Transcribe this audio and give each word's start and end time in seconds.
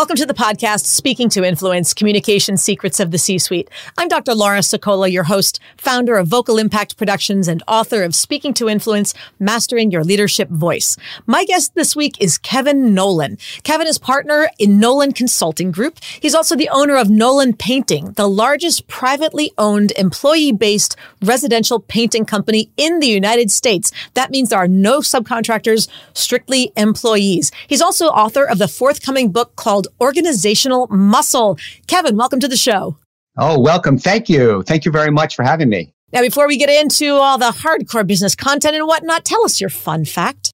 Welcome 0.00 0.16
to 0.16 0.24
the 0.24 0.32
podcast, 0.32 0.86
Speaking 0.86 1.28
to 1.28 1.44
Influence 1.44 1.92
Communication 1.92 2.56
Secrets 2.56 3.00
of 3.00 3.10
the 3.10 3.18
C 3.18 3.38
Suite. 3.38 3.68
I'm 3.98 4.08
Dr. 4.08 4.34
Laura 4.34 4.60
Sicola, 4.60 5.12
your 5.12 5.24
host, 5.24 5.60
founder 5.76 6.16
of 6.16 6.26
Vocal 6.26 6.56
Impact 6.56 6.96
Productions, 6.96 7.48
and 7.48 7.62
author 7.68 8.02
of 8.02 8.14
Speaking 8.14 8.54
to 8.54 8.70
Influence 8.70 9.12
Mastering 9.38 9.90
Your 9.90 10.02
Leadership 10.02 10.48
Voice. 10.48 10.96
My 11.26 11.44
guest 11.44 11.74
this 11.74 11.94
week 11.94 12.16
is 12.18 12.38
Kevin 12.38 12.94
Nolan. 12.94 13.36
Kevin 13.62 13.86
is 13.86 13.98
partner 13.98 14.48
in 14.58 14.80
Nolan 14.80 15.12
Consulting 15.12 15.70
Group. 15.70 15.98
He's 16.18 16.34
also 16.34 16.56
the 16.56 16.70
owner 16.70 16.96
of 16.96 17.10
Nolan 17.10 17.52
Painting, 17.52 18.12
the 18.12 18.26
largest 18.26 18.88
privately 18.88 19.52
owned 19.58 19.92
employee 19.98 20.52
based 20.52 20.96
residential 21.20 21.78
painting 21.78 22.24
company 22.24 22.70
in 22.78 23.00
the 23.00 23.06
United 23.06 23.50
States. 23.50 23.92
That 24.14 24.30
means 24.30 24.48
there 24.48 24.58
are 24.60 24.66
no 24.66 25.00
subcontractors, 25.00 25.90
strictly 26.14 26.72
employees. 26.74 27.52
He's 27.68 27.82
also 27.82 28.06
author 28.06 28.46
of 28.46 28.56
the 28.56 28.66
forthcoming 28.66 29.30
book 29.30 29.56
called 29.56 29.88
Organizational 30.00 30.86
Muscle. 30.88 31.58
Kevin, 31.86 32.16
welcome 32.16 32.40
to 32.40 32.48
the 32.48 32.56
show. 32.56 32.96
Oh, 33.38 33.58
welcome. 33.58 33.96
Thank 33.96 34.28
you. 34.28 34.62
Thank 34.64 34.84
you 34.84 34.92
very 34.92 35.10
much 35.10 35.36
for 35.36 35.42
having 35.42 35.68
me. 35.68 35.94
Now, 36.12 36.22
before 36.22 36.48
we 36.48 36.56
get 36.56 36.68
into 36.68 37.14
all 37.14 37.38
the 37.38 37.52
hardcore 37.52 38.06
business 38.06 38.34
content 38.34 38.74
and 38.74 38.86
whatnot, 38.86 39.24
tell 39.24 39.44
us 39.44 39.60
your 39.60 39.70
fun 39.70 40.04
fact. 40.04 40.50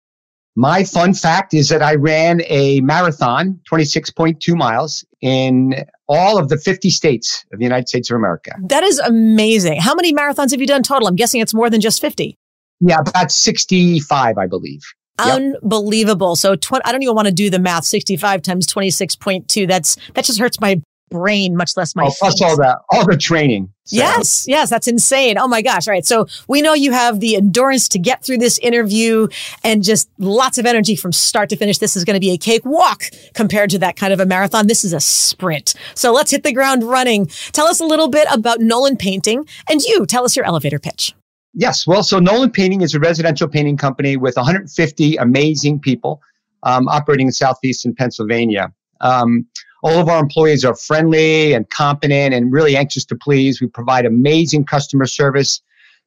My 0.55 0.84
fun 0.84 1.12
fact 1.12 1.52
is 1.52 1.69
that 1.69 1.83
I 1.83 1.96
ran 1.96 2.41
a 2.46 2.80
marathon, 2.80 3.61
26.2 3.70 4.56
miles, 4.56 5.05
in 5.20 5.84
all 6.08 6.39
of 6.39 6.48
the 6.48 6.56
50 6.56 6.89
states 6.89 7.44
of 7.52 7.58
the 7.58 7.64
United 7.64 7.89
States 7.89 8.11
of 8.11 8.16
America. 8.16 8.52
That 8.68 8.83
is 8.83 8.98
amazing. 8.98 9.80
How 9.80 9.94
many 9.94 10.14
marathons 10.14 10.52
have 10.52 10.61
you 10.61 10.66
done 10.66 10.83
total? 10.83 11.08
I'm 11.08 11.16
guessing 11.16 11.42
it's 11.42 11.52
more 11.52 11.68
than 11.68 11.80
just 11.83 12.00
50. 12.00 12.39
Yeah, 12.80 13.00
about 13.00 13.33
65, 13.33 14.39
I 14.39 14.46
believe. 14.46 14.80
Yep. 15.19 15.59
Unbelievable. 15.62 16.36
So 16.36 16.56
tw- 16.56 16.84
I 16.84 16.92
don't 16.92 17.03
even 17.03 17.14
want 17.14 17.27
to 17.27 17.34
do 17.34 17.50
the 17.50 17.59
math. 17.59 17.84
65 17.84 18.42
times 18.42 18.67
26.2. 18.67 19.67
That's, 19.67 19.97
that 20.14 20.25
just 20.25 20.39
hurts 20.39 20.61
my 20.61 20.81
brain, 21.11 21.56
much 21.56 21.77
less 21.77 21.95
my. 21.95 22.05
Oh, 22.05 22.12
plus 22.19 22.42
all 22.42 22.56
the, 22.56 22.78
all 22.92 23.06
the 23.06 23.17
training. 23.17 23.73
So. 23.84 23.97
Yes. 23.97 24.45
Yes. 24.48 24.69
That's 24.69 24.89
insane. 24.89 25.39
Oh 25.39 25.47
my 25.47 25.62
gosh. 25.62 25.86
All 25.86 25.92
right. 25.92 26.05
So 26.05 26.27
we 26.48 26.61
know 26.61 26.75
you 26.75 26.92
have 26.92 27.20
the 27.20 27.36
endurance 27.36 27.89
to 27.91 27.98
get 27.98 28.25
through 28.25 28.39
this 28.39 28.58
interview 28.58 29.28
and 29.62 29.84
just 29.84 30.11
lots 30.19 30.58
of 30.58 30.67
energy 30.67 30.97
from 30.97 31.12
start 31.12 31.48
to 31.51 31.56
finish. 31.56 31.78
This 31.78 31.97
is 31.97 32.05
going 32.05 32.14
to 32.14 32.20
be 32.20 32.33
a 32.33 32.39
cakewalk 32.39 33.05
compared 33.34 33.70
to 33.70 33.78
that 33.78 33.97
kind 33.97 34.12
of 34.12 34.20
a 34.20 34.27
marathon. 34.27 34.67
This 34.67 34.84
is 34.84 34.92
a 34.92 35.01
sprint. 35.01 35.75
So 35.95 36.12
let's 36.12 36.33
hit 36.33 36.42
the 36.42 36.53
ground 36.53 36.83
running. 36.83 37.27
Tell 37.53 37.69
us 37.69 37.80
a 37.80 37.86
little 37.86 38.08
bit 38.08 38.27
about 38.30 38.61
Nolan 38.61 38.97
Painting 38.97 39.47
and 39.70 39.80
you 39.80 40.05
tell 40.05 40.25
us 40.25 40.34
your 40.34 40.45
elevator 40.45 40.80
pitch. 40.80 41.14
Yes. 41.58 41.86
Well, 41.86 42.02
so 42.02 42.18
Nolan 42.18 42.50
Painting 42.50 42.82
is 42.82 42.94
a 42.94 43.00
residential 43.00 43.48
painting 43.48 43.78
company 43.78 44.18
with 44.18 44.36
150 44.36 45.16
amazing 45.16 45.80
people 45.80 46.20
um, 46.64 46.86
operating 46.88 47.28
in 47.28 47.32
southeastern 47.32 47.94
Pennsylvania. 47.94 48.70
Um, 49.00 49.46
all 49.82 49.98
of 49.98 50.10
our 50.10 50.20
employees 50.20 50.66
are 50.66 50.74
friendly 50.74 51.54
and 51.54 51.68
competent 51.70 52.34
and 52.34 52.52
really 52.52 52.77
anxious 52.77 53.06
to 53.06 53.16
please. 53.16 53.62
We 53.62 53.68
provide 53.68 54.04
amazing 54.04 54.66
customer 54.66 55.06
service 55.06 55.62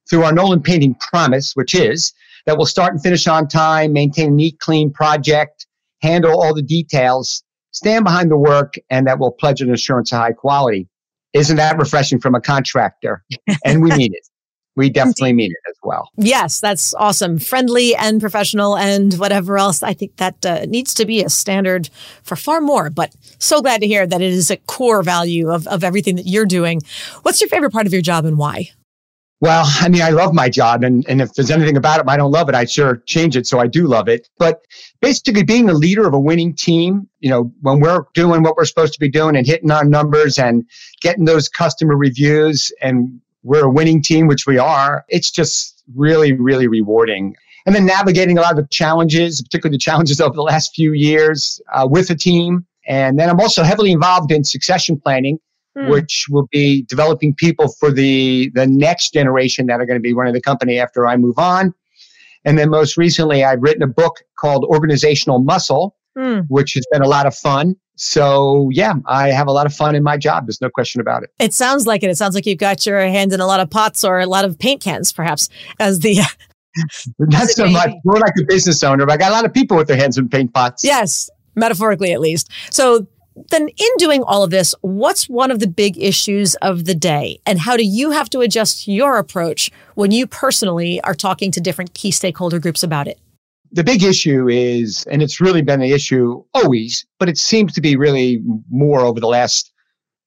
through 0.08 0.22
our 0.22 0.32
Nolan 0.32 0.62
Painting 0.62 0.94
promise, 0.94 1.56
which 1.56 1.74
is 1.74 2.12
that 2.46 2.56
we'll 2.56 2.66
start 2.66 2.92
and 2.92 3.02
finish 3.02 3.26
on 3.26 3.48
time, 3.48 3.92
maintain 3.92 4.28
a 4.28 4.32
neat, 4.32 4.60
clean 4.60 4.92
project, 4.92 5.66
handle 6.00 6.40
all 6.40 6.54
the 6.54 6.62
details, 6.62 7.42
stand 7.72 8.04
behind 8.04 8.30
the 8.30 8.36
work, 8.36 8.74
and 8.88 9.04
that 9.08 9.18
we'll 9.18 9.32
pledge 9.32 9.60
an 9.62 9.72
assurance 9.72 10.12
of 10.12 10.18
high 10.18 10.32
quality. 10.32 10.86
Isn't 11.32 11.56
that 11.56 11.76
refreshing 11.76 12.20
from 12.20 12.36
a 12.36 12.40
contractor? 12.40 13.24
And 13.64 13.82
we 13.82 13.90
mean 13.90 14.14
it 14.14 14.29
we 14.76 14.88
definitely 14.88 15.32
mean 15.32 15.50
it 15.50 15.70
as 15.70 15.76
well. 15.82 16.08
Yes, 16.16 16.60
that's 16.60 16.94
awesome. 16.94 17.38
Friendly 17.38 17.94
and 17.96 18.20
professional 18.20 18.76
and 18.76 19.14
whatever 19.14 19.58
else. 19.58 19.82
I 19.82 19.94
think 19.94 20.16
that 20.16 20.46
uh, 20.46 20.64
needs 20.66 20.94
to 20.94 21.06
be 21.06 21.22
a 21.22 21.28
standard 21.28 21.90
for 22.22 22.36
far 22.36 22.60
more, 22.60 22.90
but 22.90 23.14
so 23.38 23.60
glad 23.60 23.80
to 23.80 23.86
hear 23.86 24.06
that 24.06 24.20
it 24.20 24.32
is 24.32 24.50
a 24.50 24.56
core 24.56 25.02
value 25.02 25.50
of, 25.50 25.66
of 25.66 25.82
everything 25.82 26.16
that 26.16 26.26
you're 26.26 26.46
doing. 26.46 26.80
What's 27.22 27.40
your 27.40 27.48
favorite 27.48 27.72
part 27.72 27.86
of 27.86 27.92
your 27.92 28.02
job 28.02 28.24
and 28.24 28.38
why? 28.38 28.70
Well, 29.40 29.64
I 29.66 29.88
mean, 29.88 30.02
I 30.02 30.10
love 30.10 30.34
my 30.34 30.50
job, 30.50 30.84
and, 30.84 31.04
and 31.08 31.22
if 31.22 31.32
there's 31.32 31.50
anything 31.50 31.78
about 31.78 31.98
it 31.98 32.06
I 32.06 32.18
don't 32.18 32.30
love 32.30 32.50
it, 32.50 32.54
I 32.54 32.66
sure 32.66 32.96
change 33.06 33.38
it. 33.38 33.46
So 33.46 33.58
I 33.58 33.66
do 33.66 33.86
love 33.86 34.06
it. 34.06 34.28
But 34.38 34.66
basically, 35.00 35.44
being 35.44 35.64
the 35.64 35.72
leader 35.72 36.06
of 36.06 36.12
a 36.12 36.20
winning 36.20 36.54
team, 36.54 37.08
you 37.20 37.30
know, 37.30 37.50
when 37.62 37.80
we're 37.80 38.04
doing 38.12 38.42
what 38.42 38.56
we're 38.56 38.66
supposed 38.66 38.92
to 38.92 39.00
be 39.00 39.08
doing 39.08 39.36
and 39.36 39.46
hitting 39.46 39.70
our 39.70 39.84
numbers 39.84 40.38
and 40.38 40.68
getting 41.00 41.24
those 41.24 41.48
customer 41.48 41.96
reviews 41.96 42.70
and 42.82 43.18
we're 43.42 43.66
a 43.66 43.70
winning 43.70 44.02
team, 44.02 44.26
which 44.26 44.46
we 44.46 44.58
are, 44.58 45.04
it's 45.08 45.30
just 45.30 45.82
really, 45.94 46.32
really 46.32 46.66
rewarding. 46.66 47.34
And 47.66 47.74
then 47.74 47.86
navigating 47.86 48.38
a 48.38 48.40
lot 48.40 48.52
of 48.52 48.56
the 48.56 48.68
challenges, 48.70 49.42
particularly 49.42 49.76
the 49.76 49.80
challenges 49.80 50.20
over 50.20 50.34
the 50.34 50.42
last 50.42 50.74
few 50.74 50.92
years 50.92 51.60
uh, 51.72 51.86
with 51.90 52.08
the 52.08 52.14
team. 52.14 52.66
And 52.86 53.18
then 53.18 53.28
I'm 53.28 53.40
also 53.40 53.62
heavily 53.62 53.92
involved 53.92 54.32
in 54.32 54.44
succession 54.44 54.98
planning, 54.98 55.38
mm. 55.76 55.90
which 55.90 56.26
will 56.30 56.48
be 56.50 56.82
developing 56.82 57.34
people 57.34 57.68
for 57.78 57.92
the, 57.92 58.50
the 58.54 58.66
next 58.66 59.12
generation 59.12 59.66
that 59.66 59.80
are 59.80 59.86
going 59.86 59.98
to 59.98 60.02
be 60.02 60.14
running 60.14 60.34
the 60.34 60.40
company 60.40 60.78
after 60.78 61.06
I 61.06 61.16
move 61.16 61.38
on. 61.38 61.74
And 62.44 62.58
then 62.58 62.70
most 62.70 62.96
recently, 62.96 63.44
I've 63.44 63.60
written 63.60 63.82
a 63.82 63.86
book 63.86 64.22
called 64.38 64.64
Organizational 64.64 65.40
Muscle, 65.40 65.94
mm. 66.16 66.44
which 66.48 66.74
has 66.74 66.84
been 66.92 67.02
a 67.02 67.08
lot 67.08 67.26
of 67.26 67.34
fun. 67.34 67.76
So 67.96 68.70
yeah, 68.72 68.94
I 69.06 69.28
have 69.28 69.46
a 69.46 69.52
lot 69.52 69.66
of 69.66 69.74
fun 69.74 69.94
in 69.94 70.02
my 70.02 70.16
job. 70.16 70.46
There's 70.46 70.60
no 70.60 70.70
question 70.70 71.00
about 71.00 71.22
it. 71.22 71.30
It 71.38 71.52
sounds 71.52 71.86
like 71.86 72.02
it. 72.02 72.10
It 72.10 72.16
sounds 72.16 72.34
like 72.34 72.46
you've 72.46 72.58
got 72.58 72.86
your 72.86 73.00
hand 73.00 73.32
in 73.32 73.40
a 73.40 73.46
lot 73.46 73.60
of 73.60 73.68
pots 73.68 74.04
or 74.04 74.20
a 74.20 74.26
lot 74.26 74.44
of 74.44 74.58
paint 74.58 74.82
cans, 74.82 75.12
perhaps, 75.12 75.48
as 75.78 76.00
the. 76.00 76.20
Not 77.18 77.48
so 77.48 77.68
much. 77.68 77.90
More 78.04 78.18
like 78.18 78.32
a 78.40 78.44
business 78.44 78.82
owner, 78.82 79.04
but 79.04 79.12
I 79.12 79.16
got 79.16 79.30
a 79.30 79.34
lot 79.34 79.44
of 79.44 79.52
people 79.52 79.76
with 79.76 79.88
their 79.88 79.96
hands 79.96 80.16
in 80.16 80.28
paint 80.28 80.54
pots. 80.54 80.84
Yes, 80.84 81.28
metaphorically 81.56 82.12
at 82.12 82.20
least. 82.20 82.48
So 82.70 83.06
then 83.50 83.68
in 83.68 83.96
doing 83.98 84.22
all 84.22 84.42
of 84.42 84.50
this, 84.50 84.74
what's 84.80 85.28
one 85.28 85.50
of 85.50 85.58
the 85.60 85.66
big 85.66 85.98
issues 85.98 86.54
of 86.56 86.84
the 86.84 86.94
day? 86.94 87.40
And 87.46 87.58
how 87.58 87.76
do 87.76 87.84
you 87.84 88.10
have 88.10 88.30
to 88.30 88.40
adjust 88.40 88.88
your 88.88 89.18
approach 89.18 89.70
when 89.94 90.10
you 90.10 90.26
personally 90.26 91.00
are 91.02 91.14
talking 91.14 91.50
to 91.52 91.60
different 91.60 91.94
key 91.94 92.10
stakeholder 92.10 92.58
groups 92.58 92.82
about 92.82 93.08
it? 93.08 93.18
The 93.72 93.84
big 93.84 94.02
issue 94.02 94.48
is, 94.48 95.04
and 95.10 95.22
it's 95.22 95.40
really 95.40 95.62
been 95.62 95.80
the 95.80 95.92
issue 95.92 96.42
always, 96.54 97.06
but 97.18 97.28
it 97.28 97.38
seems 97.38 97.72
to 97.74 97.80
be 97.80 97.96
really 97.96 98.42
more 98.70 99.00
over 99.00 99.20
the 99.20 99.28
last 99.28 99.72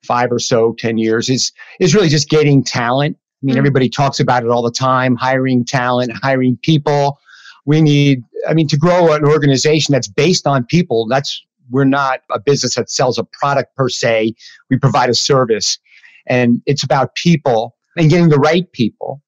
five 0.05 0.31
or 0.31 0.39
so, 0.39 0.73
10 0.79 0.97
years, 0.97 1.29
is, 1.29 1.51
is 1.79 1.93
really 1.93 2.09
just 2.09 2.29
getting 2.29 2.63
talent. 2.63 3.17
I 3.17 3.45
mean, 3.45 3.53
mm-hmm. 3.53 3.59
everybody 3.59 3.89
talks 3.89 4.19
about 4.19 4.43
it 4.43 4.49
all 4.49 4.61
the 4.61 4.71
time 4.71 5.15
hiring 5.15 5.65
talent, 5.65 6.11
hiring 6.21 6.57
people. 6.61 7.19
We 7.65 7.81
need, 7.81 8.23
I 8.47 8.53
mean, 8.53 8.67
to 8.69 8.77
grow 8.77 9.13
an 9.13 9.25
organization 9.25 9.91
that's 9.93 10.07
based 10.07 10.47
on 10.47 10.65
people, 10.65 11.07
that's, 11.07 11.43
we're 11.69 11.85
not 11.85 12.21
a 12.31 12.39
business 12.39 12.75
that 12.75 12.89
sells 12.89 13.17
a 13.17 13.23
product 13.23 13.75
per 13.75 13.89
se. 13.89 14.35
We 14.69 14.77
provide 14.77 15.09
a 15.09 15.15
service. 15.15 15.79
And 16.27 16.61
it's 16.65 16.83
about 16.83 17.15
people 17.15 17.75
and 17.97 18.09
getting 18.09 18.29
the 18.29 18.39
right 18.39 18.71
people 18.71 19.21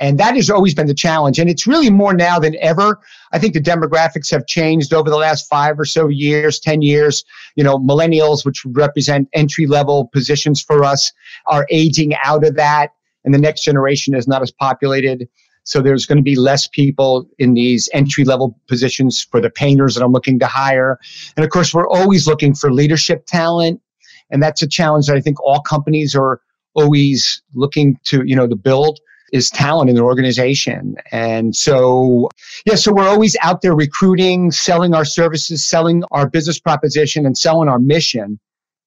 and 0.00 0.18
that 0.18 0.34
has 0.34 0.48
always 0.48 0.74
been 0.74 0.86
the 0.86 0.94
challenge. 0.94 1.38
And 1.38 1.50
it's 1.50 1.66
really 1.66 1.90
more 1.90 2.14
now 2.14 2.38
than 2.38 2.56
ever. 2.60 2.98
I 3.32 3.38
think 3.38 3.52
the 3.52 3.60
demographics 3.60 4.30
have 4.30 4.46
changed 4.46 4.94
over 4.94 5.10
the 5.10 5.16
last 5.16 5.46
five 5.46 5.78
or 5.78 5.84
so 5.84 6.08
years, 6.08 6.58
10 6.58 6.80
years. 6.80 7.22
You 7.54 7.64
know, 7.64 7.78
millennials, 7.78 8.44
which 8.44 8.64
represent 8.64 9.28
entry 9.34 9.66
level 9.66 10.06
positions 10.06 10.62
for 10.62 10.84
us, 10.84 11.12
are 11.46 11.66
aging 11.70 12.14
out 12.24 12.46
of 12.46 12.56
that. 12.56 12.94
And 13.24 13.34
the 13.34 13.38
next 13.38 13.62
generation 13.62 14.14
is 14.14 14.26
not 14.26 14.40
as 14.40 14.50
populated. 14.50 15.28
So 15.64 15.82
there's 15.82 16.06
going 16.06 16.16
to 16.16 16.22
be 16.22 16.34
less 16.34 16.66
people 16.66 17.28
in 17.38 17.52
these 17.52 17.90
entry 17.92 18.24
level 18.24 18.58
positions 18.68 19.22
for 19.30 19.42
the 19.42 19.50
painters 19.50 19.94
that 19.94 20.02
I'm 20.02 20.12
looking 20.12 20.38
to 20.38 20.46
hire. 20.46 20.98
And 21.36 21.44
of 21.44 21.50
course, 21.50 21.74
we're 21.74 21.86
always 21.86 22.26
looking 22.26 22.54
for 22.54 22.72
leadership 22.72 23.26
talent. 23.26 23.82
And 24.30 24.42
that's 24.42 24.62
a 24.62 24.66
challenge 24.66 25.08
that 25.08 25.16
I 25.16 25.20
think 25.20 25.38
all 25.44 25.60
companies 25.60 26.14
are 26.14 26.40
always 26.72 27.42
looking 27.54 27.98
to, 28.04 28.22
you 28.24 28.34
know, 28.34 28.46
to 28.46 28.56
build 28.56 28.98
is 29.32 29.50
talent 29.50 29.90
in 29.90 29.96
the 29.96 30.02
organization. 30.02 30.96
And 31.12 31.54
so, 31.54 32.28
yeah, 32.66 32.74
so 32.74 32.92
we're 32.92 33.08
always 33.08 33.36
out 33.42 33.62
there 33.62 33.74
recruiting, 33.74 34.50
selling 34.50 34.94
our 34.94 35.04
services, 35.04 35.64
selling 35.64 36.02
our 36.10 36.28
business 36.28 36.58
proposition, 36.58 37.26
and 37.26 37.36
selling 37.36 37.68
our 37.68 37.78
mission 37.78 38.38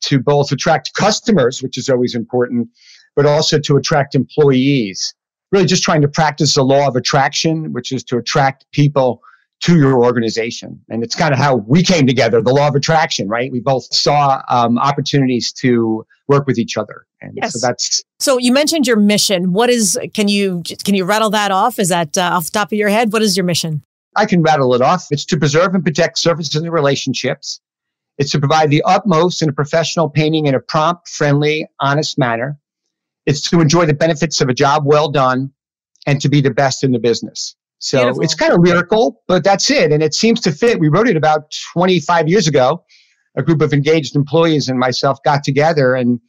to 0.02 0.20
both 0.20 0.52
attract 0.52 0.94
customers, 0.96 1.64
which 1.64 1.78
is 1.78 1.90
always 1.90 2.16
important, 2.16 2.70
but 3.16 3.26
also 3.26 3.60
to 3.60 3.78
attract 3.78 4.16
employees. 4.16 5.14
Really 5.52 5.66
just 5.66 5.84
trying 5.84 6.02
to 6.02 6.08
practice 6.08 6.56
the 6.56 6.64
law 6.64 6.88
of 6.88 6.96
attraction, 6.96 7.72
which 7.74 7.92
is 7.92 8.04
to 8.06 8.18
attract 8.18 8.66
people 8.72 9.22
to 9.62 9.78
your 9.78 10.04
organization. 10.04 10.80
And 10.90 11.04
it's 11.04 11.16
kind 11.16 11.34
of 11.34 11.40
how 11.40 11.56
we 11.56 11.84
came 11.84 12.06
together, 12.06 12.42
the 12.42 12.54
law 12.54 12.68
of 12.68 12.76
attraction, 12.76 13.30
right? 13.30 13.50
We 13.50 13.62
both 13.62 13.86
saw 13.94 14.42
um, 14.50 14.78
opportunities 14.78 15.54
to 15.54 16.06
work 16.28 16.48
with 16.48 16.60
each 16.60 16.76
other. 16.76 17.06
And 17.24 17.34
yes. 17.36 17.54
so 17.54 17.66
that's. 17.66 18.04
So 18.20 18.38
you 18.38 18.52
mentioned 18.52 18.86
your 18.86 18.98
mission. 18.98 19.54
What 19.54 19.70
is, 19.70 20.00
can 20.14 20.28
you, 20.28 20.64
can 20.84 20.94
you 20.94 21.06
rattle 21.06 21.30
that 21.32 21.52
off? 21.52 21.80
Is 21.80 21.90
that 21.90 22.18
uh, 22.18 22.32
off 22.34 22.46
the 22.46 22.52
top 22.52 22.68
of 22.68 22.78
your 22.78 22.90
head? 22.90 23.14
What 23.14 23.22
is 23.22 23.36
your 23.36 23.46
mission? 23.46 23.84
I 24.16 24.26
can 24.26 24.44
rattle 24.44 24.76
it 24.76 24.82
off. 24.82 25.08
It's 25.10 25.26
to 25.26 25.38
preserve 25.38 25.74
and 25.74 25.84
protect 25.84 26.20
surfaces 26.20 26.56
and 26.56 26.72
relationships. 26.72 27.60
It's 28.18 28.32
to 28.32 28.40
provide 28.40 28.70
the 28.70 28.84
utmost 28.84 29.42
in 29.42 29.50
a 29.50 29.54
professional 29.54 30.10
painting 30.10 30.46
in 30.46 30.54
a 30.54 30.60
prompt, 30.60 31.10
friendly, 31.10 31.68
honest 31.80 32.20
manner. 32.20 32.60
It's 33.26 33.42
to 33.50 33.60
enjoy 33.60 33.86
the 33.86 33.94
benefits 33.94 34.42
of 34.42 34.50
a 34.50 34.54
job 34.54 34.84
well 34.86 35.10
done 35.10 35.52
and 36.06 36.22
to 36.22 36.30
be 36.30 36.42
the 36.42 36.52
best 36.52 36.84
in 36.84 36.92
the 36.92 37.00
business. 37.00 37.56
So 37.80 38.00
Beautiful. 38.00 38.24
it's 38.24 38.36
kind 38.36 38.54
of 38.54 38.60
lyrical, 38.62 39.22
but 39.28 39.44
that's 39.44 39.70
it. 39.72 39.92
And 39.92 40.04
it 40.04 40.14
seems 40.14 40.40
to 40.42 40.52
fit. 40.52 40.80
We 40.80 40.90
wrote 40.90 41.08
it 41.08 41.18
about 41.18 41.54
25 41.74 42.30
years 42.30 42.48
ago. 42.48 42.84
A 43.36 43.42
group 43.42 43.62
of 43.62 43.74
engaged 43.74 44.16
employees 44.16 44.70
and 44.70 44.78
myself 44.78 45.18
got 45.24 45.44
together 45.44 45.96
and 45.96 46.20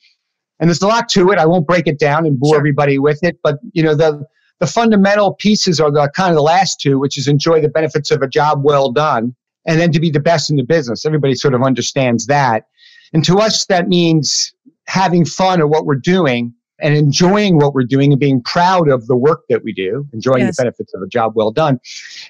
and 0.60 0.68
there's 0.68 0.82
a 0.82 0.86
lot 0.86 1.08
to 1.10 1.30
it. 1.30 1.38
I 1.38 1.46
won't 1.46 1.66
break 1.66 1.86
it 1.86 1.98
down 1.98 2.26
and 2.26 2.38
bore 2.38 2.50
sure. 2.50 2.58
everybody 2.58 2.98
with 2.98 3.22
it, 3.22 3.38
but 3.42 3.58
you 3.72 3.82
know 3.82 3.94
the 3.94 4.24
the 4.60 4.66
fundamental 4.66 5.34
pieces 5.34 5.80
are 5.80 5.90
the 5.90 6.10
kind 6.14 6.30
of 6.30 6.36
the 6.36 6.42
last 6.42 6.80
two, 6.80 6.98
which 6.98 7.18
is 7.18 7.28
enjoy 7.28 7.60
the 7.60 7.68
benefits 7.68 8.10
of 8.10 8.22
a 8.22 8.28
job 8.28 8.64
well 8.64 8.92
done, 8.92 9.34
and 9.66 9.80
then 9.80 9.92
to 9.92 10.00
be 10.00 10.10
the 10.10 10.20
best 10.20 10.50
in 10.50 10.56
the 10.56 10.62
business. 10.62 11.04
Everybody 11.04 11.34
sort 11.34 11.54
of 11.54 11.62
understands 11.62 12.26
that, 12.26 12.66
and 13.12 13.24
to 13.24 13.38
us 13.38 13.66
that 13.66 13.88
means 13.88 14.52
having 14.86 15.24
fun 15.24 15.60
at 15.60 15.68
what 15.68 15.86
we're 15.86 15.94
doing 15.94 16.54
and 16.80 16.94
enjoying 16.94 17.56
what 17.56 17.72
we're 17.72 17.84
doing 17.84 18.12
and 18.12 18.20
being 18.20 18.42
proud 18.42 18.88
of 18.88 19.06
the 19.06 19.16
work 19.16 19.44
that 19.48 19.62
we 19.62 19.72
do, 19.72 20.06
enjoying 20.12 20.40
yes. 20.40 20.56
the 20.56 20.62
benefits 20.62 20.92
of 20.92 21.02
a 21.02 21.06
job 21.06 21.32
well 21.34 21.50
done, 21.50 21.80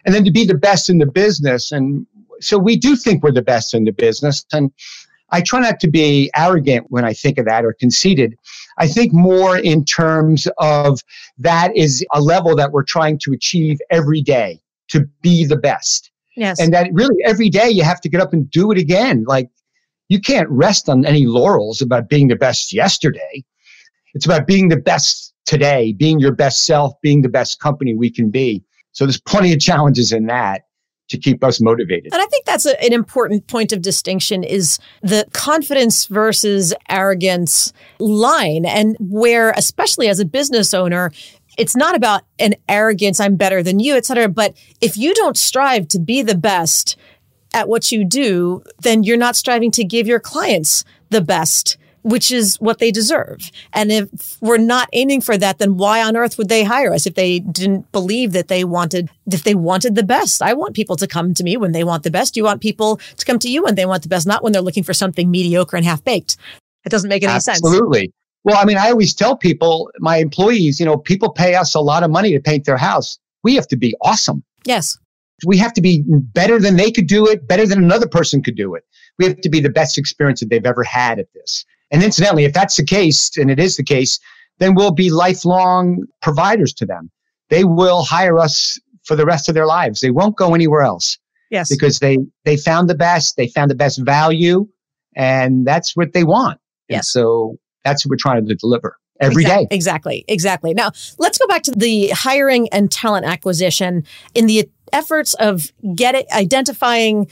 and 0.04 0.14
then 0.14 0.24
to 0.24 0.30
be 0.30 0.44
the 0.44 0.54
best 0.54 0.88
in 0.88 0.98
the 0.98 1.06
business. 1.06 1.72
And 1.72 2.06
so 2.40 2.58
we 2.58 2.76
do 2.76 2.94
think 2.96 3.22
we're 3.22 3.32
the 3.32 3.42
best 3.42 3.74
in 3.74 3.84
the 3.84 3.92
business. 3.92 4.44
And 4.52 4.70
I 5.34 5.40
try 5.40 5.58
not 5.58 5.80
to 5.80 5.88
be 5.88 6.30
arrogant 6.36 6.86
when 6.90 7.04
I 7.04 7.12
think 7.12 7.38
of 7.38 7.46
that 7.46 7.64
or 7.64 7.72
conceited. 7.72 8.36
I 8.78 8.86
think 8.86 9.12
more 9.12 9.58
in 9.58 9.84
terms 9.84 10.46
of 10.58 11.00
that 11.38 11.76
is 11.76 12.06
a 12.12 12.20
level 12.20 12.54
that 12.54 12.70
we're 12.70 12.84
trying 12.84 13.18
to 13.24 13.32
achieve 13.32 13.80
every 13.90 14.22
day 14.22 14.60
to 14.90 15.00
be 15.22 15.44
the 15.44 15.56
best. 15.56 16.12
Yes. 16.36 16.60
And 16.60 16.72
that 16.72 16.88
really 16.92 17.16
every 17.24 17.48
day 17.48 17.68
you 17.68 17.82
have 17.82 18.00
to 18.02 18.08
get 18.08 18.20
up 18.20 18.32
and 18.32 18.48
do 18.48 18.70
it 18.70 18.78
again. 18.78 19.24
Like 19.26 19.50
you 20.08 20.20
can't 20.20 20.48
rest 20.50 20.88
on 20.88 21.04
any 21.04 21.26
laurels 21.26 21.82
about 21.82 22.08
being 22.08 22.28
the 22.28 22.36
best 22.36 22.72
yesterday. 22.72 23.44
It's 24.14 24.26
about 24.26 24.46
being 24.46 24.68
the 24.68 24.76
best 24.76 25.34
today, 25.46 25.94
being 25.94 26.20
your 26.20 26.32
best 26.32 26.64
self, 26.64 26.92
being 27.02 27.22
the 27.22 27.28
best 27.28 27.58
company 27.58 27.96
we 27.96 28.08
can 28.08 28.30
be. 28.30 28.62
So 28.92 29.04
there's 29.04 29.20
plenty 29.20 29.52
of 29.52 29.58
challenges 29.58 30.12
in 30.12 30.26
that 30.26 30.62
to 31.08 31.18
keep 31.18 31.44
us 31.44 31.60
motivated. 31.60 32.12
And 32.12 32.22
I 32.22 32.26
think 32.26 32.46
that's 32.46 32.66
a, 32.66 32.82
an 32.82 32.92
important 32.92 33.46
point 33.46 33.72
of 33.72 33.82
distinction 33.82 34.42
is 34.42 34.78
the 35.02 35.26
confidence 35.32 36.06
versus 36.06 36.72
arrogance 36.88 37.72
line 37.98 38.64
and 38.64 38.96
where 38.98 39.50
especially 39.50 40.08
as 40.08 40.18
a 40.18 40.24
business 40.24 40.72
owner 40.72 41.12
it's 41.56 41.76
not 41.76 41.94
about 41.94 42.22
an 42.38 42.54
arrogance 42.68 43.20
i'm 43.20 43.36
better 43.36 43.62
than 43.62 43.78
you 43.78 43.94
et 43.94 44.04
cetera 44.04 44.28
but 44.28 44.56
if 44.80 44.96
you 44.96 45.14
don't 45.14 45.36
strive 45.36 45.86
to 45.86 46.00
be 46.00 46.22
the 46.22 46.34
best 46.34 46.96
at 47.52 47.68
what 47.68 47.92
you 47.92 48.04
do 48.04 48.62
then 48.80 49.04
you're 49.04 49.16
not 49.16 49.36
striving 49.36 49.70
to 49.70 49.84
give 49.84 50.06
your 50.06 50.20
clients 50.20 50.84
the 51.10 51.20
best 51.20 51.76
which 52.04 52.30
is 52.30 52.56
what 52.60 52.78
they 52.78 52.90
deserve. 52.90 53.50
And 53.72 53.90
if 53.90 54.36
we're 54.40 54.58
not 54.58 54.88
aiming 54.92 55.22
for 55.22 55.36
that, 55.38 55.58
then 55.58 55.78
why 55.78 56.02
on 56.02 56.16
earth 56.16 56.36
would 56.38 56.50
they 56.50 56.62
hire 56.62 56.92
us 56.92 57.06
if 57.06 57.14
they 57.14 57.40
didn't 57.40 57.90
believe 57.92 58.32
that 58.32 58.48
they 58.48 58.62
wanted, 58.62 59.08
if 59.26 59.42
they 59.42 59.54
wanted 59.54 59.94
the 59.94 60.02
best? 60.02 60.42
I 60.42 60.52
want 60.52 60.76
people 60.76 60.96
to 60.96 61.06
come 61.06 61.32
to 61.34 61.42
me 61.42 61.56
when 61.56 61.72
they 61.72 61.82
want 61.82 62.02
the 62.02 62.10
best. 62.10 62.36
You 62.36 62.44
want 62.44 62.60
people 62.60 62.98
to 63.16 63.24
come 63.24 63.38
to 63.38 63.48
you 63.48 63.64
when 63.64 63.74
they 63.74 63.86
want 63.86 64.02
the 64.02 64.10
best, 64.10 64.26
not 64.26 64.44
when 64.44 64.52
they're 64.52 64.62
looking 64.62 64.84
for 64.84 64.92
something 64.92 65.30
mediocre 65.30 65.76
and 65.76 65.84
half 65.84 66.04
baked. 66.04 66.36
It 66.84 66.90
doesn't 66.90 67.08
make 67.08 67.22
any 67.22 67.32
Absolutely. 67.32 67.54
sense. 67.54 67.74
Absolutely. 67.74 68.12
Well, 68.44 68.58
I 68.58 68.66
mean, 68.66 68.76
I 68.76 68.90
always 68.90 69.14
tell 69.14 69.34
people, 69.34 69.90
my 70.00 70.18
employees, 70.18 70.78
you 70.78 70.84
know, 70.84 70.98
people 70.98 71.32
pay 71.32 71.54
us 71.54 71.74
a 71.74 71.80
lot 71.80 72.02
of 72.02 72.10
money 72.10 72.32
to 72.32 72.40
paint 72.40 72.66
their 72.66 72.76
house. 72.76 73.18
We 73.42 73.54
have 73.54 73.66
to 73.68 73.76
be 73.76 73.94
awesome. 74.02 74.44
Yes. 74.66 74.98
We 75.46 75.56
have 75.56 75.72
to 75.72 75.80
be 75.80 76.04
better 76.06 76.60
than 76.60 76.76
they 76.76 76.90
could 76.90 77.06
do 77.06 77.26
it, 77.26 77.48
better 77.48 77.66
than 77.66 77.82
another 77.82 78.06
person 78.06 78.42
could 78.42 78.56
do 78.56 78.74
it. 78.74 78.84
We 79.18 79.24
have 79.24 79.40
to 79.40 79.48
be 79.48 79.60
the 79.60 79.70
best 79.70 79.96
experience 79.96 80.40
that 80.40 80.50
they've 80.50 80.66
ever 80.66 80.84
had 80.84 81.18
at 81.18 81.32
this. 81.32 81.64
And 81.94 82.02
incidentally, 82.02 82.44
if 82.44 82.52
that's 82.52 82.76
the 82.76 82.84
case, 82.84 83.36
and 83.36 83.48
it 83.52 83.60
is 83.60 83.76
the 83.76 83.84
case, 83.84 84.18
then 84.58 84.74
we'll 84.74 84.90
be 84.90 85.10
lifelong 85.10 86.06
providers 86.22 86.74
to 86.74 86.84
them. 86.84 87.08
They 87.50 87.62
will 87.62 88.02
hire 88.02 88.36
us 88.36 88.80
for 89.04 89.14
the 89.14 89.24
rest 89.24 89.48
of 89.48 89.54
their 89.54 89.66
lives. 89.66 90.00
They 90.00 90.10
won't 90.10 90.36
go 90.36 90.56
anywhere 90.56 90.82
else. 90.82 91.18
Yes. 91.50 91.68
Because 91.70 92.00
they, 92.00 92.18
they 92.44 92.56
found 92.56 92.90
the 92.90 92.96
best, 92.96 93.36
they 93.36 93.46
found 93.46 93.70
the 93.70 93.76
best 93.76 94.04
value, 94.04 94.66
and 95.14 95.64
that's 95.64 95.96
what 95.96 96.14
they 96.14 96.24
want. 96.24 96.58
Yes. 96.88 96.96
And 96.96 97.04
so 97.04 97.58
that's 97.84 98.04
what 98.04 98.10
we're 98.10 98.16
trying 98.16 98.44
to 98.44 98.56
deliver 98.56 98.96
every 99.20 99.44
exactly, 99.44 99.64
day. 99.66 99.74
Exactly. 99.76 100.24
Exactly. 100.26 100.74
Now, 100.74 100.90
let's 101.18 101.38
go 101.38 101.46
back 101.46 101.62
to 101.62 101.70
the 101.70 102.08
hiring 102.08 102.68
and 102.70 102.90
talent 102.90 103.24
acquisition 103.24 104.04
in 104.34 104.46
the 104.46 104.68
efforts 104.92 105.34
of 105.34 105.70
getting 105.94 106.24
identifying 106.32 107.30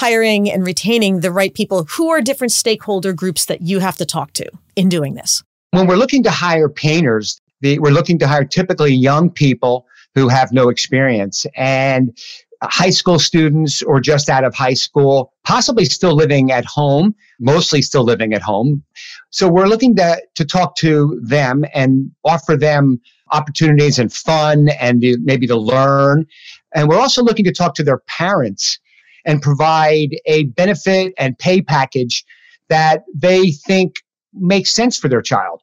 hiring 0.00 0.50
and 0.50 0.64
retaining 0.64 1.20
the 1.20 1.30
right 1.30 1.52
people, 1.52 1.84
who 1.84 2.08
are 2.08 2.22
different 2.22 2.52
stakeholder 2.52 3.12
groups 3.12 3.44
that 3.44 3.60
you 3.60 3.80
have 3.80 3.98
to 3.98 4.06
talk 4.06 4.32
to 4.32 4.50
in 4.74 4.88
doing 4.88 5.14
this? 5.14 5.42
When 5.72 5.86
we're 5.86 5.96
looking 5.96 6.22
to 6.22 6.30
hire 6.30 6.70
painters, 6.70 7.38
the, 7.60 7.78
we're 7.80 7.90
looking 7.90 8.18
to 8.20 8.26
hire 8.26 8.46
typically 8.46 8.94
young 8.94 9.30
people 9.30 9.86
who 10.14 10.28
have 10.28 10.52
no 10.52 10.70
experience 10.70 11.44
and 11.54 12.16
high 12.62 12.90
school 12.90 13.18
students 13.18 13.82
or 13.82 14.00
just 14.00 14.30
out 14.30 14.42
of 14.42 14.54
high 14.54 14.74
school, 14.74 15.34
possibly 15.44 15.84
still 15.84 16.14
living 16.14 16.50
at 16.50 16.64
home, 16.64 17.14
mostly 17.38 17.82
still 17.82 18.04
living 18.04 18.32
at 18.32 18.40
home. 18.40 18.82
So 19.28 19.48
we're 19.48 19.66
looking 19.66 19.96
to, 19.96 20.22
to 20.34 20.44
talk 20.46 20.76
to 20.76 21.20
them 21.22 21.64
and 21.74 22.10
offer 22.24 22.56
them 22.56 23.00
opportunities 23.32 23.98
and 23.98 24.10
fun 24.10 24.70
and 24.80 25.04
maybe 25.22 25.46
to 25.46 25.56
learn. 25.56 26.26
And 26.74 26.88
we're 26.88 26.98
also 26.98 27.22
looking 27.22 27.44
to 27.44 27.52
talk 27.52 27.74
to 27.74 27.82
their 27.82 27.98
parents 28.08 28.78
and 29.26 29.42
provide 29.42 30.10
a 30.26 30.44
benefit 30.44 31.12
and 31.18 31.38
pay 31.38 31.60
package 31.62 32.24
that 32.68 33.04
they 33.14 33.50
think 33.50 33.96
makes 34.32 34.70
sense 34.70 34.96
for 34.96 35.08
their 35.08 35.22
child. 35.22 35.60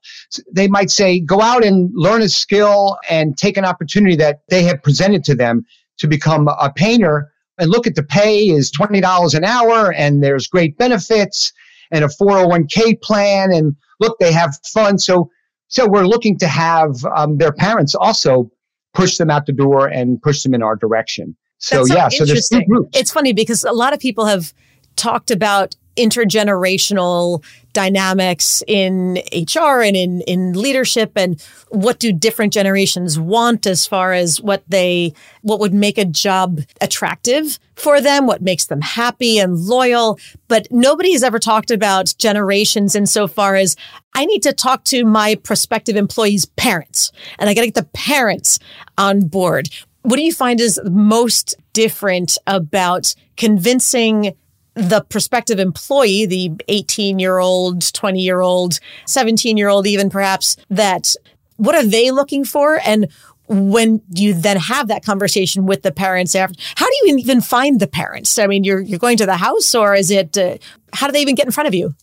They 0.51 0.67
might 0.67 0.91
say, 0.91 1.19
go 1.19 1.41
out 1.41 1.63
and 1.63 1.89
learn 1.93 2.21
a 2.21 2.29
skill 2.29 2.97
and 3.09 3.37
take 3.37 3.57
an 3.57 3.65
opportunity 3.65 4.15
that 4.17 4.41
they 4.49 4.63
have 4.63 4.83
presented 4.83 5.23
to 5.25 5.35
them 5.35 5.65
to 5.97 6.07
become 6.07 6.47
a 6.47 6.71
painter. 6.75 7.31
And 7.57 7.71
look 7.71 7.87
at 7.87 7.95
the 7.95 8.03
pay 8.03 8.49
is 8.49 8.71
$20 8.71 9.33
an 9.35 9.43
hour 9.43 9.93
and 9.93 10.23
there's 10.23 10.47
great 10.47 10.77
benefits 10.77 11.53
and 11.91 12.03
a 12.03 12.07
401k 12.07 13.01
plan. 13.01 13.51
And 13.51 13.75
look, 13.99 14.19
they 14.19 14.31
have 14.31 14.59
fun. 14.65 14.97
So, 14.99 15.31
so 15.69 15.87
we're 15.87 16.05
looking 16.05 16.37
to 16.39 16.47
have 16.47 17.03
um, 17.15 17.37
their 17.37 17.53
parents 17.53 17.95
also 17.95 18.51
push 18.93 19.17
them 19.17 19.29
out 19.29 19.45
the 19.45 19.53
door 19.53 19.87
and 19.87 20.21
push 20.21 20.43
them 20.43 20.53
in 20.53 20.61
our 20.61 20.75
direction. 20.75 21.35
So, 21.59 21.85
so 21.85 21.95
yeah, 21.95 22.09
so 22.09 22.25
there's 22.25 22.49
two 22.49 22.63
groups. 22.65 22.97
It's 22.97 23.11
funny 23.11 23.33
because 23.33 23.63
a 23.63 23.71
lot 23.71 23.93
of 23.93 23.99
people 23.99 24.25
have 24.25 24.53
talked 24.95 25.31
about 25.31 25.75
intergenerational 25.97 27.43
dynamics 27.73 28.63
in 28.67 29.19
HR 29.31 29.81
and 29.81 29.95
in, 29.95 30.21
in 30.21 30.53
leadership 30.53 31.11
and 31.15 31.41
what 31.69 31.99
do 31.99 32.11
different 32.11 32.53
generations 32.53 33.19
want 33.19 33.67
as 33.67 33.85
far 33.85 34.13
as 34.13 34.41
what 34.41 34.63
they 34.67 35.13
what 35.41 35.59
would 35.59 35.73
make 35.73 35.97
a 35.97 36.05
job 36.05 36.61
attractive 36.81 37.59
for 37.75 38.01
them, 38.01 38.25
what 38.25 38.41
makes 38.41 38.65
them 38.65 38.81
happy 38.81 39.37
and 39.37 39.59
loyal. 39.59 40.17
But 40.47 40.67
nobody 40.71 41.11
has 41.13 41.23
ever 41.23 41.37
talked 41.39 41.69
about 41.69 42.15
generations 42.17 42.95
insofar 42.95 43.55
as 43.55 43.75
I 44.15 44.25
need 44.25 44.41
to 44.43 44.53
talk 44.53 44.83
to 44.85 45.05
my 45.05 45.35
prospective 45.35 45.95
employees' 45.95 46.45
parents 46.45 47.11
and 47.37 47.49
I 47.49 47.53
gotta 47.53 47.67
get 47.67 47.75
the 47.75 47.89
parents 47.93 48.59
on 48.97 49.27
board. 49.27 49.69
What 50.03 50.15
do 50.17 50.23
you 50.23 50.33
find 50.33 50.59
is 50.59 50.79
most 50.85 51.55
different 51.73 52.37
about 52.47 53.13
convincing 53.35 54.35
the 54.77 55.01
prospective 55.09 55.59
employee, 55.59 56.25
the 56.25 56.51
18 56.67 57.19
year 57.19 57.39
old, 57.39 57.93
20 57.93 58.21
year 58.21 58.41
old, 58.41 58.79
17 59.05 59.57
year 59.57 59.69
old, 59.69 59.87
even 59.87 60.09
perhaps, 60.09 60.55
that 60.69 61.15
what 61.57 61.75
are 61.75 61.85
they 61.85 62.11
looking 62.11 62.45
for? 62.45 62.79
And 62.85 63.07
when 63.47 64.01
you 64.13 64.33
then 64.33 64.57
have 64.57 64.87
that 64.89 65.03
conversation 65.03 65.65
with 65.65 65.81
the 65.81 65.91
parents 65.91 66.35
after, 66.35 66.59
how 66.75 66.85
do 66.85 66.95
you 67.03 67.17
even 67.17 67.41
find 67.41 67.79
the 67.79 67.87
parents? 67.87 68.37
I 68.37 68.45
mean, 68.45 68.63
you're, 68.63 68.81
you're 68.81 68.99
going 68.99 69.17
to 69.17 69.25
the 69.25 69.37
house 69.37 69.73
or 69.73 69.95
is 69.95 70.11
it, 70.11 70.37
uh, 70.37 70.57
how 70.93 71.07
do 71.07 71.13
they 71.13 71.21
even 71.21 71.35
get 71.35 71.45
in 71.45 71.51
front 71.51 71.67
of 71.67 71.73
you? 71.73 71.95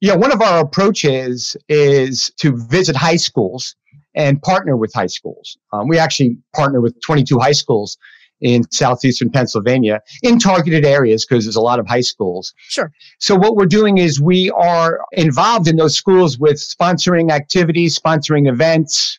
Yeah, 0.00 0.14
one 0.14 0.32
of 0.32 0.40
our 0.40 0.60
approaches 0.60 1.56
is 1.68 2.30
to 2.36 2.56
visit 2.56 2.96
high 2.96 3.16
schools 3.16 3.74
and 4.14 4.40
partner 4.42 4.76
with 4.76 4.92
high 4.94 5.06
schools. 5.06 5.56
Um, 5.72 5.88
we 5.88 5.98
actually 5.98 6.36
partner 6.54 6.80
with 6.80 7.00
22 7.02 7.38
high 7.38 7.52
schools 7.52 7.98
in 8.40 8.62
southeastern 8.70 9.30
Pennsylvania 9.30 10.00
in 10.22 10.38
targeted 10.38 10.84
areas 10.84 11.24
because 11.24 11.44
there's 11.44 11.56
a 11.56 11.60
lot 11.60 11.78
of 11.78 11.86
high 11.86 12.00
schools. 12.00 12.54
Sure. 12.68 12.90
So 13.18 13.34
what 13.34 13.56
we're 13.56 13.66
doing 13.66 13.98
is 13.98 14.20
we 14.20 14.50
are 14.50 15.00
involved 15.12 15.68
in 15.68 15.76
those 15.76 15.94
schools 15.94 16.38
with 16.38 16.56
sponsoring 16.56 17.30
activities, 17.30 17.98
sponsoring 17.98 18.48
events, 18.48 19.18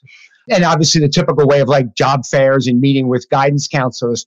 and 0.50 0.64
obviously 0.64 1.02
the 1.02 1.10
typical 1.10 1.48
way 1.48 1.62
of 1.62 1.68
like 1.68 1.94
job 1.96 2.26
fairs 2.26 2.68
and 2.68 2.82
meeting 2.82 3.08
with 3.08 3.30
guidance 3.30 3.68
counselors. 3.68 4.26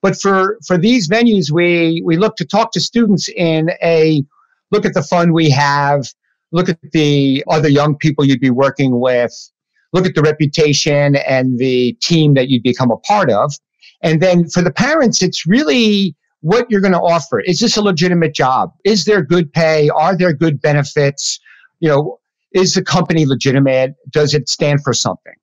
But 0.00 0.16
for, 0.16 0.58
for 0.66 0.78
these 0.78 1.08
venues, 1.08 1.50
we, 1.50 2.02
we 2.04 2.16
look 2.16 2.36
to 2.36 2.46
talk 2.46 2.72
to 2.72 2.80
students 2.80 3.28
in 3.28 3.70
a 3.82 4.24
look 4.70 4.86
at 4.86 4.94
the 4.94 5.02
fund 5.02 5.32
we 5.32 5.50
have, 5.50 6.06
look 6.50 6.68
at 6.68 6.78
the 6.92 7.44
other 7.48 7.68
young 7.68 7.96
people 7.96 8.24
you'd 8.24 8.40
be 8.40 8.50
working 8.50 8.98
with, 8.98 9.50
look 9.92 10.06
at 10.06 10.14
the 10.14 10.22
reputation 10.22 11.16
and 11.16 11.58
the 11.58 11.92
team 12.00 12.34
that 12.34 12.48
you'd 12.48 12.62
become 12.62 12.90
a 12.90 12.96
part 12.98 13.30
of. 13.30 13.52
And 14.02 14.22
then 14.22 14.48
for 14.48 14.62
the 14.62 14.70
parents, 14.70 15.22
it's 15.22 15.46
really 15.46 16.16
what 16.40 16.70
you're 16.70 16.80
going 16.80 16.94
to 16.94 17.00
offer. 17.00 17.40
Is 17.40 17.60
this 17.60 17.76
a 17.76 17.82
legitimate 17.82 18.34
job? 18.34 18.72
Is 18.84 19.04
there 19.04 19.22
good 19.22 19.52
pay? 19.52 19.90
Are 19.90 20.16
there 20.16 20.32
good 20.32 20.60
benefits? 20.60 21.38
You 21.80 21.88
know, 21.88 22.20
is 22.52 22.74
the 22.74 22.82
company 22.82 23.26
legitimate? 23.26 23.94
Does 24.10 24.34
it 24.34 24.48
stand 24.48 24.82
for 24.82 24.92
something? 24.92 25.34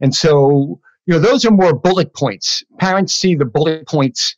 And 0.00 0.14
so, 0.14 0.80
you 1.06 1.14
know, 1.14 1.20
those 1.20 1.44
are 1.44 1.50
more 1.50 1.74
bullet 1.74 2.14
points. 2.14 2.64
Parents 2.78 3.12
see 3.12 3.34
the 3.34 3.44
bullet 3.44 3.86
points 3.86 4.34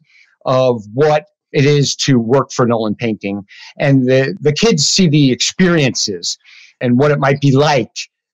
of 0.47 0.83
what 0.95 1.26
it 1.52 1.64
is 1.64 1.95
to 1.97 2.19
work 2.19 2.52
for 2.52 2.67
Nolan 2.67 2.95
Painting, 2.95 3.45
and 3.79 4.09
the, 4.09 4.37
the 4.40 4.52
kids 4.52 4.87
see 4.87 5.09
the 5.09 5.33
experiences 5.33 6.38
and 6.81 6.99
what 6.99 7.11
it 7.11 7.19
might 7.19 7.40
be 7.40 7.55
like 7.55 7.90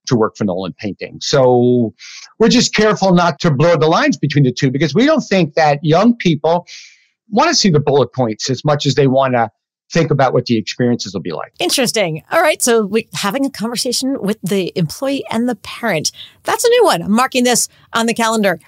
to 0.06 0.16
work 0.16 0.36
for 0.36 0.44
Nolan 0.44 0.74
Painting. 0.74 1.18
So 1.20 1.94
we're 2.38 2.48
just 2.48 2.74
careful 2.74 3.14
not 3.14 3.38
to 3.40 3.50
blur 3.50 3.76
the 3.76 3.86
lines 3.86 4.16
between 4.16 4.44
the 4.44 4.52
two 4.52 4.70
because 4.70 4.94
we 4.94 5.06
don't 5.06 5.22
think 5.22 5.54
that 5.54 5.78
young 5.82 6.16
people 6.16 6.66
want 7.28 7.48
to 7.48 7.54
see 7.54 7.70
the 7.70 7.80
bullet 7.80 8.12
points 8.12 8.50
as 8.50 8.64
much 8.64 8.86
as 8.86 8.94
they 8.94 9.06
want 9.06 9.34
to 9.34 9.50
think 9.92 10.10
about 10.10 10.32
what 10.32 10.46
the 10.46 10.56
experiences 10.56 11.14
will 11.14 11.20
be 11.20 11.32
like. 11.32 11.52
Interesting. 11.60 12.22
All 12.30 12.40
right. 12.40 12.60
So 12.60 12.84
we 12.84 13.08
having 13.14 13.44
a 13.44 13.50
conversation 13.50 14.20
with 14.20 14.38
the 14.42 14.72
employee 14.76 15.24
and 15.30 15.48
the 15.48 15.56
parent. 15.56 16.12
That's 16.42 16.64
a 16.64 16.68
new 16.68 16.84
one. 16.84 17.02
I'm 17.02 17.12
marking 17.12 17.44
this 17.44 17.68
on 17.92 18.06
the 18.06 18.14
calendar. 18.14 18.58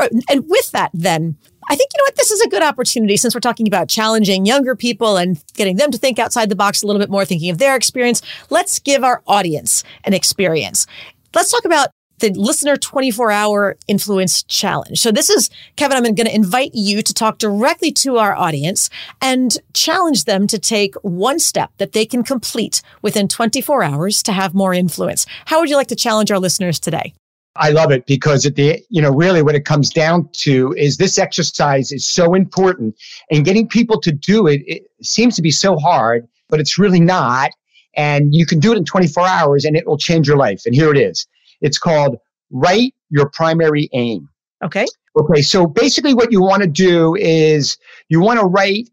Uh, 0.00 0.08
and 0.28 0.44
with 0.48 0.70
that, 0.70 0.90
then, 0.94 1.36
I 1.70 1.76
think, 1.76 1.90
you 1.94 1.98
know 1.98 2.04
what, 2.08 2.16
this 2.16 2.32
is 2.32 2.40
a 2.40 2.48
good 2.48 2.64
opportunity 2.64 3.16
since 3.16 3.32
we're 3.32 3.40
talking 3.40 3.68
about 3.68 3.88
challenging 3.88 4.44
younger 4.44 4.74
people 4.74 5.16
and 5.16 5.40
getting 5.54 5.76
them 5.76 5.92
to 5.92 5.98
think 5.98 6.18
outside 6.18 6.48
the 6.48 6.56
box 6.56 6.82
a 6.82 6.86
little 6.86 6.98
bit 6.98 7.10
more, 7.10 7.24
thinking 7.24 7.48
of 7.48 7.58
their 7.58 7.76
experience. 7.76 8.22
Let's 8.50 8.80
give 8.80 9.04
our 9.04 9.22
audience 9.28 9.84
an 10.02 10.12
experience. 10.12 10.88
Let's 11.32 11.52
talk 11.52 11.64
about 11.64 11.90
the 12.18 12.30
listener 12.30 12.76
24 12.76 13.30
hour 13.30 13.76
influence 13.86 14.42
challenge. 14.42 14.98
So 14.98 15.12
this 15.12 15.30
is, 15.30 15.48
Kevin, 15.76 15.96
I'm 15.96 16.02
going 16.02 16.26
to 16.26 16.34
invite 16.34 16.72
you 16.74 17.02
to 17.02 17.14
talk 17.14 17.38
directly 17.38 17.92
to 17.92 18.18
our 18.18 18.34
audience 18.34 18.90
and 19.22 19.56
challenge 19.72 20.24
them 20.24 20.48
to 20.48 20.58
take 20.58 20.96
one 20.96 21.38
step 21.38 21.70
that 21.78 21.92
they 21.92 22.04
can 22.04 22.24
complete 22.24 22.82
within 23.00 23.28
24 23.28 23.84
hours 23.84 24.24
to 24.24 24.32
have 24.32 24.54
more 24.54 24.74
influence. 24.74 25.24
How 25.46 25.60
would 25.60 25.70
you 25.70 25.76
like 25.76 25.88
to 25.88 25.96
challenge 25.96 26.32
our 26.32 26.40
listeners 26.40 26.80
today? 26.80 27.14
I 27.60 27.70
love 27.70 27.92
it 27.92 28.06
because 28.06 28.46
at 28.46 28.56
the 28.56 28.82
you 28.88 29.02
know 29.02 29.10
really 29.10 29.42
what 29.42 29.54
it 29.54 29.64
comes 29.64 29.90
down 29.90 30.28
to 30.32 30.74
is 30.76 30.96
this 30.96 31.18
exercise 31.18 31.92
is 31.92 32.06
so 32.06 32.34
important 32.34 32.96
and 33.30 33.44
getting 33.44 33.68
people 33.68 34.00
to 34.00 34.10
do 34.10 34.46
it 34.46 34.62
it 34.66 34.84
seems 35.02 35.36
to 35.36 35.42
be 35.42 35.50
so 35.50 35.76
hard 35.76 36.26
but 36.50 36.60
it's 36.60 36.78
really 36.78 37.00
not. 37.00 37.50
And 37.96 38.34
you 38.34 38.44
can 38.44 38.60
do 38.60 38.72
it 38.72 38.78
in 38.78 38.84
24 38.84 39.26
hours 39.26 39.64
and 39.64 39.76
it 39.76 39.86
will 39.86 39.98
change 39.98 40.28
your 40.28 40.36
life. 40.36 40.62
And 40.66 40.74
here 40.74 40.90
it 40.90 40.98
is. 40.98 41.26
It's 41.60 41.78
called 41.78 42.18
write 42.50 42.94
your 43.08 43.30
primary 43.30 43.88
aim. 43.92 44.28
Okay. 44.62 44.86
Okay 45.18 45.42
so 45.42 45.66
basically 45.66 46.14
what 46.14 46.32
you 46.32 46.40
want 46.40 46.62
to 46.62 46.68
do 46.68 47.14
is 47.16 47.76
you 48.08 48.20
want 48.20 48.40
to 48.40 48.46
write 48.46 48.88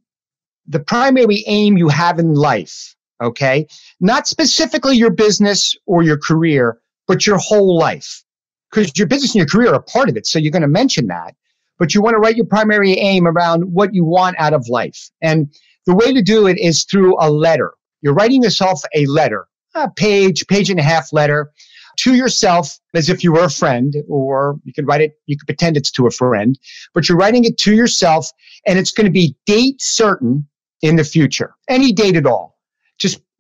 the 0.68 0.80
primary 0.80 1.44
aim 1.48 1.78
you 1.78 1.88
have 1.90 2.20
in 2.20 2.34
life 2.34 2.94
okay? 3.20 3.66
Not 4.00 4.28
specifically 4.28 4.96
your 4.96 5.10
business 5.10 5.76
or 5.86 6.04
your 6.04 6.18
career 6.18 6.80
but 7.08 7.26
your 7.26 7.38
whole 7.38 7.78
life 7.78 8.24
because 8.72 8.92
your 8.98 9.08
business 9.08 9.32
and 9.32 9.40
your 9.40 9.48
career 9.48 9.74
are 9.74 9.82
part 9.82 10.10
of 10.10 10.18
it. 10.18 10.28
So 10.28 10.40
you're 10.40 10.52
going 10.52 10.62
to 10.62 10.68
mention 10.68 11.08
that, 11.08 11.36
but 11.78 11.94
you 11.94 12.02
want 12.02 12.16
to 12.16 12.20
write 12.20 12.36
your 12.36 12.46
primary 12.46 12.94
aim 12.94 13.28
around 13.28 13.74
what 13.74 13.94
you 13.94 14.04
want 14.06 14.36
out 14.40 14.54
of 14.54 14.68
life. 14.68 15.10
And 15.22 15.54
the 15.86 15.96
way 15.96 16.14
to 16.14 16.22
do 16.22 16.48
it 16.48 16.58
is 16.60 16.84
through 16.84 17.16
a 17.20 17.30
letter. 17.30 17.74
You're 18.02 18.14
writing 18.14 18.44
yourself 18.44 18.82
a 18.94 19.06
letter, 19.06 19.48
a 19.76 19.90
page, 19.90 20.46
page 20.48 20.70
and 20.70 20.80
a 20.80 20.84
half 20.84 21.14
letter 21.14 21.52
to 21.98 22.14
yourself 22.14 22.78
as 22.94 23.10
if 23.10 23.24
you 23.24 23.32
were 23.32 23.46
a 23.46 23.50
friend, 23.50 23.96
or 24.08 24.60
you 24.64 24.74
could 24.74 24.88
write 24.88 25.02
it, 25.02 25.20
you 25.26 25.38
could 25.38 25.48
pretend 25.48 25.78
it's 25.78 25.92
to 25.92 26.06
a 26.06 26.12
friend, 26.12 26.58
but 26.94 27.10
you're 27.10 27.18
writing 27.18 27.44
it 27.44 27.58
to 27.58 27.74
yourself 27.74 28.30
and 28.66 28.78
it's 28.78 28.92
going 28.92 29.06
to 29.06 29.12
be 29.12 29.36
date 29.46 29.82
certain 29.82 30.48
in 30.82 30.96
the 30.96 31.04
future, 31.04 31.56
any 31.68 31.92
date 31.92 32.16
at 32.16 32.26
all. 32.26 32.57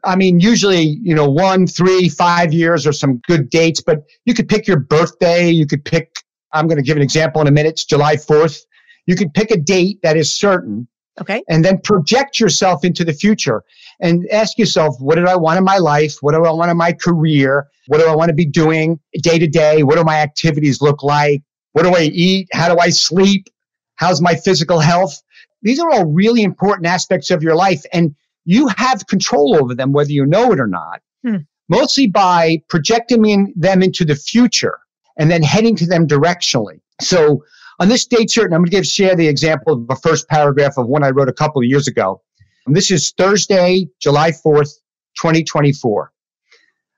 I 0.04 0.16
mean, 0.16 0.39
usually, 0.39 0.82
you 0.82 1.16
know, 1.16 1.30
one, 1.30 1.68
three, 1.68 2.10
five 2.10 2.54
years 2.54 2.86
are 2.86 2.94
some 2.94 3.18
good 3.27 3.50
dates, 3.50 3.82
but 3.82 4.04
you 4.25 4.34
could 4.34 4.48
pick 4.48 4.68
your 4.68 4.80
birthday. 4.80 5.50
You 5.50 5.66
could 5.66 5.84
pick, 5.84 6.24
I'm 6.54 6.68
going 6.68 6.77
to 6.77 6.84
give 6.84 6.98
an 6.98 7.04
example 7.04 7.42
in 7.42 7.48
a 7.48 7.51
minute. 7.51 7.70
It's 7.70 7.86
July 7.86 8.16
4th. 8.16 8.62
You 9.06 9.16
could 9.16 9.34
pick 9.34 9.51
a 9.51 9.58
date 9.58 10.00
that 10.04 10.16
is 10.18 10.32
certain. 10.32 10.88
Okay. 11.20 11.44
And 11.50 11.66
then 11.66 11.80
project 11.80 12.39
yourself 12.39 12.86
into 12.86 13.04
the 13.04 13.13
future 13.13 13.63
and 14.00 14.27
ask 14.30 14.58
yourself, 14.60 14.96
what 15.00 15.16
do 15.16 15.25
I 15.25 15.36
want 15.36 15.58
in 15.58 15.63
my 15.63 15.77
life? 15.77 16.18
What 16.22 16.34
do 16.34 16.46
I 16.46 16.51
want 16.51 16.70
in 16.70 16.77
my 16.77 16.94
career? 16.94 17.68
What 17.88 18.00
do 18.00 18.08
I 18.08 18.16
want 18.16 18.30
to 18.30 18.36
be 18.36 18.46
doing 18.46 19.00
day 19.22 19.39
to 19.39 19.48
day? 19.48 19.82
What 19.82 19.96
do 19.96 20.04
my 20.04 20.18
activities 20.18 20.82
look 20.82 21.01
like? 21.01 21.42
What 21.72 21.84
do 21.84 21.96
I 21.96 22.04
eat? 22.04 22.48
How 22.54 22.74
do 22.74 22.80
I 22.80 22.89
sleep? 22.89 23.48
How's 23.96 24.22
my 24.22 24.36
physical 24.36 24.80
health? 24.80 25.22
These 25.63 25.80
are 25.80 25.89
all 25.89 26.06
really 26.06 26.44
important 26.44 26.86
aspects 26.86 27.32
of 27.32 27.42
your 27.42 27.56
life. 27.56 27.84
And 27.94 28.16
you 28.48 28.70
have 28.77 29.06
control 29.08 29.58
over 29.62 29.75
them, 29.75 29.92
whether 29.92 30.12
you 30.12 30.25
know 30.25 30.54
it 30.54 30.60
or 30.60 30.68
not, 30.68 31.01
hmm. 31.22 31.36
mostly 31.68 32.08
by 32.08 32.63
projecting 32.70 33.25
in, 33.25 33.54
them 33.58 33.84
into 33.84 34.06
the 34.06 34.16
future 34.16 34.80
and 35.18 35.30
then 35.30 35.44
heading 35.44 35.75
to 35.75 35.86
them 35.86 36.08
directionally. 36.08 36.80
So 37.01 37.44
on 37.82 37.89
this 37.89 38.06
date 38.08 38.32
certain, 38.32 38.54
I'm 38.54 38.62
going 38.62 38.72
to 38.72 38.77
give 38.77 38.88
share 38.88 39.18
the 39.18 39.27
example 39.27 39.74
of 39.74 39.88
the 39.88 39.96
first 39.98 40.30
paragraph 40.30 40.77
of 40.77 40.88
one 40.88 41.04
I 41.04 41.10
wrote 41.10 41.27
a 41.27 41.34
couple 41.34 41.62
of 41.62 41.68
years 41.68 41.89
ago. 41.89 42.22
And 42.66 42.74
this 42.74 42.89
is 42.89 43.12
Thursday, 43.12 43.89
July 44.00 44.32
4th, 44.32 44.75
2024. 45.18 46.13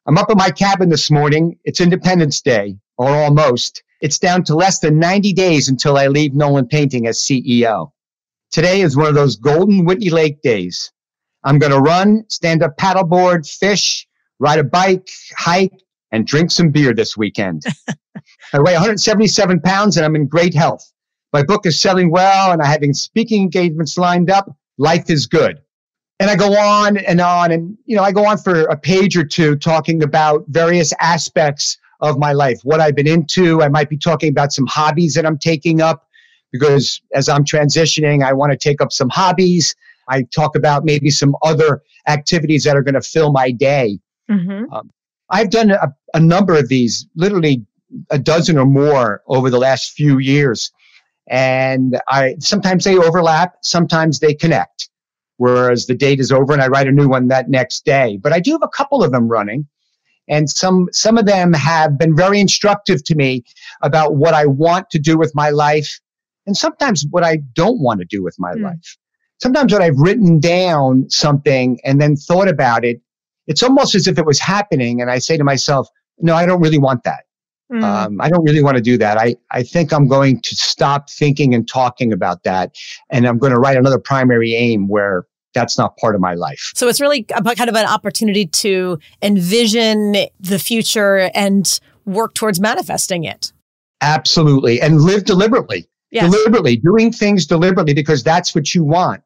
I'm 0.05 0.17
up 0.19 0.29
in 0.29 0.37
my 0.37 0.51
cabin 0.51 0.89
this 0.89 1.09
morning. 1.09 1.57
It's 1.65 1.81
Independence 1.81 2.41
Day, 2.41 2.77
or 2.97 3.09
almost. 3.09 3.81
It's 4.01 4.19
down 4.19 4.43
to 4.45 4.55
less 4.55 4.79
than 4.79 4.99
90 4.99 5.33
days 5.33 5.67
until 5.67 5.97
I 5.97 6.07
leave 6.07 6.35
Nolan 6.35 6.67
Painting 6.67 7.07
as 7.07 7.17
CEO. 7.17 7.91
Today 8.51 8.81
is 8.81 8.95
one 8.95 9.07
of 9.07 9.15
those 9.15 9.35
golden 9.35 9.83
Whitney 9.83 10.11
Lake 10.11 10.41
days. 10.43 10.91
I'm 11.43 11.59
going 11.59 11.71
to 11.71 11.79
run, 11.79 12.25
stand 12.27 12.63
up 12.63 12.77
paddleboard, 12.77 13.49
fish, 13.49 14.07
ride 14.39 14.59
a 14.59 14.63
bike, 14.63 15.09
hike, 15.37 15.73
and 16.11 16.25
drink 16.25 16.51
some 16.51 16.69
beer 16.69 16.93
this 16.93 17.15
weekend. 17.15 17.63
I 18.53 18.59
weigh 18.59 18.73
177 18.73 19.61
pounds 19.61 19.97
and 19.97 20.05
I'm 20.05 20.15
in 20.15 20.27
great 20.27 20.53
health. 20.53 20.91
My 21.31 21.43
book 21.43 21.65
is 21.65 21.79
selling 21.79 22.09
well 22.09 22.51
and 22.51 22.61
I'm 22.61 22.67
having 22.67 22.93
speaking 22.93 23.43
engagements 23.43 23.97
lined 23.97 24.31
up. 24.31 24.55
Life 24.77 25.09
is 25.09 25.27
good. 25.27 25.61
And 26.19 26.29
I 26.29 26.35
go 26.35 26.57
on 26.57 26.97
and 26.97 27.21
on 27.21 27.51
and, 27.51 27.77
you 27.85 27.95
know, 27.95 28.03
I 28.03 28.11
go 28.11 28.25
on 28.25 28.37
for 28.37 28.63
a 28.63 28.75
page 28.75 29.15
or 29.15 29.23
two 29.23 29.55
talking 29.55 30.03
about 30.03 30.43
various 30.49 30.93
aspects 30.99 31.77
of 32.01 32.17
my 32.17 32.33
life, 32.33 32.59
what 32.63 32.79
I've 32.81 32.95
been 32.95 33.07
into. 33.07 33.61
I 33.61 33.69
might 33.69 33.89
be 33.89 33.97
talking 33.97 34.29
about 34.29 34.51
some 34.51 34.65
hobbies 34.65 35.13
that 35.13 35.25
I'm 35.25 35.37
taking 35.37 35.81
up 35.81 36.07
because 36.51 37.01
as 37.13 37.29
I'm 37.29 37.45
transitioning, 37.45 38.23
I 38.23 38.33
want 38.33 38.51
to 38.51 38.57
take 38.57 38.81
up 38.81 38.91
some 38.91 39.09
hobbies. 39.09 39.75
I 40.09 40.23
talk 40.23 40.55
about 40.55 40.85
maybe 40.85 41.09
some 41.09 41.35
other 41.43 41.81
activities 42.07 42.63
that 42.63 42.75
are 42.75 42.83
going 42.83 42.95
to 42.95 43.01
fill 43.01 43.31
my 43.31 43.51
day. 43.51 43.99
Mm-hmm. 44.29 44.73
Um, 44.73 44.91
I've 45.29 45.49
done 45.49 45.71
a, 45.71 45.93
a 46.13 46.19
number 46.19 46.57
of 46.57 46.67
these, 46.67 47.07
literally 47.15 47.65
a 48.09 48.19
dozen 48.19 48.57
or 48.57 48.65
more 48.65 49.23
over 49.27 49.49
the 49.49 49.59
last 49.59 49.91
few 49.91 50.17
years. 50.17 50.71
And 51.29 51.99
I 52.07 52.35
sometimes 52.39 52.83
they 52.83 52.97
overlap, 52.97 53.57
sometimes 53.61 54.19
they 54.19 54.33
connect. 54.33 54.89
Whereas 55.37 55.85
the 55.85 55.95
date 55.95 56.19
is 56.19 56.31
over 56.31 56.51
and 56.51 56.61
I 56.61 56.67
write 56.67 56.87
a 56.87 56.91
new 56.91 57.07
one 57.07 57.27
that 57.29 57.49
next 57.49 57.85
day. 57.85 58.17
But 58.17 58.33
I 58.33 58.39
do 58.39 58.51
have 58.51 58.63
a 58.63 58.67
couple 58.67 59.03
of 59.03 59.11
them 59.11 59.27
running. 59.27 59.67
And 60.27 60.49
some 60.49 60.89
some 60.91 61.17
of 61.17 61.25
them 61.25 61.53
have 61.53 61.97
been 61.97 62.15
very 62.15 62.39
instructive 62.39 63.03
to 63.05 63.15
me 63.15 63.43
about 63.81 64.15
what 64.15 64.33
I 64.33 64.45
want 64.45 64.89
to 64.91 64.99
do 64.99 65.17
with 65.17 65.33
my 65.33 65.49
life 65.49 65.99
and 66.45 66.57
sometimes 66.57 67.05
what 67.11 67.23
I 67.23 67.37
don't 67.53 67.79
want 67.79 67.99
to 67.99 68.05
do 68.05 68.23
with 68.23 68.35
my 68.39 68.53
mm. 68.53 68.63
life 68.63 68.97
sometimes 69.39 69.73
when 69.73 69.81
I've 69.81 69.97
written 69.97 70.39
down 70.39 71.09
something 71.09 71.79
and 71.83 71.99
then 71.99 72.15
thought 72.15 72.47
about 72.47 72.85
it, 72.85 73.01
it's 73.47 73.63
almost 73.63 73.95
as 73.95 74.07
if 74.07 74.17
it 74.17 74.25
was 74.25 74.39
happening. 74.39 75.01
And 75.01 75.09
I 75.09 75.19
say 75.19 75.37
to 75.37 75.43
myself, 75.43 75.89
no, 76.19 76.35
I 76.35 76.45
don't 76.45 76.61
really 76.61 76.77
want 76.77 77.03
that. 77.03 77.23
Mm. 77.71 77.83
Um, 77.83 78.21
I 78.21 78.29
don't 78.29 78.43
really 78.43 78.63
want 78.63 78.77
to 78.77 78.83
do 78.83 78.97
that. 78.97 79.17
I, 79.17 79.35
I 79.51 79.63
think 79.63 79.93
I'm 79.93 80.07
going 80.07 80.41
to 80.41 80.55
stop 80.55 81.09
thinking 81.09 81.53
and 81.53 81.67
talking 81.67 82.11
about 82.11 82.43
that. 82.43 82.75
And 83.09 83.27
I'm 83.27 83.37
going 83.37 83.53
to 83.53 83.59
write 83.59 83.77
another 83.77 83.99
primary 83.99 84.55
aim 84.55 84.87
where 84.87 85.25
that's 85.53 85.77
not 85.77 85.97
part 85.97 86.15
of 86.15 86.21
my 86.21 86.33
life. 86.33 86.71
So 86.75 86.87
it's 86.87 87.01
really 87.01 87.25
about 87.33 87.57
kind 87.57 87.69
of 87.69 87.75
an 87.75 87.85
opportunity 87.85 88.45
to 88.45 88.99
envision 89.21 90.15
the 90.39 90.59
future 90.59 91.31
and 91.33 91.79
work 92.05 92.33
towards 92.33 92.59
manifesting 92.59 93.23
it. 93.23 93.51
Absolutely. 94.01 94.81
And 94.81 95.01
live 95.01 95.25
deliberately. 95.25 95.87
Yes. 96.11 96.31
Deliberately, 96.31 96.77
doing 96.77 97.11
things 97.11 97.45
deliberately 97.45 97.93
because 97.93 98.23
that's 98.23 98.55
what 98.55 98.73
you 98.73 98.83
want. 98.83 99.21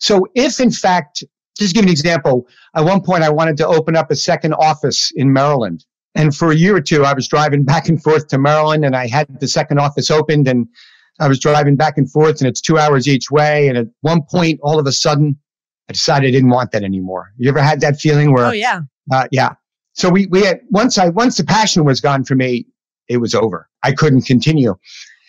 So 0.00 0.26
if 0.34 0.60
in 0.60 0.70
fact, 0.70 1.24
just 1.58 1.74
give 1.74 1.84
an 1.84 1.90
example, 1.90 2.46
at 2.74 2.84
one 2.84 3.02
point 3.02 3.22
I 3.22 3.30
wanted 3.30 3.56
to 3.58 3.66
open 3.66 3.96
up 3.96 4.10
a 4.10 4.16
second 4.16 4.54
office 4.54 5.10
in 5.16 5.32
Maryland 5.32 5.84
And 6.14 6.34
for 6.34 6.50
a 6.50 6.54
year 6.54 6.76
or 6.76 6.80
two, 6.80 7.04
I 7.04 7.12
was 7.12 7.28
driving 7.28 7.64
back 7.72 7.88
and 7.88 8.02
forth 8.02 8.28
to 8.28 8.38
Maryland 8.38 8.84
and 8.84 8.96
I 8.96 9.06
had 9.06 9.40
the 9.40 9.48
second 9.48 9.78
office 9.78 10.10
opened 10.10 10.48
and 10.48 10.66
I 11.18 11.28
was 11.28 11.38
driving 11.38 11.76
back 11.76 11.96
and 11.96 12.10
forth 12.10 12.40
and 12.40 12.48
it's 12.48 12.60
two 12.60 12.78
hours 12.78 13.08
each 13.08 13.30
way. 13.30 13.68
And 13.68 13.78
at 13.78 13.86
one 14.02 14.22
point, 14.22 14.60
all 14.62 14.78
of 14.78 14.86
a 14.86 14.92
sudden, 14.92 15.38
I 15.88 15.92
decided 15.92 16.28
I 16.28 16.30
didn't 16.32 16.50
want 16.50 16.72
that 16.72 16.82
anymore. 16.82 17.32
You 17.38 17.48
ever 17.48 17.62
had 17.62 17.80
that 17.80 17.98
feeling 18.00 18.32
where? 18.32 18.46
Oh 18.46 18.52
yeah. 18.52 18.80
Uh, 19.10 19.28
yeah. 19.30 19.54
So 19.92 20.10
we, 20.10 20.26
we 20.26 20.44
had, 20.44 20.60
once 20.70 20.98
I, 20.98 21.08
once 21.08 21.38
the 21.38 21.44
passion 21.44 21.84
was 21.84 22.02
gone 22.02 22.24
for 22.24 22.34
me, 22.34 22.66
it 23.08 23.18
was 23.18 23.34
over. 23.34 23.68
I 23.82 23.92
couldn't 23.92 24.22
continue. 24.22 24.74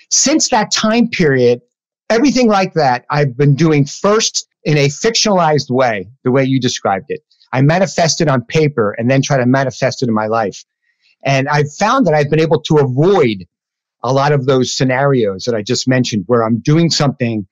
Since 0.09 0.49
that 0.49 0.71
time 0.71 1.09
period, 1.09 1.61
everything 2.09 2.47
like 2.47 2.73
that 2.73 3.05
I've 3.09 3.37
been 3.37 3.55
doing 3.55 3.85
first 3.85 4.47
in 4.63 4.77
a 4.77 4.87
fictionalized 4.87 5.69
way, 5.69 6.09
the 6.23 6.31
way 6.31 6.43
you 6.43 6.59
described 6.59 7.05
it. 7.09 7.21
I 7.53 7.61
manifest 7.61 8.21
it 8.21 8.27
on 8.27 8.43
paper 8.43 8.91
and 8.91 9.09
then 9.09 9.21
try 9.21 9.37
to 9.37 9.45
manifest 9.45 10.03
it 10.03 10.09
in 10.09 10.13
my 10.13 10.27
life. 10.27 10.63
And 11.23 11.47
I've 11.47 11.71
found 11.73 12.05
that 12.07 12.13
I've 12.13 12.29
been 12.29 12.39
able 12.39 12.61
to 12.63 12.77
avoid 12.77 13.45
a 14.03 14.13
lot 14.13 14.31
of 14.31 14.45
those 14.45 14.73
scenarios 14.73 15.45
that 15.45 15.55
I 15.55 15.61
just 15.61 15.87
mentioned 15.87 16.25
where 16.27 16.43
I'm 16.43 16.59
doing 16.59 16.89
something 16.89 17.47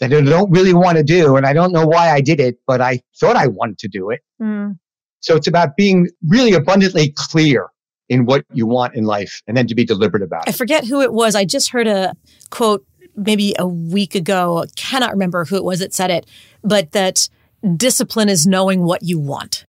that 0.00 0.12
I 0.12 0.20
don't 0.20 0.50
really 0.50 0.74
want 0.74 0.98
to 0.98 1.02
do. 1.04 1.36
And 1.36 1.46
I 1.46 1.52
don't 1.52 1.72
know 1.72 1.86
why 1.86 2.10
I 2.10 2.20
did 2.20 2.38
it, 2.38 2.58
but 2.66 2.80
I 2.80 3.00
thought 3.18 3.36
I 3.36 3.46
wanted 3.46 3.78
to 3.78 3.88
do 3.88 4.10
it. 4.10 4.20
Mm. 4.40 4.78
So 5.20 5.36
it's 5.36 5.46
about 5.46 5.76
being 5.76 6.08
really 6.28 6.52
abundantly 6.52 7.12
clear 7.16 7.68
in 8.08 8.26
what 8.26 8.44
you 8.52 8.66
want 8.66 8.94
in 8.94 9.04
life 9.04 9.42
and 9.46 9.56
then 9.56 9.66
to 9.66 9.74
be 9.74 9.84
deliberate 9.84 10.22
about 10.22 10.46
it. 10.46 10.50
I 10.50 10.52
forget 10.52 10.84
who 10.84 11.00
it 11.00 11.12
was. 11.12 11.34
I 11.34 11.44
just 11.44 11.70
heard 11.70 11.88
a 11.88 12.14
quote 12.50 12.84
maybe 13.16 13.54
a 13.58 13.66
week 13.66 14.14
ago. 14.14 14.62
I 14.62 14.66
cannot 14.76 15.12
remember 15.12 15.44
who 15.44 15.56
it 15.56 15.64
was 15.64 15.80
that 15.80 15.94
said 15.94 16.10
it, 16.10 16.26
but 16.62 16.92
that 16.92 17.28
discipline 17.76 18.28
is 18.28 18.46
knowing 18.46 18.82
what 18.82 19.02
you 19.02 19.18
want. 19.18 19.64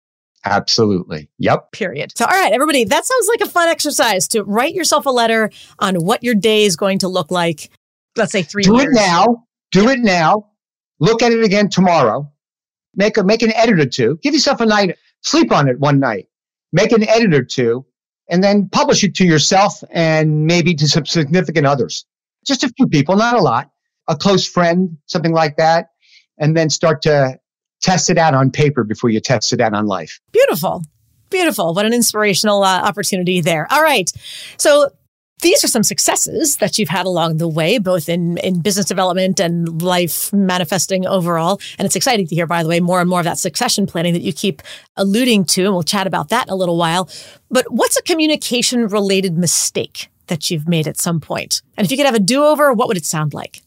Absolutely. 0.44 1.28
Yep. 1.38 1.72
Period. 1.72 2.12
So, 2.16 2.24
all 2.24 2.32
right, 2.32 2.52
everybody, 2.52 2.84
that 2.84 3.04
sounds 3.04 3.28
like 3.28 3.40
a 3.40 3.50
fun 3.50 3.68
exercise 3.68 4.26
to 4.28 4.42
write 4.42 4.74
yourself 4.74 5.06
a 5.06 5.10
letter 5.10 5.50
on 5.78 5.96
what 5.96 6.24
your 6.24 6.34
day 6.34 6.64
is 6.64 6.76
going 6.76 6.98
to 7.00 7.08
look 7.08 7.30
like. 7.30 7.70
Let's 8.16 8.32
say 8.32 8.42
three. 8.42 8.64
Do 8.64 8.74
years. 8.74 8.86
it 8.86 8.94
now. 8.94 9.44
Do 9.70 9.88
it 9.88 10.00
now. 10.00 10.50
Look 10.98 11.22
at 11.22 11.32
it 11.32 11.44
again 11.44 11.68
tomorrow. 11.68 12.30
Make 12.94 13.16
a 13.16 13.24
make 13.24 13.42
an 13.42 13.52
edit 13.54 13.80
or 13.80 13.86
two. 13.86 14.18
Give 14.22 14.34
yourself 14.34 14.60
a 14.60 14.66
night. 14.66 14.96
Sleep 15.22 15.50
on 15.52 15.68
it 15.68 15.78
one 15.78 15.98
night. 15.98 16.28
Make 16.72 16.92
an 16.92 17.08
edit 17.08 17.34
or 17.34 17.44
two, 17.44 17.86
and 18.28 18.42
then 18.42 18.68
publish 18.68 19.02
it 19.04 19.14
to 19.16 19.24
yourself 19.24 19.82
and 19.90 20.46
maybe 20.46 20.74
to 20.74 20.88
some 20.88 21.06
significant 21.06 21.66
others. 21.66 22.04
Just 22.46 22.64
a 22.64 22.68
few 22.76 22.86
people, 22.86 23.16
not 23.16 23.34
a 23.34 23.40
lot. 23.40 23.70
A 24.08 24.16
close 24.16 24.46
friend, 24.46 24.96
something 25.06 25.32
like 25.32 25.56
that, 25.56 25.90
and 26.38 26.56
then 26.56 26.70
start 26.70 27.02
to 27.02 27.38
test 27.82 28.10
it 28.10 28.18
out 28.18 28.34
on 28.34 28.50
paper 28.50 28.84
before 28.84 29.10
you 29.10 29.20
test 29.20 29.52
it 29.52 29.60
out 29.60 29.74
on 29.74 29.86
life. 29.86 30.20
Beautiful. 30.32 30.82
Beautiful. 31.30 31.72
What 31.72 31.86
an 31.86 31.92
inspirational 31.92 32.62
uh, 32.62 32.82
opportunity 32.82 33.40
there. 33.40 33.66
All 33.70 33.82
right. 33.82 34.10
So 34.58 34.90
these 35.40 35.64
are 35.64 35.68
some 35.68 35.82
successes 35.82 36.56
that 36.58 36.78
you've 36.78 36.88
had 36.88 37.04
along 37.04 37.38
the 37.38 37.48
way, 37.48 37.78
both 37.78 38.08
in, 38.08 38.38
in 38.38 38.60
business 38.60 38.86
development 38.86 39.40
and 39.40 39.82
life 39.82 40.32
manifesting 40.32 41.06
overall. 41.06 41.60
And 41.78 41.86
it's 41.86 41.96
exciting 41.96 42.28
to 42.28 42.34
hear, 42.34 42.46
by 42.46 42.62
the 42.62 42.68
way, 42.68 42.80
more 42.80 43.00
and 43.00 43.10
more 43.10 43.18
of 43.18 43.24
that 43.24 43.38
succession 43.38 43.86
planning 43.86 44.12
that 44.12 44.22
you 44.22 44.32
keep 44.32 44.62
alluding 44.96 45.44
to. 45.46 45.64
And 45.64 45.72
we'll 45.72 45.82
chat 45.82 46.06
about 46.06 46.28
that 46.28 46.46
in 46.46 46.52
a 46.52 46.56
little 46.56 46.76
while. 46.76 47.08
But 47.50 47.66
what's 47.70 47.98
a 47.98 48.02
communication 48.02 48.86
related 48.86 49.36
mistake 49.36 50.08
that 50.26 50.50
you've 50.50 50.68
made 50.68 50.86
at 50.86 50.98
some 50.98 51.20
point? 51.20 51.62
And 51.76 51.84
if 51.84 51.90
you 51.90 51.96
could 51.96 52.06
have 52.06 52.14
a 52.14 52.20
do 52.20 52.44
over, 52.44 52.72
what 52.72 52.88
would 52.88 52.96
it 52.96 53.06
sound 53.06 53.34
like? 53.34 53.60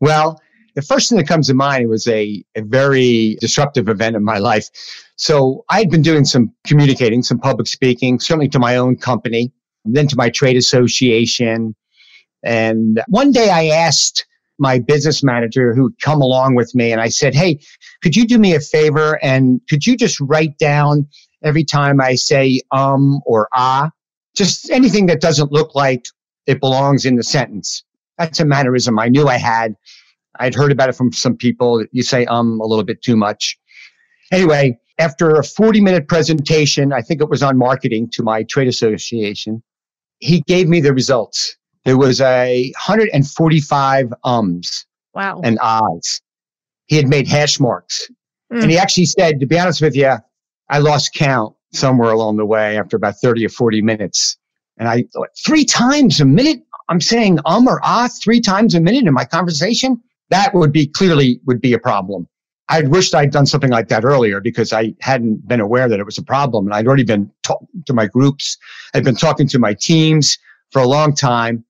Well, 0.00 0.40
the 0.74 0.82
first 0.82 1.08
thing 1.08 1.18
that 1.18 1.26
comes 1.26 1.48
to 1.48 1.54
mind 1.54 1.88
was 1.88 2.06
a, 2.06 2.42
a 2.54 2.62
very 2.62 3.36
disruptive 3.40 3.88
event 3.88 4.16
in 4.16 4.24
my 4.24 4.38
life. 4.38 4.68
So 5.16 5.64
I 5.68 5.78
had 5.78 5.90
been 5.90 6.02
doing 6.02 6.24
some 6.24 6.52
communicating, 6.66 7.22
some 7.22 7.38
public 7.38 7.66
speaking, 7.66 8.20
certainly 8.20 8.48
to 8.50 8.58
my 8.58 8.76
own 8.76 8.96
company, 8.96 9.52
then 9.84 10.06
to 10.08 10.16
my 10.16 10.30
trade 10.30 10.56
association. 10.56 11.74
And 12.42 13.02
one 13.08 13.32
day 13.32 13.50
I 13.50 13.66
asked 13.66 14.26
my 14.58 14.78
business 14.78 15.22
manager 15.22 15.74
who'd 15.74 15.98
come 16.00 16.20
along 16.20 16.54
with 16.54 16.74
me 16.74 16.92
and 16.92 17.00
I 17.00 17.08
said, 17.08 17.34
Hey, 17.34 17.60
could 18.02 18.14
you 18.14 18.26
do 18.26 18.38
me 18.38 18.54
a 18.54 18.60
favor 18.60 19.18
and 19.22 19.60
could 19.68 19.86
you 19.86 19.96
just 19.96 20.20
write 20.20 20.56
down 20.58 21.08
every 21.42 21.64
time 21.64 22.00
I 22.00 22.14
say 22.14 22.60
um 22.70 23.20
or 23.24 23.48
ah, 23.54 23.90
just 24.40 24.70
anything 24.70 25.04
that 25.04 25.20
doesn't 25.20 25.52
look 25.52 25.74
like 25.74 26.06
it 26.46 26.60
belongs 26.60 27.04
in 27.04 27.16
the 27.16 27.22
sentence. 27.22 27.84
That's 28.16 28.40
a 28.40 28.46
mannerism 28.46 28.98
I 28.98 29.08
knew 29.08 29.28
I 29.28 29.36
had. 29.36 29.76
I'd 30.38 30.54
heard 30.54 30.72
about 30.72 30.88
it 30.88 30.94
from 30.94 31.12
some 31.12 31.36
people. 31.36 31.84
You 31.92 32.02
say 32.02 32.24
um 32.24 32.58
a 32.60 32.64
little 32.64 32.84
bit 32.84 33.02
too 33.02 33.16
much. 33.16 33.58
Anyway, 34.32 34.78
after 34.98 35.36
a 35.36 35.44
40 35.44 35.82
minute 35.82 36.08
presentation, 36.08 36.90
I 36.90 37.02
think 37.02 37.20
it 37.20 37.28
was 37.28 37.42
on 37.42 37.58
marketing 37.58 38.08
to 38.12 38.22
my 38.22 38.42
trade 38.44 38.68
association, 38.68 39.62
he 40.20 40.40
gave 40.42 40.68
me 40.68 40.80
the 40.80 40.94
results. 40.94 41.56
There 41.84 41.98
was 41.98 42.22
a 42.22 42.72
145 42.86 44.14
ums 44.24 44.86
wow. 45.14 45.40
and 45.44 45.58
ahs. 45.60 46.22
He 46.86 46.96
had 46.96 47.08
made 47.08 47.28
hash 47.28 47.60
marks. 47.60 48.10
Mm. 48.52 48.62
And 48.62 48.70
he 48.70 48.78
actually 48.78 49.06
said, 49.06 49.38
to 49.40 49.46
be 49.46 49.58
honest 49.58 49.82
with 49.82 49.94
you, 49.94 50.14
I 50.70 50.78
lost 50.78 51.12
count 51.14 51.54
somewhere 51.72 52.10
along 52.10 52.36
the 52.36 52.46
way 52.46 52.78
after 52.78 52.96
about 52.96 53.16
30 53.16 53.46
or 53.46 53.48
40 53.48 53.82
minutes. 53.82 54.36
And 54.78 54.88
I 54.88 55.04
thought, 55.12 55.28
three 55.44 55.64
times 55.64 56.20
a 56.20 56.24
minute? 56.24 56.62
I'm 56.88 57.00
saying 57.00 57.38
um 57.46 57.68
or 57.68 57.80
ah 57.84 58.08
three 58.22 58.40
times 58.40 58.74
a 58.74 58.80
minute 58.80 59.06
in 59.06 59.14
my 59.14 59.24
conversation? 59.24 60.02
that 60.30 60.54
would 60.54 60.72
be 60.72 60.86
clearly 60.86 61.40
would 61.44 61.60
be 61.60 61.72
a 61.74 61.78
problem. 61.78 62.26
I 62.68 62.82
wished 62.82 63.14
I'd 63.14 63.32
done 63.32 63.46
something 63.46 63.70
like 63.70 63.88
that 63.88 64.04
earlier 64.04 64.40
because 64.40 64.72
I 64.72 64.94
hadn't 65.00 65.46
been 65.46 65.60
aware 65.60 65.88
that 65.88 65.98
it 65.98 66.06
was 66.06 66.18
a 66.18 66.22
problem. 66.22 66.66
And 66.66 66.74
I'd 66.74 66.86
already 66.86 67.04
been 67.04 67.30
talking 67.42 67.68
to 67.86 67.92
my 67.92 68.06
groups. 68.06 68.56
I'd 68.94 69.04
been 69.04 69.16
talking 69.16 69.48
to 69.48 69.58
my 69.58 69.74
teams 69.74 70.38
for 70.70 70.80
a 70.80 70.86
long 70.86 71.14
time. 71.14 71.64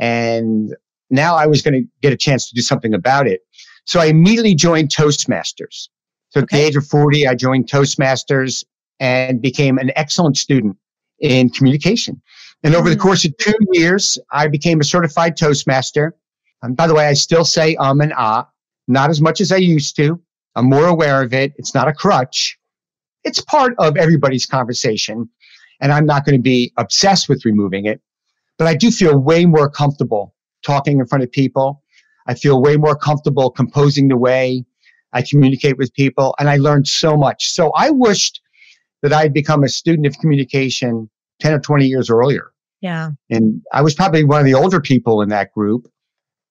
And 0.00 0.74
now 1.08 1.36
I 1.36 1.46
was 1.46 1.62
going 1.62 1.74
to 1.74 1.88
get 2.02 2.12
a 2.12 2.16
chance 2.16 2.48
to 2.48 2.54
do 2.54 2.62
something 2.62 2.94
about 2.94 3.28
it. 3.28 3.42
So 3.86 4.00
I 4.00 4.06
immediately 4.06 4.56
joined 4.56 4.88
Toastmasters. 4.88 5.88
So 6.30 6.40
at 6.40 6.48
the 6.48 6.56
age 6.56 6.74
of 6.74 6.84
40, 6.84 7.28
I 7.28 7.34
joined 7.36 7.68
Toastmasters 7.68 8.64
and 9.00 9.42
became 9.42 9.78
an 9.78 9.90
excellent 9.96 10.36
student 10.36 10.76
in 11.18 11.50
communication. 11.50 12.20
And 12.62 12.74
over 12.74 12.90
the 12.90 12.96
mm. 12.96 13.00
course 13.00 13.24
of 13.24 13.36
two 13.38 13.54
years, 13.72 14.18
I 14.30 14.46
became 14.46 14.80
a 14.80 14.84
certified 14.84 15.36
Toastmaster. 15.36 16.14
And 16.62 16.76
by 16.76 16.86
the 16.86 16.94
way, 16.94 17.06
I 17.06 17.14
still 17.14 17.44
say 17.44 17.74
um 17.76 18.00
and 18.00 18.12
ah, 18.16 18.48
not 18.86 19.10
as 19.10 19.20
much 19.20 19.40
as 19.40 19.50
I 19.50 19.56
used 19.56 19.96
to. 19.96 20.20
I'm 20.56 20.66
more 20.68 20.86
aware 20.86 21.22
of 21.22 21.32
it. 21.32 21.54
It's 21.56 21.74
not 21.74 21.88
a 21.88 21.92
crutch. 21.92 22.58
It's 23.24 23.40
part 23.40 23.74
of 23.78 23.96
everybody's 23.96 24.46
conversation. 24.46 25.28
And 25.80 25.92
I'm 25.92 26.06
not 26.06 26.24
going 26.24 26.36
to 26.36 26.42
be 26.42 26.72
obsessed 26.76 27.28
with 27.28 27.44
removing 27.44 27.86
it. 27.86 28.00
But 28.58 28.66
I 28.66 28.74
do 28.74 28.90
feel 28.90 29.18
way 29.18 29.46
more 29.46 29.70
comfortable 29.70 30.34
talking 30.62 30.98
in 30.98 31.06
front 31.06 31.24
of 31.24 31.32
people. 31.32 31.82
I 32.26 32.34
feel 32.34 32.60
way 32.60 32.76
more 32.76 32.94
comfortable 32.94 33.50
composing 33.50 34.08
the 34.08 34.16
way 34.16 34.64
I 35.12 35.22
communicate 35.22 35.78
with 35.78 35.94
people. 35.94 36.34
And 36.38 36.50
I 36.50 36.56
learned 36.56 36.86
so 36.86 37.16
much. 37.16 37.50
So 37.50 37.70
I 37.70 37.90
wished 37.90 38.42
that 39.02 39.12
I'd 39.12 39.32
become 39.32 39.64
a 39.64 39.68
student 39.68 40.06
of 40.06 40.14
communication 40.18 41.08
10 41.40 41.54
or 41.54 41.60
20 41.60 41.86
years 41.86 42.10
earlier. 42.10 42.52
Yeah. 42.80 43.10
And 43.28 43.62
I 43.72 43.82
was 43.82 43.94
probably 43.94 44.24
one 44.24 44.40
of 44.40 44.46
the 44.46 44.54
older 44.54 44.80
people 44.80 45.22
in 45.22 45.28
that 45.30 45.52
group 45.52 45.86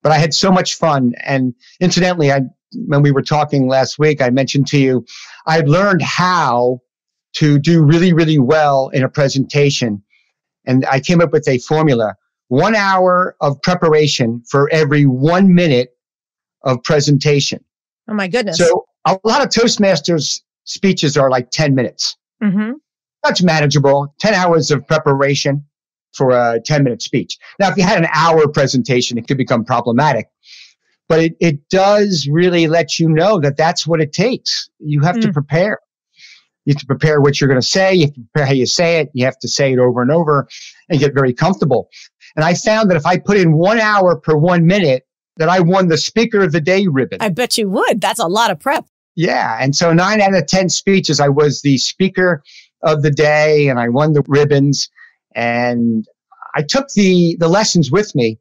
but 0.02 0.12
I 0.12 0.18
had 0.18 0.34
so 0.34 0.50
much 0.50 0.74
fun. 0.74 1.14
And 1.22 1.54
incidentally, 1.80 2.32
I, 2.32 2.42
when 2.86 3.02
we 3.02 3.12
were 3.12 3.22
talking 3.22 3.68
last 3.68 3.98
week, 3.98 4.22
I 4.22 4.30
mentioned 4.30 4.66
to 4.68 4.78
you, 4.78 5.04
I 5.46 5.60
learned 5.60 6.02
how 6.02 6.80
to 7.34 7.58
do 7.58 7.82
really, 7.82 8.12
really 8.12 8.38
well 8.38 8.88
in 8.88 9.02
a 9.02 9.08
presentation. 9.08 10.02
And 10.66 10.84
I 10.86 11.00
came 11.00 11.20
up 11.20 11.32
with 11.32 11.48
a 11.48 11.58
formula 11.58 12.14
one 12.48 12.74
hour 12.74 13.36
of 13.40 13.60
preparation 13.62 14.42
for 14.48 14.68
every 14.72 15.06
one 15.06 15.54
minute 15.54 15.90
of 16.62 16.82
presentation. 16.82 17.64
Oh, 18.08 18.14
my 18.14 18.26
goodness. 18.26 18.58
So 18.58 18.86
a 19.06 19.18
lot 19.22 19.42
of 19.42 19.48
Toastmasters 19.50 20.42
speeches 20.64 21.16
are 21.16 21.30
like 21.30 21.50
10 21.50 21.74
minutes. 21.74 22.16
Mm-hmm. 22.42 22.72
That's 23.22 23.42
manageable. 23.42 24.14
10 24.18 24.34
hours 24.34 24.70
of 24.70 24.86
preparation 24.86 25.64
for 26.12 26.30
a 26.30 26.60
10 26.60 26.84
minute 26.84 27.02
speech. 27.02 27.38
Now, 27.58 27.70
if 27.70 27.76
you 27.76 27.82
had 27.82 27.98
an 27.98 28.08
hour 28.12 28.48
presentation, 28.48 29.18
it 29.18 29.28
could 29.28 29.36
become 29.36 29.64
problematic. 29.64 30.26
But 31.08 31.20
it, 31.20 31.36
it 31.40 31.68
does 31.68 32.28
really 32.30 32.68
let 32.68 32.98
you 32.98 33.08
know 33.08 33.40
that 33.40 33.56
that's 33.56 33.86
what 33.86 34.00
it 34.00 34.12
takes. 34.12 34.70
You 34.78 35.00
have 35.02 35.16
mm. 35.16 35.22
to 35.22 35.32
prepare. 35.32 35.78
You 36.64 36.74
have 36.74 36.80
to 36.80 36.86
prepare 36.86 37.20
what 37.20 37.40
you're 37.40 37.48
going 37.48 37.60
to 37.60 37.66
say. 37.66 37.94
You 37.94 38.02
have 38.06 38.14
to 38.14 38.20
prepare 38.20 38.46
how 38.46 38.52
you 38.52 38.66
say 38.66 39.00
it. 39.00 39.10
You 39.12 39.24
have 39.24 39.38
to 39.40 39.48
say 39.48 39.72
it 39.72 39.78
over 39.78 40.02
and 40.02 40.10
over 40.10 40.46
and 40.88 41.00
get 41.00 41.14
very 41.14 41.32
comfortable. 41.32 41.88
And 42.36 42.44
I 42.44 42.54
found 42.54 42.90
that 42.90 42.96
if 42.96 43.06
I 43.06 43.18
put 43.18 43.38
in 43.38 43.54
one 43.54 43.80
hour 43.80 44.14
per 44.16 44.36
one 44.36 44.66
minute, 44.66 45.04
that 45.36 45.48
I 45.48 45.60
won 45.60 45.88
the 45.88 45.96
Speaker 45.96 46.42
of 46.42 46.52
the 46.52 46.60
Day 46.60 46.86
ribbon. 46.86 47.18
I 47.20 47.30
bet 47.30 47.56
you 47.56 47.68
would. 47.70 48.00
That's 48.00 48.20
a 48.20 48.26
lot 48.26 48.50
of 48.50 48.60
prep. 48.60 48.86
Yeah. 49.16 49.58
And 49.60 49.74
so 49.74 49.92
nine 49.92 50.20
out 50.20 50.34
of 50.34 50.46
10 50.46 50.68
speeches, 50.68 51.20
I 51.20 51.28
was 51.28 51.62
the 51.62 51.78
Speaker 51.78 52.42
of 52.82 53.02
the 53.02 53.10
Day 53.10 53.68
and 53.68 53.78
I 53.78 53.88
won 53.88 54.12
the 54.12 54.22
ribbons. 54.26 54.88
And 55.34 56.06
I 56.54 56.62
took 56.62 56.88
the, 56.92 57.36
the 57.38 57.48
lessons 57.48 57.90
with 57.90 58.14
me 58.14 58.38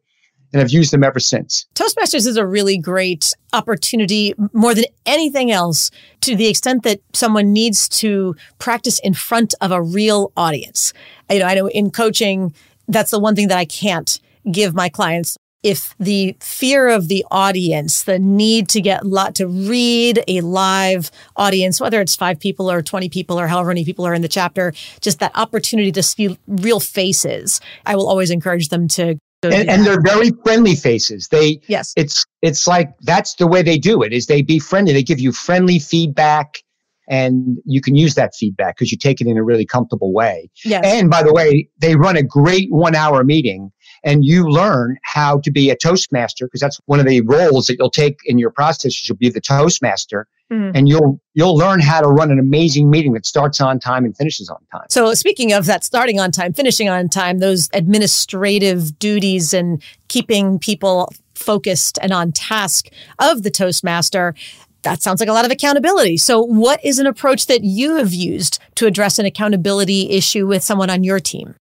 and 0.52 0.62
I've 0.62 0.72
used 0.72 0.92
them 0.92 1.04
ever 1.04 1.20
since. 1.20 1.68
Toastmasters 1.76 2.26
is 2.26 2.38
a 2.38 2.46
really 2.46 2.78
great 2.78 3.34
opportunity 3.54 4.34
more 4.54 4.74
than 4.74 4.86
anything 5.06 5.52
else 5.52 5.92
to 6.22 6.36
the 6.36 6.48
extent 6.48 6.84
that 6.84 7.02
someone 7.14 7.54
needs 7.54 7.88
to 7.90 8.36
practice 8.58 9.00
in 9.00 9.14
front 9.14 9.54
of 9.62 9.72
a 9.72 9.82
real 9.82 10.32
audience. 10.36 10.94
You 11.30 11.40
know, 11.40 11.46
I 11.46 11.54
know 11.54 11.68
in 11.68 11.92
coaching, 11.92 12.54
that's 12.88 13.12
the 13.12 13.20
one 13.20 13.36
thing 13.36 13.50
that 13.50 13.58
I 13.58 13.66
can't 13.66 14.20
give 14.52 14.74
my 14.74 14.90
clients 14.90 15.38
if 15.64 15.94
the 16.00 16.36
fear 16.40 16.88
of 16.88 17.08
the 17.08 17.26
audience, 17.32 18.04
the 18.04 18.18
need 18.18 18.70
to 18.70 18.82
get 18.82 19.06
lot 19.06 19.36
to 19.36 19.48
read 19.48 20.24
a 20.28 20.42
live 20.42 21.12
audience, 21.36 21.82
whether 21.82 22.00
it's 22.00 22.16
five 22.16 22.40
people 22.40 22.72
or 22.72 22.82
20 22.82 23.10
people 23.10 23.40
or 23.40 23.48
however 23.48 23.70
many 23.70 23.84
people 23.84 24.06
are 24.06 24.14
in 24.14 24.22
the 24.22 24.28
chapter, 24.30 24.74
just 25.02 25.20
that 25.20 25.32
opportunity 25.36 25.92
to 25.92 26.04
see 26.04 26.38
real 26.48 26.80
faces, 26.80 27.60
I 27.86 27.96
will 27.96 28.08
always 28.08 28.32
encourage 28.32 28.70
them 28.70 28.88
to 28.90 29.20
and, 29.42 29.70
and, 29.70 29.86
they're 29.86 30.02
very 30.02 30.32
friendly 30.44 30.76
faces. 30.76 31.30
They 31.30 31.62
yes, 31.68 31.94
it's 31.96 32.26
it's 32.42 32.68
like 32.68 32.90
that's 33.02 33.36
the 33.36 33.48
way 33.48 33.62
they 33.62 33.78
do 33.78 34.04
it. 34.04 34.12
Is 34.12 34.26
they 34.26 34.42
be 34.42 34.60
friendly. 34.60 34.92
They 34.92 35.02
give 35.02 35.22
you 35.22 35.32
friendly 35.32 35.80
feedback, 35.80 36.62
and 37.08 37.58
you 37.66 37.82
can 37.82 37.96
use 37.96 38.16
that 38.16 38.36
feedback 38.36 38.76
because 38.76 38.92
you 38.92 38.98
take 38.98 39.22
it 39.22 39.28
in 39.28 39.38
a 39.38 39.44
really 39.44 39.66
comfortable 39.66 40.12
way. 40.14 40.50
Yes. 40.66 40.84
And 40.86 41.10
by 41.10 41.24
the 41.24 41.34
way, 41.34 41.70
they 41.80 41.96
run 41.96 42.18
a 42.18 42.24
great 42.24 42.70
one 42.70 42.96
hour 42.96 43.24
meeting, 43.24 43.72
and 44.04 44.26
you 44.26 44.50
learn 44.50 44.98
how 45.04 45.40
to 45.40 45.52
be 45.52 45.70
a 45.70 45.76
toastmaster 45.76 46.46
because 46.46 46.62
that's 46.62 46.80
one 46.86 47.00
of 47.00 47.06
the 47.06 47.22
roles 47.22 47.68
that 47.68 47.78
you'll 47.80 47.90
take 47.90 48.20
in 48.26 48.38
your 48.38 48.52
process. 48.52 49.08
You'll 49.08 49.18
be 49.18 49.30
the 49.30 49.42
toastmaster 49.42 50.28
Mm. 50.52 50.72
And 50.74 50.90
you'll 50.90 51.22
you'll 51.36 51.56
learn 51.56 51.80
how 51.80 52.02
to 52.02 52.08
run 52.08 52.32
an 52.32 52.40
amazing 52.40 52.90
meeting 52.90 53.14
that 53.14 53.26
starts 53.26 53.62
on 53.62 53.80
time 53.80 54.04
and 54.04 54.18
finishes 54.18 54.50
on 54.50 54.58
time. 54.72 54.86
So 54.90 55.14
speaking 55.14 55.54
of 55.54 55.68
that 55.68 55.84
starting 55.84 56.20
on 56.20 56.32
time, 56.32 56.54
finishing 56.54 56.90
on 56.90 57.08
time, 57.08 57.38
those 57.38 57.70
administrative 57.74 58.98
duties 58.98 59.54
and 59.54 59.82
keeping 60.08 60.58
people 60.58 61.14
focused 61.36 62.00
and 62.02 62.12
on 62.12 62.32
task 62.32 62.90
of 63.20 63.44
the 63.44 63.52
Toastmaster, 63.52 64.34
that 64.82 65.02
sounds 65.04 65.20
like 65.20 65.30
a 65.30 65.34
lot 65.34 65.46
of 65.46 65.52
accountability. 65.52 66.18
So, 66.18 66.42
what 66.42 66.84
is 66.84 66.98
an 66.98 67.06
approach 67.06 67.46
that 67.46 67.64
you 67.64 67.98
have 67.98 68.14
used 68.14 68.60
to 68.76 68.88
address 68.88 69.20
an 69.20 69.26
accountability 69.26 70.10
issue 70.10 70.48
with 70.48 70.64
someone 70.64 70.90
on 70.90 71.04
your 71.04 71.20
team? 71.20 71.56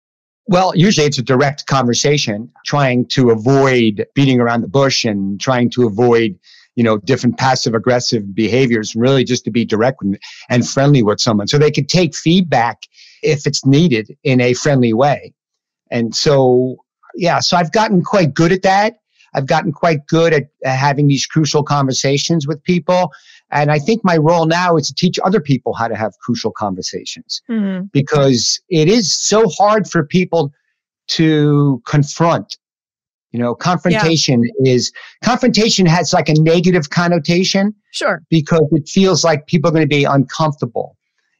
Well, 0.47 0.73
usually 0.75 1.05
it's 1.05 1.17
a 1.17 1.23
direct 1.23 1.65
conversation, 1.67 2.49
trying 2.65 3.05
to 3.07 3.31
avoid 3.31 4.05
beating 4.15 4.39
around 4.39 4.61
the 4.61 4.67
bush 4.67 5.03
and 5.05 5.39
trying 5.39 5.69
to 5.71 5.85
avoid 5.85 6.39
you 6.77 6.83
know, 6.83 6.99
different 6.99 7.39
passive 7.39 7.73
aggressive 7.73 8.35
behaviors, 8.35 8.95
really 8.95 9.23
just 9.23 9.43
to 9.43 9.51
be 9.51 9.65
direct 9.65 9.99
and 10.47 10.69
friendly 10.69 11.01
with 11.01 11.19
someone. 11.19 11.47
So 11.47 11.57
they 11.57 11.71
could 11.71 11.89
take 11.89 12.15
feedback 12.15 12.83
if 13.23 13.47
it's 13.47 13.65
needed 13.65 14.15
in 14.23 14.39
a 14.39 14.53
friendly 14.53 14.93
way. 14.93 15.33
And 15.89 16.15
so, 16.15 16.77
yeah, 17.15 17.39
so 17.39 17.57
I've 17.57 17.71
gotten 17.71 18.03
quite 18.03 18.35
good 18.35 18.51
at 18.51 18.61
that. 18.61 18.99
I've 19.33 19.47
gotten 19.47 19.71
quite 19.71 20.05
good 20.05 20.33
at, 20.33 20.49
having 20.63 21.07
these 21.07 21.25
crucial 21.25 21.63
conversations 21.63 22.45
with 22.45 22.63
people. 22.63 23.11
And 23.49 23.71
I 23.71 23.79
think 23.79 24.03
my 24.03 24.17
role 24.17 24.45
now 24.45 24.75
is 24.75 24.87
to 24.87 24.93
teach 24.93 25.19
other 25.23 25.39
people 25.39 25.73
how 25.73 25.87
to 25.87 25.95
have 25.95 26.13
crucial 26.19 26.51
conversations 26.51 27.41
mm-hmm. 27.49 27.85
because 27.93 28.61
it 28.69 28.89
is 28.89 29.13
so 29.13 29.47
hard 29.47 29.89
for 29.89 30.05
people 30.05 30.51
to 31.07 31.81
confront 31.85 32.57
you 33.31 33.39
know, 33.39 33.53
confrontation 33.55 34.43
yeah. 34.61 34.73
is 34.73 34.91
confrontation 35.23 35.85
has 35.85 36.13
like 36.13 36.29
a 36.29 36.33
negative 36.33 36.89
connotation. 36.89 37.75
Sure. 37.91 38.23
Because 38.29 38.65
it 38.71 38.87
feels 38.87 39.23
like 39.23 39.47
people 39.47 39.69
are 39.69 39.73
going 39.73 39.83
to 39.83 39.87
be 39.87 40.05
uncomfortable. 40.05 40.97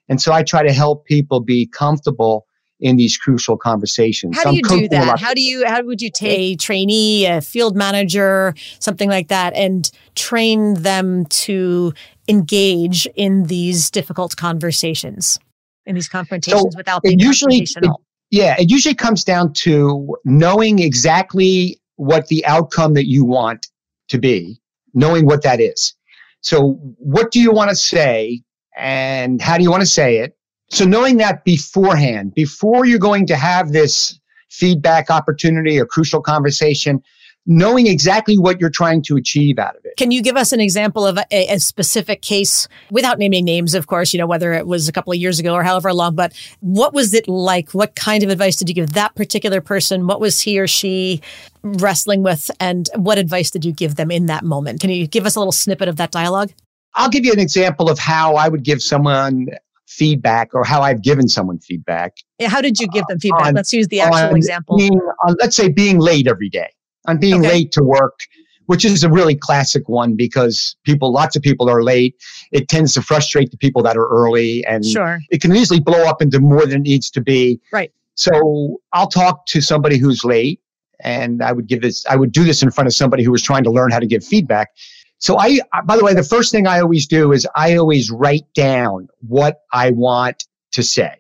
And 0.10 0.22
so 0.22 0.34
I 0.34 0.44
try 0.44 0.64
to 0.64 0.74
help 0.74 1.06
people 1.06 1.40
be 1.40 1.68
comfortable 1.68 2.46
in 2.80 2.96
these 2.96 3.18
crucial 3.18 3.58
conversations. 3.58 4.38
How 4.38 4.52
do 4.52 4.56
you 4.56 4.62
do 4.62 4.88
that? 4.90 5.20
How 5.20 5.34
do 5.34 5.42
you 5.42 5.66
how 5.66 5.82
would 5.84 6.02
you 6.02 6.10
take 6.10 6.40
a 6.40 6.56
trainee, 6.56 7.26
a 7.26 7.42
field 7.42 7.76
manager, 7.76 8.54
something 8.80 9.10
like 9.10 9.30
that 9.30 9.54
and 9.56 9.90
train 10.16 10.76
them 10.76 11.26
to 11.26 11.94
engage 12.28 13.08
in 13.16 13.44
these 13.44 13.90
difficult 13.90 14.36
conversations? 14.36 15.40
In 15.86 15.96
these 15.96 16.10
confrontations 16.10 16.74
so 16.74 16.78
without 16.78 17.02
being 17.02 17.20
usually, 17.20 17.62
confrontational. 17.62 17.96
It, 17.96 18.02
yeah, 18.32 18.56
it 18.60 18.70
usually 18.70 18.96
comes 18.96 19.24
down 19.24 19.54
to 19.54 20.16
knowing 20.26 20.80
exactly 20.80 21.80
what 21.96 22.28
the 22.28 22.46
outcome 22.46 22.94
that 22.94 23.08
you 23.08 23.26
want 23.26 23.68
to 24.10 24.18
be, 24.18 24.60
knowing 24.94 25.26
what 25.26 25.44
that 25.44 25.60
is. 25.60 25.94
So, 26.42 26.74
what 26.98 27.32
do 27.32 27.42
you 27.42 27.52
want 27.52 27.70
to 27.70 27.76
say 27.76 28.42
and 28.78 29.42
how 29.42 29.58
do 29.58 29.64
you 29.64 29.72
want 29.72 29.82
to 29.82 29.88
say 29.88 30.18
it? 30.18 30.37
So, 30.70 30.86
knowing 30.86 31.18
that 31.18 31.44
beforehand, 31.46 32.34
before 32.34 32.86
you're 32.86 33.00
going 33.00 33.26
to 33.28 33.36
have 33.36 33.72
this 33.72 34.20
feedback 34.50 35.10
opportunity 35.10 35.80
or 35.80 35.86
crucial 35.86 36.22
conversation, 36.22 37.02
knowing 37.48 37.88
exactly 37.88 38.38
what 38.38 38.60
you're 38.60 38.70
trying 38.70 39.02
to 39.02 39.16
achieve 39.16 39.58
out 39.58 39.76
of 39.78 39.86
it. 39.86 39.96
Can 39.96 40.12
you 40.12 40.22
give 40.22 40.36
us 40.36 40.52
an 40.52 40.60
example 40.60 41.08
of 41.08 41.18
a, 41.18 41.54
a, 41.54 41.60
specific 41.60 42.22
case 42.22 42.68
without 42.92 43.18
naming 43.18 43.46
names, 43.46 43.74
of 43.74 43.88
course, 43.88 44.14
you 44.14 44.20
know, 44.20 44.28
whether 44.28 44.52
it 44.52 44.68
was 44.68 44.90
a 44.90 44.92
couple 44.92 45.14
of 45.14 45.18
years 45.18 45.40
ago 45.40 45.54
or 45.54 45.64
however 45.64 45.94
long, 45.94 46.14
but 46.14 46.34
what 46.60 46.94
was 46.94 47.14
it 47.14 47.28
like? 47.30 47.72
What 47.72 47.96
kind 47.96 48.22
of 48.22 48.30
advice 48.30 48.58
did 48.58 48.68
you 48.68 48.76
give 48.76 48.94
that 48.94 49.16
particular 49.16 49.62
person? 49.62 50.08
What 50.08 50.20
was 50.20 50.42
he 50.42 50.60
or 50.60 50.68
she 50.68 51.22
wrestling 51.64 52.22
with? 52.22 52.52
And 52.60 52.90
what 52.96 53.18
advice 53.18 53.50
did 53.50 53.64
you 53.64 53.72
give 53.72 53.96
them 53.96 54.12
in 54.12 54.26
that 54.26 54.44
moment? 54.44 54.82
Can 54.82 54.90
you 54.90 55.08
give 55.08 55.26
us 55.26 55.38
a 55.38 55.40
little 55.40 55.54
snippet 55.54 55.88
of 55.88 55.96
that 55.96 56.12
dialogue? 56.12 56.52
I'll 56.96 57.10
give 57.10 57.24
you 57.24 57.32
an 57.32 57.40
example 57.40 57.90
of 57.90 57.98
how 57.98 58.36
I 58.36 58.50
would 58.50 58.64
give 58.64 58.82
someone 58.82 59.48
feedback 59.88 60.54
or 60.54 60.64
how 60.64 60.82
I've 60.82 61.02
given 61.02 61.28
someone 61.28 61.60
feedback. 61.60 62.18
Yeah, 62.40 62.50
how 62.50 62.62
did 62.62 62.80
you 62.80 62.88
give 62.88 63.06
them 63.08 63.20
feedback? 63.20 63.48
On, 63.48 63.54
let's 63.54 63.74
use 63.74 63.88
the 63.88 64.02
actual 64.02 64.36
example. 64.36 64.78
Being, 64.78 65.00
on, 65.26 65.36
let's 65.40 65.56
say 65.56 65.70
being 65.70 66.00
late 66.00 66.28
every 66.28 66.50
day 66.50 66.70
on 67.08 67.18
being 67.18 67.40
okay. 67.40 67.48
late 67.48 67.72
to 67.72 67.84
work, 67.84 68.20
which 68.66 68.86
is 68.86 69.04
a 69.04 69.10
really 69.10 69.36
classic 69.36 69.88
one 69.90 70.16
because 70.16 70.76
people, 70.84 71.12
lots 71.12 71.36
of 71.36 71.42
people 71.42 71.70
are 71.70 71.82
late. 71.82 72.16
It 72.52 72.68
tends 72.68 72.94
to 72.96 73.02
frustrate 73.02 73.50
the 73.52 73.58
people 73.58 73.82
that 73.84 73.98
are 73.98 74.08
early 74.08 74.66
and 74.66 74.86
sure. 74.86 75.20
it 75.32 75.42
can 75.42 75.56
easily 75.56 75.80
blow 75.80 76.04
up 76.04 76.22
into 76.22 76.40
more 76.40 76.66
than 76.66 76.82
it 76.82 76.84
needs 76.84 77.10
to 77.12 77.22
be. 77.22 77.60
Right. 77.72 77.92
So 78.16 78.82
I'll 78.94 79.08
talk 79.08 79.46
to 79.48 79.62
somebody 79.62 79.98
who's 79.98 80.24
late 80.24 80.60
and 81.00 81.44
I 81.44 81.52
would 81.52 81.68
give 81.68 81.82
this, 81.82 82.06
I 82.08 82.16
would 82.16 82.32
do 82.32 82.44
this 82.44 82.62
in 82.62 82.72
front 82.72 82.88
of 82.88 82.94
somebody 82.94 83.24
who 83.24 83.32
was 83.32 83.42
trying 83.42 83.64
to 83.64 83.72
learn 83.72 83.92
how 83.92 84.00
to 84.00 84.08
give 84.08 84.26
feedback. 84.26 84.72
So 85.20 85.38
I, 85.38 85.60
by 85.86 85.98
the 85.98 86.04
way, 86.04 86.14
the 86.14 86.24
first 86.24 86.52
thing 86.52 86.68
I 86.68 86.80
always 86.80 87.08
do 87.08 87.32
is 87.32 87.48
I 87.56 87.76
always 87.76 88.12
write 88.12 88.46
down 88.54 89.08
what 89.28 89.62
I 89.74 89.92
want 89.92 90.46
to 90.72 90.84
say. 90.84 91.16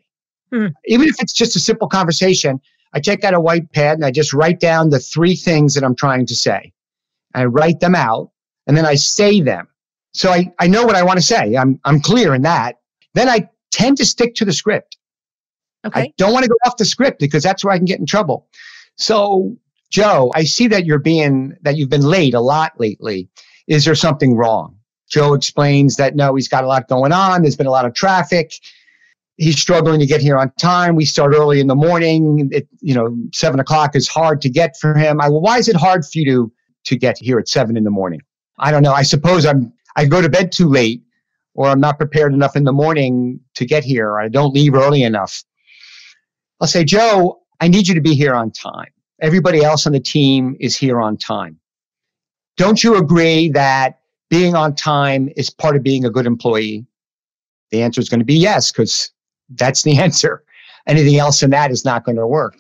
Hmm. 0.52 0.68
Even 0.86 1.08
if 1.08 1.16
it's 1.20 1.34
just 1.34 1.56
a 1.56 1.60
simple 1.60 1.88
conversation, 1.88 2.62
I 2.94 3.00
take 3.00 3.24
out 3.24 3.34
a 3.34 3.40
white 3.40 3.72
pad 3.74 3.98
and 3.98 4.06
I 4.06 4.12
just 4.12 4.34
write 4.34 4.60
down 4.60 4.90
the 4.90 5.00
three 5.00 5.36
things 5.36 5.74
that 5.74 5.84
I'm 5.84 5.96
trying 5.96 6.26
to 6.28 6.36
say. 6.36 6.74
I 7.34 7.46
write 7.46 7.80
them 7.80 7.96
out 7.96 8.32
and 8.66 8.78
then 8.78 8.86
I 8.86 8.96
say 8.96 9.42
them. 9.42 9.68
So 10.14 10.32
I, 10.32 10.52
I 10.60 10.68
know 10.68 10.86
what 10.86 10.96
I 10.96 11.04
want 11.04 11.20
to 11.20 11.26
say. 11.26 11.56
I'm, 11.56 11.80
I'm 11.84 12.00
clear 12.00 12.34
in 12.34 12.44
that. 12.44 12.78
Then 13.14 13.30
I 13.30 13.50
tend 13.72 13.98
to 13.98 14.06
stick 14.06 14.36
to 14.36 14.46
the 14.46 14.54
script. 14.54 14.98
Okay. 15.86 16.02
I 16.02 16.14
don't 16.18 16.34
want 16.34 16.44
to 16.44 16.50
go 16.50 16.56
off 16.66 16.78
the 16.78 16.86
script 16.86 17.20
because 17.20 17.44
that's 17.44 17.64
where 17.64 17.74
I 17.74 17.78
can 17.78 17.86
get 17.86 18.00
in 18.00 18.06
trouble. 18.06 18.48
So, 18.96 19.56
Joe, 19.90 20.32
I 20.36 20.44
see 20.44 20.68
that 20.68 20.86
you're 20.86 21.00
being, 21.00 21.56
that 21.62 21.78
you've 21.78 21.90
been 21.90 22.02
late 22.02 22.34
a 22.34 22.42
lot 22.42 22.80
lately. 22.80 23.30
Is 23.68 23.86
there 23.86 23.96
something 23.96 24.36
wrong? 24.36 24.76
Joe 25.10 25.34
explains 25.34 25.96
that 25.98 26.16
no, 26.16 26.36
he's 26.36 26.48
got 26.48 26.64
a 26.64 26.68
lot 26.68 26.88
going 26.88 27.12
on. 27.12 27.42
There's 27.42 27.56
been 27.56 27.68
a 27.68 27.72
lot 27.72 27.86
of 27.86 27.94
traffic 27.94 28.54
he's 29.38 29.60
struggling 29.60 30.00
to 30.00 30.06
get 30.06 30.20
here 30.20 30.38
on 30.38 30.52
time. 30.60 30.96
We 30.96 31.06
start 31.06 31.34
early 31.34 31.60
in 31.60 31.68
the 31.68 31.76
morning. 31.76 32.50
It, 32.52 32.68
you 32.82 32.94
know, 32.94 33.16
seven 33.34 33.60
o'clock 33.60 33.96
is 33.96 34.08
hard 34.08 34.42
to 34.42 34.50
get 34.50 34.76
for 34.78 34.96
him. 34.96 35.22
I 35.22 35.30
well, 35.30 35.42
why 35.42 35.58
is 35.58 35.68
it 35.70 35.76
hard 35.76 36.04
for 36.04 36.20
you 36.20 36.26
to 36.26 36.52
to 36.86 36.98
get 36.98 37.18
here 37.18 37.40
at 37.40 37.48
seven 37.48 37.78
in 37.78 37.84
the 37.84 37.92
morning? 37.92 38.22
I 38.60 38.72
don't 38.72 38.84
know. 38.84 38.94
I 38.94 39.04
suppose 39.04 39.46
I'm 39.46 39.72
I 39.96 40.06
go 40.06 40.22
to 40.22 40.30
bed 40.30 40.52
too 40.52 40.68
late, 40.68 41.04
or 41.54 41.68
I'm 41.68 41.80
not 41.80 41.98
prepared 41.98 42.34
enough 42.34 42.56
in 42.56 42.64
the 42.64 42.74
morning 42.74 43.40
to 43.56 43.66
get 43.66 43.84
here. 43.84 44.20
I 44.20 44.28
don't 44.28 44.54
leave 44.54 44.74
early 44.74 45.04
enough. 45.04 45.44
I'll 46.60 46.68
say, 46.68 46.84
Joe, 46.84 47.42
I 47.62 47.68
need 47.68 47.88
you 47.88 47.96
to 47.96 48.02
be 48.02 48.16
here 48.16 48.34
on 48.34 48.52
time. 48.52 48.90
Everybody 49.22 49.64
else 49.64 49.86
on 49.88 49.94
the 49.94 50.00
team 50.00 50.56
is 50.60 50.76
here 50.76 51.00
on 51.00 51.18
time. 51.18 51.60
Don't 52.58 52.84
you 52.84 52.98
agree 52.98 53.50
that 53.50 54.00
being 54.30 54.56
on 54.56 54.76
time 54.76 55.30
is 55.38 55.50
part 55.50 55.76
of 55.76 55.84
being 55.84 56.06
a 56.06 56.10
good 56.10 56.26
employee? 56.26 56.86
The 57.72 57.82
answer 57.82 58.02
is 58.02 58.10
going 58.10 58.20
to 58.20 58.26
be 58.26 58.36
yes, 58.36 58.72
because 58.72 59.12
that's 59.50 59.84
the 59.84 59.98
answer. 60.00 60.44
Anything 60.88 61.18
else 61.18 61.40
than 61.40 61.52
that 61.52 61.72
is 61.72 61.86
not 61.86 62.04
going 62.04 62.18
to 62.18 62.28
work. 62.28 62.56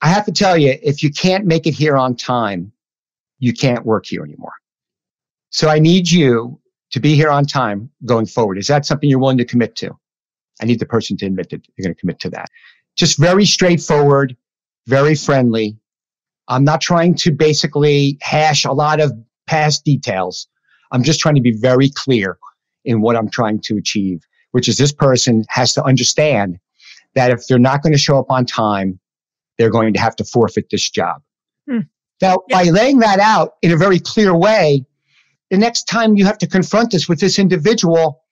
I 0.00 0.08
have 0.08 0.24
to 0.26 0.32
tell 0.32 0.58
you, 0.58 0.76
if 0.82 1.02
you 1.02 1.10
can't 1.10 1.46
make 1.46 1.66
it 1.66 1.74
here 1.74 1.96
on 1.96 2.16
time, 2.16 2.72
you 3.38 3.52
can't 3.52 3.86
work 3.86 4.06
here 4.06 4.24
anymore. 4.24 4.54
So 5.50 5.68
I 5.68 5.78
need 5.78 6.10
you 6.10 6.58
to 6.90 7.00
be 7.00 7.14
here 7.14 7.30
on 7.30 7.44
time 7.44 7.90
going 8.04 8.26
forward. 8.26 8.58
Is 8.58 8.66
that 8.66 8.86
something 8.86 9.08
you're 9.08 9.18
willing 9.18 9.38
to 9.38 9.44
commit 9.44 9.76
to? 9.76 9.96
I 10.60 10.64
need 10.64 10.80
the 10.80 10.86
person 10.86 11.16
to 11.18 11.26
admit 11.26 11.50
that 11.50 11.62
they're 11.76 11.84
going 11.84 11.94
to 11.94 12.00
commit 12.00 12.18
to 12.20 12.30
that. 12.30 12.48
Just 12.96 13.18
very 13.18 13.44
straightforward, 13.44 14.36
very 14.86 15.14
friendly. 15.14 15.76
I'm 16.48 16.64
not 16.64 16.80
trying 16.80 17.14
to 17.16 17.30
basically 17.30 18.18
hash 18.20 18.64
a 18.64 18.72
lot 18.72 19.00
of 19.00 19.12
past 19.46 19.84
details. 19.84 20.48
I'm 20.90 21.02
just 21.02 21.20
trying 21.20 21.36
to 21.36 21.40
be 21.40 21.52
very 21.52 21.90
clear 21.94 22.38
in 22.84 23.00
what 23.00 23.16
I'm 23.16 23.30
trying 23.30 23.60
to 23.60 23.76
achieve 23.76 24.22
which 24.52 24.68
is 24.68 24.78
this 24.78 24.92
person 24.92 25.44
has 25.48 25.74
to 25.74 25.82
understand 25.82 26.58
that 27.14 27.30
if 27.30 27.46
they're 27.46 27.58
not 27.58 27.82
going 27.82 27.92
to 27.92 27.98
show 27.98 28.18
up 28.18 28.30
on 28.30 28.46
time, 28.46 28.98
they're 29.58 29.70
going 29.70 29.92
to 29.92 30.00
have 30.00 30.16
to 30.16 30.24
forfeit 30.24 30.70
this 30.70 30.88
job. 30.88 31.20
Hmm. 31.68 31.80
Now, 32.20 32.38
by 32.50 32.64
laying 32.64 33.00
that 33.00 33.18
out 33.18 33.54
in 33.62 33.72
a 33.72 33.76
very 33.76 33.98
clear 33.98 34.34
way, 34.34 34.86
the 35.50 35.58
next 35.58 35.84
time 35.84 36.16
you 36.16 36.24
have 36.24 36.38
to 36.38 36.46
confront 36.46 36.92
this 36.92 37.08
with 37.08 37.20
this 37.20 37.38
individual, 37.38 38.22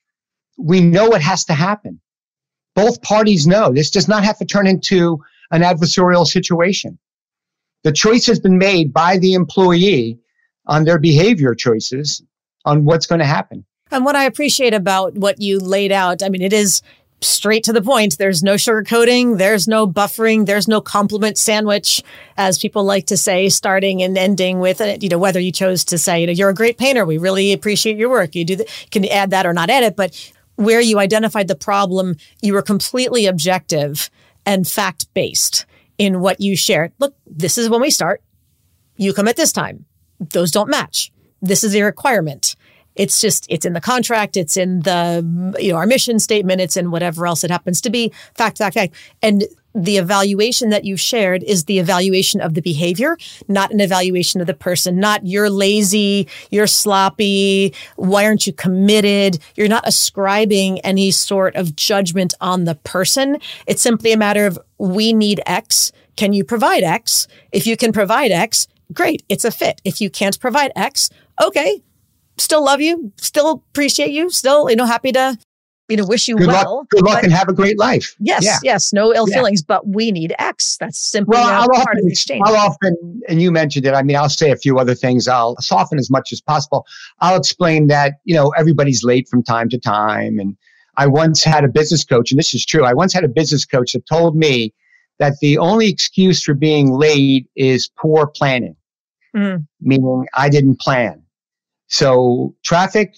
we 0.56 0.80
know 0.80 1.08
what 1.08 1.20
has 1.20 1.44
to 1.46 1.54
happen. 1.54 2.00
Both 2.76 3.02
parties 3.02 3.46
know 3.46 3.72
this 3.72 3.90
does 3.90 4.06
not 4.06 4.24
have 4.24 4.38
to 4.38 4.44
turn 4.44 4.66
into 4.66 5.18
an 5.50 5.62
adversarial 5.62 6.26
situation. 6.26 6.98
The 7.82 7.92
choice 7.92 8.26
has 8.26 8.38
been 8.38 8.58
made 8.58 8.92
by 8.92 9.18
the 9.18 9.34
employee 9.34 10.18
on 10.66 10.84
their 10.84 10.98
behavior 10.98 11.54
choices 11.54 12.22
on 12.64 12.84
what's 12.84 13.06
going 13.06 13.20
to 13.20 13.24
happen. 13.24 13.64
And 13.90 14.04
what 14.04 14.16
I 14.16 14.24
appreciate 14.24 14.74
about 14.74 15.14
what 15.14 15.40
you 15.40 15.58
laid 15.58 15.90
out, 15.90 16.22
I 16.22 16.28
mean, 16.28 16.42
it 16.42 16.52
is 16.52 16.82
straight 17.22 17.64
to 17.64 17.72
the 17.72 17.82
point. 17.82 18.18
There's 18.18 18.42
no 18.42 18.54
sugarcoating. 18.54 19.38
There's 19.38 19.66
no 19.66 19.86
buffering. 19.86 20.46
There's 20.46 20.68
no 20.68 20.80
compliment 20.80 21.38
sandwich, 21.38 22.02
as 22.36 22.58
people 22.58 22.84
like 22.84 23.06
to 23.06 23.16
say, 23.16 23.48
starting 23.48 24.02
and 24.02 24.16
ending 24.16 24.60
with 24.60 24.80
it. 24.80 25.02
You 25.02 25.08
know, 25.08 25.18
whether 25.18 25.40
you 25.40 25.52
chose 25.52 25.84
to 25.86 25.98
say, 25.98 26.20
you 26.20 26.26
know, 26.26 26.32
you're 26.32 26.48
a 26.50 26.54
great 26.54 26.78
painter. 26.78 27.04
We 27.04 27.18
really 27.18 27.52
appreciate 27.52 27.96
your 27.96 28.10
work. 28.10 28.34
You 28.34 28.44
do 28.44 28.56
the, 28.56 28.68
can 28.90 29.04
add 29.06 29.30
that 29.30 29.46
or 29.46 29.52
not 29.52 29.70
add 29.70 29.84
it, 29.84 29.96
but 29.96 30.32
where 30.56 30.80
you 30.80 30.98
identified 30.98 31.48
the 31.48 31.56
problem, 31.56 32.16
you 32.42 32.52
were 32.52 32.62
completely 32.62 33.26
objective 33.26 34.10
and 34.46 34.66
fact 34.66 35.12
based 35.14 35.66
in 36.00 36.20
what 36.20 36.40
you 36.40 36.56
shared. 36.56 36.92
Look, 36.98 37.14
this 37.26 37.58
is 37.58 37.68
when 37.68 37.82
we 37.82 37.90
start. 37.90 38.22
You 38.96 39.12
come 39.12 39.28
at 39.28 39.36
this 39.36 39.52
time. 39.52 39.84
Those 40.18 40.50
don't 40.50 40.70
match. 40.70 41.12
This 41.42 41.62
is 41.62 41.74
a 41.76 41.82
requirement. 41.82 42.56
It's 42.94 43.20
just, 43.20 43.44
it's 43.50 43.66
in 43.66 43.74
the 43.74 43.82
contract, 43.82 44.34
it's 44.34 44.56
in 44.56 44.80
the, 44.80 45.54
you 45.58 45.72
know, 45.72 45.76
our 45.76 45.86
mission 45.86 46.18
statement, 46.18 46.62
it's 46.62 46.78
in 46.78 46.90
whatever 46.90 47.26
else 47.26 47.44
it 47.44 47.50
happens 47.50 47.82
to 47.82 47.90
be. 47.90 48.14
Fact, 48.34 48.56
fact, 48.56 48.74
fact. 48.74 48.94
And 49.20 49.44
the 49.74 49.98
evaluation 49.98 50.70
that 50.70 50.85
you've 50.85 51.00
shared 51.00 51.42
is 51.44 51.64
the 51.64 51.78
evaluation 51.78 52.40
of 52.40 52.54
the 52.54 52.61
behavior, 52.61 53.16
not 53.48 53.72
an 53.72 53.80
evaluation 53.80 54.40
of 54.40 54.46
the 54.46 54.54
person, 54.54 54.98
not 54.98 55.26
you're 55.26 55.50
lazy, 55.50 56.26
you're 56.50 56.66
sloppy, 56.66 57.74
why 57.96 58.24
aren't 58.24 58.46
you 58.46 58.52
committed? 58.52 59.38
You're 59.56 59.68
not 59.68 59.87
ascribing 59.87 60.80
any 60.80 61.11
sort 61.11 61.54
of 61.56 61.76
judgment 61.76 62.35
on 62.40 62.64
the 62.64 62.74
person. 62.74 63.38
It's 63.66 63.83
simply 63.83 64.12
a 64.12 64.16
matter 64.16 64.46
of 64.46 64.59
we 64.78 65.12
need 65.12 65.40
X. 65.46 65.92
Can 66.16 66.33
you 66.33 66.44
provide 66.44 66.83
X? 66.83 67.28
If 67.52 67.66
you 67.66 67.76
can 67.76 67.92
provide 67.92 68.30
X, 68.30 68.66
great, 68.92 69.22
it's 69.28 69.44
a 69.44 69.50
fit. 69.50 69.80
If 69.85 70.00
you 70.00 70.11
can't 70.11 70.38
provide 70.40 70.72
X, 70.74 71.11
okay, 71.40 71.83
still 72.38 72.64
love 72.64 72.80
you, 72.80 73.12
still 73.16 73.50
appreciate 73.70 74.11
you, 74.11 74.30
still, 74.30 74.68
you 74.68 74.76
know, 74.76 74.87
happy 74.87 75.12
to, 75.12 75.38
you 75.90 75.96
know, 75.96 76.07
wish 76.07 76.29
you 76.29 76.37
good 76.37 76.46
well. 76.46 76.79
Luck, 76.79 76.88
good 76.90 77.05
luck 77.05 77.22
and 77.22 77.33
have 77.33 77.48
a 77.48 77.53
great 77.53 77.79
life. 77.79 78.14
Yes, 78.20 78.44
yeah. 78.44 78.59
yes, 78.62 78.92
no 78.92 79.12
ill 79.12 79.29
yeah. 79.29 79.37
feelings, 79.37 79.62
but 79.62 79.87
we 79.87 80.12
need 80.12 80.35
X. 80.38 80.76
That's 80.79 80.98
simply 80.98 81.37
well, 81.37 81.48
I'll 81.48 81.68
part 81.68 81.88
often, 81.88 81.98
of 81.98 82.05
the 82.05 82.11
exchange. 82.11 82.42
I'll 82.46 82.57
often, 82.57 83.22
and 83.29 83.42
you 83.42 83.50
mentioned 83.50 83.87
it, 83.87 83.94
I 83.94 84.03
mean, 84.03 84.16
I'll 84.16 84.29
say 84.29 84.50
a 84.50 84.57
few 84.57 84.79
other 84.79 84.94
things. 84.94 85.29
I'll 85.29 85.57
soften 85.61 85.98
as 85.98 86.11
much 86.11 86.33
as 86.33 86.40
possible. 86.40 86.87
I'll 87.18 87.37
explain 87.37 87.88
that, 87.88 88.14
you 88.24 88.35
know, 88.35 88.50
everybody's 88.50 89.03
late 89.03 89.29
from 89.29 89.42
time 89.42 89.68
to 89.70 89.79
time. 89.79 90.38
And 90.38 90.57
I 90.96 91.07
once 91.07 91.42
had 91.42 91.64
a 91.64 91.68
business 91.68 92.05
coach, 92.05 92.31
and 92.31 92.38
this 92.38 92.55
is 92.55 92.64
true. 92.64 92.85
I 92.85 92.94
once 92.94 93.12
had 93.12 93.24
a 93.24 93.29
business 93.29 93.64
coach 93.64 93.92
that 93.92 94.07
told 94.07 94.37
me 94.37 94.72
that 95.18 95.35
the 95.40 95.59
only 95.59 95.88
excuse 95.88 96.42
for 96.42 96.55
being 96.55 96.92
late 96.92 97.46
is 97.57 97.90
poor 97.98 98.26
planning, 98.26 98.76
mm. 99.37 99.66
meaning 99.81 100.26
I 100.35 100.48
didn't 100.48 100.81
plan. 100.81 101.22
So 101.88 102.55
traffic, 102.64 103.16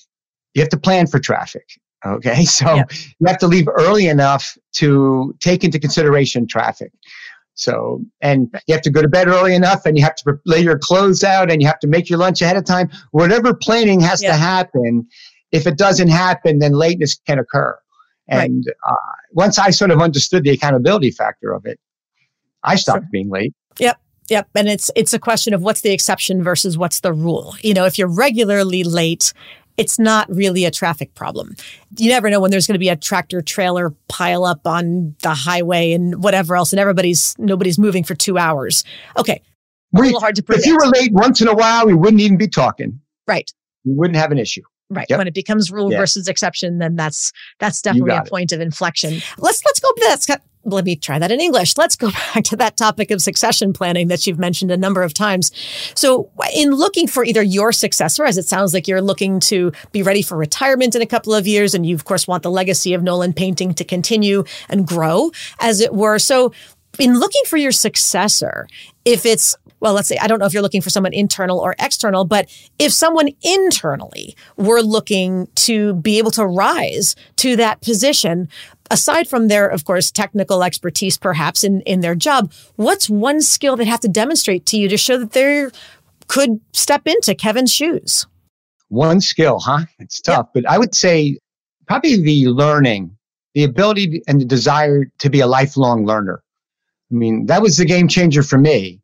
you 0.55 0.63
have 0.63 0.69
to 0.71 0.79
plan 0.79 1.07
for 1.07 1.19
traffic. 1.19 1.67
Okay. 2.05 2.45
So 2.53 2.75
yeah. 2.75 2.85
you 2.91 3.27
have 3.27 3.39
to 3.39 3.47
leave 3.47 3.69
early 3.69 4.09
enough 4.09 4.57
to 4.75 5.35
take 5.41 5.65
into 5.65 5.79
consideration 5.79 6.47
traffic. 6.47 6.93
So, 7.55 8.03
and 8.21 8.49
you 8.67 8.75
have 8.75 8.83
to 8.83 8.91
go 8.91 9.03
to 9.03 9.09
bed 9.09 9.29
early 9.29 9.55
enough 9.55 9.85
and 9.85 9.97
you 9.97 10.05
have 10.05 10.15
to 10.17 10.41
lay 10.47 10.61
your 10.61 10.79
clothes 10.79 11.23
out 11.23 11.51
and 11.51 11.61
you 11.61 11.69
have 11.69 11.79
to 11.81 11.87
make 11.87 12.09
your 12.09 12.19
lunch 12.19 12.41
ahead 12.41 12.57
of 12.57 12.65
time. 12.65 12.91
Whatever 13.11 13.55
planning 13.55 14.01
has 14.01 14.23
yeah. 14.23 14.33
to 14.33 14.37
happen, 14.37 15.07
if 15.53 15.67
it 15.67 15.77
doesn't 15.77 16.09
happen, 16.09 16.59
then 16.59 16.73
lateness 16.73 17.21
can 17.27 17.39
occur. 17.39 17.79
And 18.29 18.65
right. 18.67 18.93
uh, 18.93 19.13
once 19.33 19.59
I 19.59 19.71
sort 19.71 19.91
of 19.91 20.01
understood 20.01 20.45
the 20.45 20.51
accountability 20.51 21.11
factor 21.11 21.53
of 21.53 21.67
it, 21.67 21.79
I 22.63 22.77
stopped 22.77 23.03
sure. 23.03 23.09
being 23.13 23.29
late. 23.29 23.55
Yep. 23.79 24.01
Yep. 24.29 24.49
And 24.55 24.69
it's 24.69 24.91
it's 24.97 25.13
a 25.13 25.19
question 25.19 25.53
of 25.53 25.63
what's 25.63 25.81
the 25.83 25.91
exception 25.91 26.43
versus 26.43 26.79
what's 26.79 27.01
the 27.01 27.13
rule. 27.13 27.55
You 27.61 27.75
know, 27.75 27.85
if 27.85 27.99
you're 27.99 28.09
regularly 28.09 28.85
late, 28.85 29.33
it's 29.77 29.99
not 29.99 30.29
really 30.29 30.65
a 30.65 30.71
traffic 30.71 31.15
problem. 31.15 31.55
You 31.97 32.11
never 32.11 32.31
know 32.31 32.41
when 32.41 32.51
there's 32.51 32.67
going 32.67 32.75
to 32.75 32.79
be 32.79 32.89
a 32.89 32.97
tractor 32.97 33.41
trailer 33.41 33.91
pile 34.09 34.45
up 34.45 34.67
on 34.67 35.15
the 35.23 35.35
highway 35.35 35.93
and 35.93 36.23
whatever 36.23 36.57
else, 36.57 36.73
and 36.73 36.81
everybody's 36.81 37.35
nobody's 37.39 37.79
moving 37.79 38.05
for 38.05 38.15
two 38.15 38.39
hours. 38.39 38.85
Okay. 39.17 39.43
A 39.95 40.01
little 40.01 40.21
hard 40.21 40.37
to 40.37 40.43
predict. 40.43 40.67
If 40.67 40.71
you 40.71 40.77
were 40.77 40.87
late 40.87 41.13
once 41.13 41.41
in 41.43 41.49
a 41.49 41.55
while, 41.55 41.87
we 41.87 41.95
wouldn't 41.95 42.21
even 42.21 42.39
be 42.39 42.49
talking. 42.49 42.99
Right. 43.27 43.51
We 43.85 43.93
wouldn't 43.93 44.17
have 44.17 44.33
an 44.33 44.39
issue. 44.39 44.63
Right. 44.89 45.07
Yep. 45.09 45.19
When 45.19 45.27
it 45.27 45.35
becomes 45.35 45.71
rule 45.71 45.91
yeah. 45.91 45.99
versus 45.99 46.29
exception, 46.29 46.79
then 46.79 46.97
that's 46.97 47.33
that's 47.59 47.81
definitely 47.81 48.15
a 48.15 48.25
point 48.25 48.53
it. 48.53 48.57
of 48.57 48.61
inflection. 48.61 49.21
Let's 49.39 49.65
let's 49.65 49.81
go. 49.81 49.89
That's 50.01 50.27
let 50.65 50.85
me 50.85 50.97
try 50.97 51.19
that 51.19 51.31
in 51.31 51.41
English. 51.41 51.77
Let's 51.77 51.97
go 51.97 52.11
back 52.35 52.45
to 52.45 52.57
that 52.57 52.77
topic 52.77 53.11
of 53.11 53.21
succession 53.21 53.73
planning 53.73 54.09
that 54.09 54.27
you've 54.27 54.39
mentioned 54.39 54.71
a 54.71 54.77
number 54.77 55.03
of 55.03 55.15
times. 55.15 55.53
So, 55.95 56.31
in 56.55 56.71
looking 56.71 57.07
for 57.07 57.25
either 57.25 57.43
your 57.43 57.73
successor, 57.73 58.25
as 58.25 58.39
it 58.39 58.47
sounds 58.47 58.75
like 58.75 58.89
you're 58.89 59.03
looking 59.03 59.41
to 59.41 59.73
be 59.93 60.03
ready 60.03 60.23
for 60.23 60.37
retirement 60.37 60.95
in 60.95 61.03
a 61.03 61.07
couple 61.07 61.35
of 61.35 61.47
years, 61.47 61.75
and 61.75 61.85
you, 61.87 61.95
of 61.95 62.05
course, 62.05 62.27
want 62.27 62.43
the 62.43 62.51
legacy 62.51 62.95
of 62.95 63.03
Nolan 63.03 63.33
painting 63.33 63.75
to 63.75 63.85
continue 63.85 64.45
and 64.69 64.87
grow, 64.87 65.31
as 65.61 65.81
it 65.81 65.95
were. 65.95 66.19
So, 66.19 66.53
in 66.99 67.19
looking 67.19 67.43
for 67.47 67.57
your 67.57 67.73
successor, 67.73 68.67
if 69.05 69.25
it's 69.27 69.57
well, 69.83 69.95
let's 69.95 70.09
say, 70.09 70.17
I 70.19 70.29
don't 70.29 70.39
know 70.39 70.47
if 70.47 70.53
you're 70.53 70.63
looking 70.63 70.81
for 70.81 70.91
someone 70.91 71.13
internal 71.13 71.59
or 71.59 71.75
external, 71.81 72.25
but 72.25 72.49
if 72.79 72.93
someone 72.93 73.31
internally 73.43 74.37
were 74.57 74.81
looking 74.81 75.49
to 75.57 75.95
be 75.95 76.19
able 76.19 76.31
to 76.33 76.47
rise 76.47 77.17
to 77.39 77.57
that 77.57 77.81
position, 77.81 78.49
aside 78.93 79.27
from 79.27 79.49
their, 79.49 79.67
of 79.67 79.85
course, 79.85 80.13
technical 80.13 80.63
expertise, 80.63 81.19
perhaps 81.19 81.65
in, 81.65 81.81
in 81.81 81.99
their 81.99 82.15
job, 82.15 82.53
what's 82.77 83.11
one 83.11 83.43
skill 83.43 83.75
they 83.75 83.85
have 83.85 83.99
to 84.01 84.09
demonstrate 84.09 84.67
to 84.67 84.77
you 84.77 84.89
to 84.89 84.97
show 84.97 85.19
that 85.19 85.33
they 85.33 85.67
could 86.29 86.61
step 86.73 87.03
into 87.07 87.35
Kevin's 87.35 87.73
shoes? 87.73 88.25
One 88.89 89.21
skill, 89.21 89.59
huh? 89.59 89.87
It's 89.99 90.21
tough, 90.21 90.47
yep. 90.55 90.63
but 90.63 90.71
I 90.71 90.79
would 90.79 90.95
say 90.95 91.39
probably 91.89 92.23
the 92.23 92.47
learning, 92.49 93.17
the 93.55 93.65
ability 93.65 94.23
and 94.29 94.41
the 94.41 94.45
desire 94.45 95.07
to 95.19 95.29
be 95.29 95.41
a 95.41 95.47
lifelong 95.47 96.07
learner. 96.07 96.42
I 97.13 97.15
mean, 97.15 97.47
that 97.47 97.63
was 97.63 97.77
the 97.77 97.85
game 97.85 98.09
changer 98.09 98.43
for 98.43 98.59
me 98.59 99.01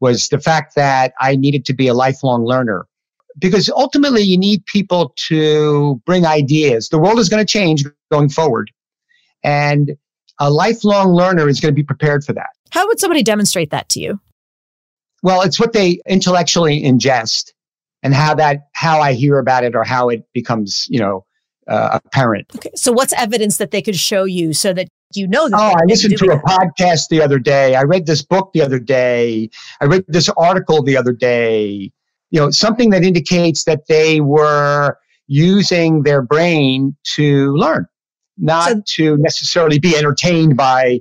was 0.00 0.28
the 0.28 0.40
fact 0.40 0.74
that 0.76 1.12
I 1.20 1.36
needed 1.36 1.64
to 1.66 1.74
be 1.74 1.86
a 1.86 1.94
lifelong 1.94 2.44
learner 2.44 2.86
because 3.38 3.68
ultimately 3.70 4.22
you 4.22 4.38
need 4.38 4.64
people 4.66 5.14
to 5.28 6.00
bring 6.06 6.24
ideas. 6.24 6.88
The 6.88 6.98
world 6.98 7.18
is 7.18 7.28
going 7.28 7.44
to 7.44 7.50
change 7.50 7.84
going 8.10 8.30
forward. 8.30 8.70
And 9.44 9.96
a 10.38 10.50
lifelong 10.50 11.12
learner 11.12 11.48
is 11.48 11.60
going 11.60 11.72
to 11.72 11.76
be 11.76 11.84
prepared 11.84 12.24
for 12.24 12.32
that. 12.32 12.50
How 12.70 12.86
would 12.86 12.98
somebody 12.98 13.22
demonstrate 13.22 13.70
that 13.70 13.88
to 13.90 14.00
you? 14.00 14.20
Well, 15.22 15.42
it's 15.42 15.60
what 15.60 15.74
they 15.74 16.00
intellectually 16.08 16.82
ingest 16.82 17.52
and 18.02 18.14
how 18.14 18.34
that, 18.36 18.68
how 18.72 19.00
I 19.00 19.12
hear 19.12 19.38
about 19.38 19.64
it 19.64 19.76
or 19.76 19.84
how 19.84 20.08
it 20.08 20.24
becomes, 20.32 20.88
you 20.90 20.98
know, 20.98 21.26
uh, 21.68 22.00
apparent. 22.04 22.50
Okay. 22.56 22.70
So 22.74 22.90
what's 22.90 23.12
evidence 23.12 23.58
that 23.58 23.70
they 23.70 23.82
could 23.82 23.96
show 23.96 24.24
you 24.24 24.54
so 24.54 24.72
that 24.72 24.88
you 25.14 25.26
know 25.28 25.48
that? 25.48 25.56
Oh, 25.58 25.76
I 25.76 25.84
listened 25.86 26.16
to 26.18 26.24
a 26.26 26.36
that? 26.36 26.44
podcast 26.44 27.08
the 27.08 27.22
other 27.22 27.38
day. 27.38 27.74
I 27.74 27.82
read 27.82 28.06
this 28.06 28.22
book 28.22 28.52
the 28.52 28.62
other 28.62 28.78
day. 28.78 29.50
I 29.80 29.86
read 29.86 30.04
this 30.08 30.28
article 30.30 30.82
the 30.82 30.96
other 30.96 31.12
day. 31.12 31.92
You 32.30 32.40
know, 32.40 32.50
something 32.50 32.90
that 32.90 33.02
indicates 33.02 33.64
that 33.64 33.86
they 33.88 34.20
were 34.20 34.98
using 35.26 36.02
their 36.02 36.22
brain 36.22 36.96
to 37.14 37.54
learn 37.56 37.86
not 38.40 38.68
so, 38.68 38.82
to 38.86 39.16
necessarily 39.18 39.78
be 39.78 39.96
entertained 39.96 40.56
by, 40.56 41.00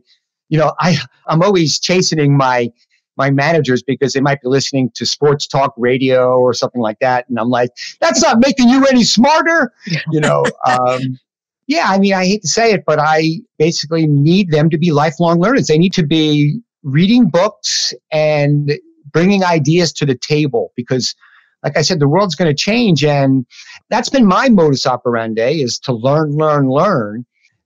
you 0.49 0.57
know, 0.57 0.73
I, 0.79 0.97
I'm 1.27 1.41
always 1.41 1.79
chastening 1.79 2.35
my, 2.35 2.71
my 3.17 3.31
managers 3.31 3.81
because 3.81 4.13
they 4.13 4.21
might 4.21 4.41
be 4.41 4.49
listening 4.49 4.91
to 4.95 5.05
sports 5.05 5.47
talk 5.47 5.73
radio 5.77 6.37
or 6.37 6.53
something 6.53 6.81
like 6.81 6.99
that. 6.99 7.27
And 7.29 7.39
I'm 7.39 7.49
like, 7.49 7.71
that's 7.99 8.21
not 8.21 8.39
making 8.39 8.69
you 8.69 8.85
any 8.87 9.03
smarter, 9.03 9.73
you 10.11 10.19
know. 10.19 10.45
Um, 10.67 11.19
yeah, 11.69 11.85
I 11.89 11.99
mean, 11.99 12.15
I 12.15 12.25
hate 12.25 12.41
to 12.41 12.47
say 12.47 12.73
it, 12.73 12.83
but 12.83 12.97
I 12.99 13.41
basically 13.59 14.07
need 14.07 14.49
them 14.49 14.71
to 14.71 14.77
be 14.77 14.91
lifelong 14.91 15.39
learners. 15.39 15.67
They 15.67 15.77
need 15.77 15.93
to 15.93 16.05
be 16.05 16.59
reading 16.81 17.29
books 17.29 17.93
and 18.11 18.71
bringing 19.11 19.43
ideas 19.43 19.93
to 19.93 20.05
the 20.07 20.15
table 20.15 20.73
because 20.75 21.15
like 21.61 21.77
I 21.77 21.83
said, 21.83 21.99
the 21.99 22.07
world's 22.07 22.35
going 22.35 22.49
to 22.49 22.55
change. 22.55 23.03
And 23.03 23.45
that's 23.89 24.09
been 24.09 24.25
my 24.25 24.49
modus 24.49 24.87
operandi 24.87 25.61
is 25.61 25.77
to 25.79 25.93
learn, 25.93 26.31
learn, 26.31 26.71
learn 26.71 27.25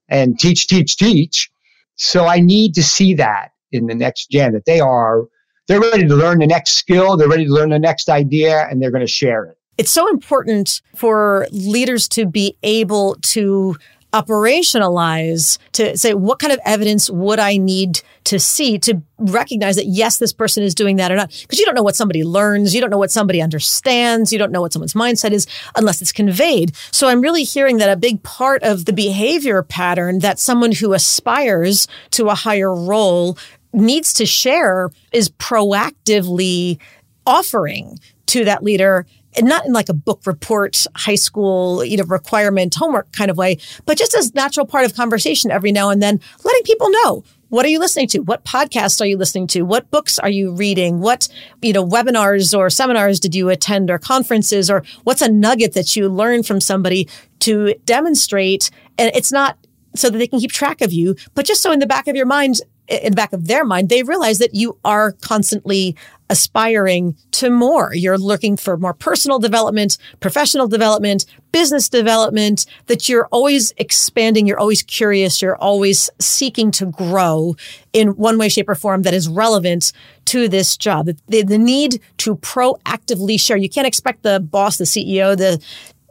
and 0.10 0.38
teach, 0.38 0.68
teach, 0.68 0.98
teach. 0.98 1.50
So 1.96 2.26
I 2.26 2.42
need 2.42 2.74
to 2.76 2.84
see 2.84 3.14
that 3.14 3.52
in 3.72 3.88
the 3.88 3.96
next 3.96 4.30
gen 4.30 4.52
that 4.52 4.66
they 4.66 4.82
are, 4.82 5.22
they're 5.70 5.80
ready 5.80 6.08
to 6.08 6.16
learn 6.16 6.40
the 6.40 6.48
next 6.48 6.72
skill, 6.74 7.16
they're 7.16 7.30
ready 7.30 7.46
to 7.46 7.54
learn 7.54 7.70
the 7.70 7.80
next 7.80 8.10
idea, 8.10 8.68
and 8.70 8.82
they're 8.82 8.92
going 8.92 9.06
to 9.06 9.08
share 9.08 9.46
it. 9.46 9.58
It's 9.78 9.92
so 9.92 10.08
important 10.10 10.82
for 10.96 11.48
leaders 11.52 12.08
to 12.10 12.28
be 12.28 12.58
able 12.62 13.16
to 13.22 13.76
operationalize 14.14 15.58
to 15.74 15.98
say 15.98 16.14
what 16.14 16.40
kind 16.40 16.54
of 16.54 16.60
evidence 16.66 17.10
would 17.10 17.40
I 17.40 17.58
need 17.58 18.02
to 18.26 18.40
see 18.40 18.78
to 18.80 19.02
recognize 19.18 19.76
that 19.76 19.88
yes, 19.88 20.18
this 20.20 20.32
person 20.32 20.64
is 20.64 20.76
doing 20.76 20.98
that 20.98 21.12
or 21.12 21.16
not? 21.16 21.30
Because 21.42 21.60
you 21.60 21.66
don't 21.66 21.76
know 21.76 21.84
what 21.84 21.96
somebody 21.96 22.24
learns, 22.24 22.74
you 22.74 22.82
don't 22.82 22.90
know 22.92 22.98
what 22.98 23.12
somebody 23.12 23.42
understands, 23.42 24.32
you 24.32 24.40
don't 24.40 24.52
know 24.52 24.62
what 24.62 24.72
someone's 24.72 24.94
mindset 24.94 25.32
is 25.32 25.48
unless 25.76 26.02
it's 26.02 26.12
conveyed. 26.12 26.76
So 26.92 27.08
I'm 27.08 27.22
really 27.22 27.44
hearing 27.44 27.78
that 27.78 27.90
a 27.90 27.98
big 27.98 28.22
part 28.24 28.64
of 28.64 28.86
the 28.86 28.94
behavior 28.94 29.64
pattern 29.64 30.20
that 30.20 30.40
someone 30.40 30.72
who 30.72 30.94
aspires 30.94 31.88
to 32.12 32.28
a 32.28 32.36
higher 32.36 32.74
role 32.74 33.38
needs 33.74 34.14
to 34.14 34.26
share 34.26 34.92
is 35.12 35.30
proactively 35.30 36.80
offering 37.26 38.00
to 38.28 38.46
that 38.46 38.64
leader 38.64 39.06
not 39.42 39.66
in 39.66 39.74
like 39.74 39.90
a 39.90 39.94
book 39.94 40.22
report, 40.26 40.86
high 40.96 41.16
school, 41.16 41.84
you 41.84 41.98
know, 41.98 42.04
requirement 42.06 42.76
homework 42.76 43.12
kind 43.12 43.32
of 43.32 43.38
way, 43.38 43.58
but 43.86 43.98
just 43.98 44.14
as 44.14 44.34
natural 44.34 44.66
part 44.66 44.86
of 44.86 44.96
conversation 44.96 45.52
every 45.52 45.72
now 45.72 45.90
and 45.90 46.02
then, 46.02 46.20
letting 46.44 46.64
people 46.64 46.90
know 46.90 47.24
what 47.54 47.68
are 47.68 47.70
you 47.70 47.78
listening 47.78 48.08
to? 48.08 48.20
What 48.22 48.46
podcasts 48.46 49.00
are 49.00 49.06
you 49.06 49.16
listening 49.16 49.46
to? 49.50 49.62
What 49.62 49.92
books 49.92 50.18
are 50.18 50.30
you 50.30 50.56
reading? 50.56 51.02
What, 51.02 51.28
you 51.62 51.72
know, 51.72 51.86
webinars 51.86 52.58
or 52.58 52.72
seminars 52.72 53.20
did 53.20 53.36
you 53.36 53.50
attend 53.50 53.92
or 53.92 54.00
conferences 54.00 54.72
or 54.72 54.84
what's 55.04 55.22
a 55.22 55.30
nugget 55.32 55.74
that 55.74 55.96
you 55.96 56.10
learned 56.10 56.48
from 56.48 56.60
somebody 56.60 57.08
to 57.42 57.76
demonstrate? 57.86 58.72
And 58.98 59.12
it's 59.14 59.32
not 59.32 59.60
so 59.96 60.10
that 60.10 60.18
they 60.18 60.26
can 60.26 60.40
keep 60.40 60.52
track 60.52 60.82
of 60.82 60.92
you, 60.92 61.16
but 61.36 61.46
just 61.46 61.62
so 61.62 61.72
in 61.72 61.78
the 61.78 61.86
back 61.86 62.08
of 62.08 62.16
your 62.16 62.26
mind, 62.26 62.56
in 62.88 63.12
the 63.12 63.16
back 63.16 63.34
of 63.34 63.46
their 63.46 63.64
mind, 63.64 63.90
they 63.90 64.02
realize 64.02 64.40
that 64.40 64.56
you 64.56 64.80
are 64.84 65.12
constantly 65.22 65.96
aspiring 66.34 67.16
to 67.30 67.52
more. 67.52 67.94
You're 67.94 68.18
looking 68.18 68.58
for 68.58 68.76
more 68.76 68.96
personal 68.96 69.38
development, 69.38 70.00
professional 70.20 70.68
development, 70.68 71.28
business 71.52 71.90
development, 71.90 72.66
that 72.88 73.08
you're 73.08 73.28
always 73.28 73.72
expanding. 73.78 74.48
You're 74.48 74.60
always 74.60 74.82
curious. 74.82 75.44
You're 75.44 75.58
always 75.58 76.10
seeking 76.20 76.72
to 76.72 76.88
grow 76.88 77.56
in 77.94 78.16
one 78.18 78.40
way, 78.40 78.50
shape, 78.50 78.68
or 78.68 78.74
form 78.74 79.04
that 79.04 79.14
is 79.14 79.30
relevant 79.30 79.94
to 80.26 80.48
this 80.48 80.76
job. 80.76 81.06
The, 81.28 81.44
the 81.44 81.60
need 81.60 82.02
to 82.18 82.38
proactively 82.38 83.40
share. 83.40 83.56
You 83.56 83.70
can't 83.70 83.86
expect 83.86 84.24
the 84.24 84.40
boss, 84.40 84.80
the 84.80 84.86
CEO, 84.86 85.38
the 85.38 85.64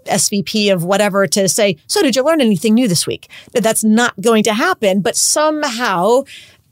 SVP 0.05 0.73
of 0.73 0.85
whatever 0.85 1.27
to 1.27 1.49
say, 1.49 1.79
So, 1.89 2.01
did 2.01 2.15
you 2.15 2.25
learn 2.25 2.41
anything 2.41 2.75
new 2.75 2.87
this 2.87 3.09
week? 3.09 3.29
That's 3.53 3.83
not 3.83 4.21
going 4.21 4.45
to 4.45 4.55
happen. 4.55 5.01
But 5.01 5.17
somehow 5.17 6.23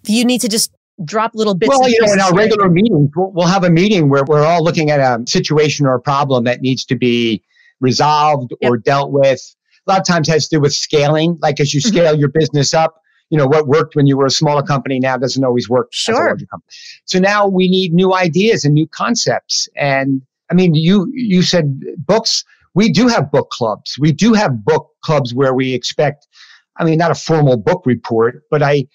you 0.04 0.24
need 0.24 0.40
to 0.42 0.48
just 0.48 0.70
drop 1.04 1.32
little 1.34 1.54
bits. 1.54 1.68
Well, 1.68 1.88
you 1.88 1.98
know, 2.00 2.12
in 2.12 2.20
our 2.20 2.34
regular 2.34 2.68
meetings, 2.68 3.10
we'll, 3.14 3.30
we'll, 3.32 3.46
have 3.46 3.64
a 3.64 3.70
meeting 3.70 4.08
where 4.08 4.24
we're 4.24 4.44
all 4.44 4.62
looking 4.62 4.90
at 4.90 5.00
a 5.00 5.22
situation 5.26 5.86
or 5.86 5.94
a 5.94 6.00
problem 6.00 6.44
that 6.44 6.60
needs 6.60 6.84
to 6.86 6.96
be 6.96 7.42
resolved 7.80 8.52
yep. 8.60 8.70
or 8.70 8.76
dealt 8.76 9.12
with. 9.12 9.56
A 9.86 9.90
lot 9.90 10.00
of 10.00 10.06
times 10.06 10.28
has 10.28 10.48
to 10.48 10.56
do 10.56 10.60
with 10.60 10.74
scaling. 10.74 11.38
Like 11.40 11.60
as 11.60 11.72
you 11.72 11.80
mm-hmm. 11.80 11.88
scale 11.88 12.12
mm-hmm. 12.12 12.20
your 12.20 12.28
business 12.28 12.74
up, 12.74 13.02
you 13.30 13.38
know, 13.38 13.46
what 13.46 13.66
worked 13.66 13.94
when 13.94 14.06
you 14.06 14.16
were 14.16 14.26
a 14.26 14.30
smaller 14.30 14.62
company 14.62 14.98
now 14.98 15.16
doesn't 15.16 15.42
always 15.42 15.68
work 15.68 15.88
sure. 15.92 16.14
as 16.14 16.20
a 16.20 16.24
larger 16.24 16.46
company. 16.46 16.72
So 17.04 17.18
now 17.18 17.46
we 17.46 17.68
need 17.68 17.94
new 17.94 18.12
ideas 18.14 18.64
and 18.64 18.74
new 18.74 18.88
concepts. 18.88 19.68
And 19.76 20.20
I 20.50 20.54
mean, 20.54 20.74
you 20.74 21.10
you 21.14 21.42
said 21.42 21.80
books. 21.98 22.44
We 22.74 22.90
do 22.90 23.08
have 23.08 23.32
book 23.32 23.50
clubs. 23.50 23.98
We 23.98 24.12
do 24.12 24.32
have 24.32 24.64
book 24.64 24.90
clubs 25.02 25.34
where 25.34 25.54
we 25.54 25.74
expect. 25.74 26.28
I 26.76 26.84
mean, 26.84 26.98
not 26.98 27.10
a 27.10 27.16
formal 27.16 27.56
book 27.56 27.82
report, 27.84 28.44
but 28.50 28.62
I 28.62 28.86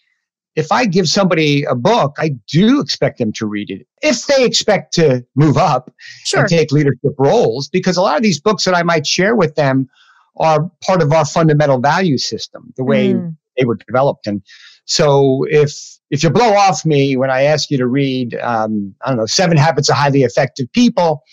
if 0.56 0.72
I 0.72 0.86
give 0.86 1.10
somebody 1.10 1.64
a 1.66 1.76
book, 1.76 2.16
I 2.18 2.30
do 2.48 2.80
expect 2.80 3.20
them 3.20 3.34
to 3.34 3.46
read 3.46 3.70
it. 3.70 3.88
If 4.02 4.26
they 4.26 4.46
expect 4.46 4.94
to 4.96 5.26
move 5.36 5.58
up 5.58 5.94
sure. 6.24 6.42
and 6.42 6.50
take 6.50 6.72
leadership 6.72 7.14
roles, 7.18 7.68
because 7.68 7.98
a 7.98 8.02
lot 8.02 8.16
of 8.16 8.24
these 8.24 8.40
books 8.40 8.64
that 8.66 8.74
I 8.74 8.84
might 8.84 9.06
share 9.06 9.36
with 9.36 9.56
them 9.56 9.90
are 10.38 10.70
part 10.86 11.02
of 11.02 11.12
our 11.12 11.26
fundamental 11.26 11.80
value 11.80 12.18
system, 12.18 12.74
the 12.78 12.84
way 12.84 13.14
mm. 13.14 13.36
they 13.58 13.66
were 13.66 13.76
developed. 13.76 14.28
And 14.28 14.42
so 14.86 15.46
if 15.50 15.98
if 16.12 16.24
you 16.24 16.30
blow 16.30 16.54
off 16.54 16.86
me 16.86 17.18
when 17.18 17.30
I 17.30 17.44
ask 17.44 17.72
you 17.72 17.78
to 17.78 17.88
read, 17.88 18.36
um, 18.36 18.94
I 19.04 19.10
don't 19.10 19.18
know, 19.18 19.26
Seven 19.26 19.58
Habits 19.58 19.90
of 19.90 19.96
Highly 19.96 20.24
Effective 20.24 20.72
People, 20.72 21.24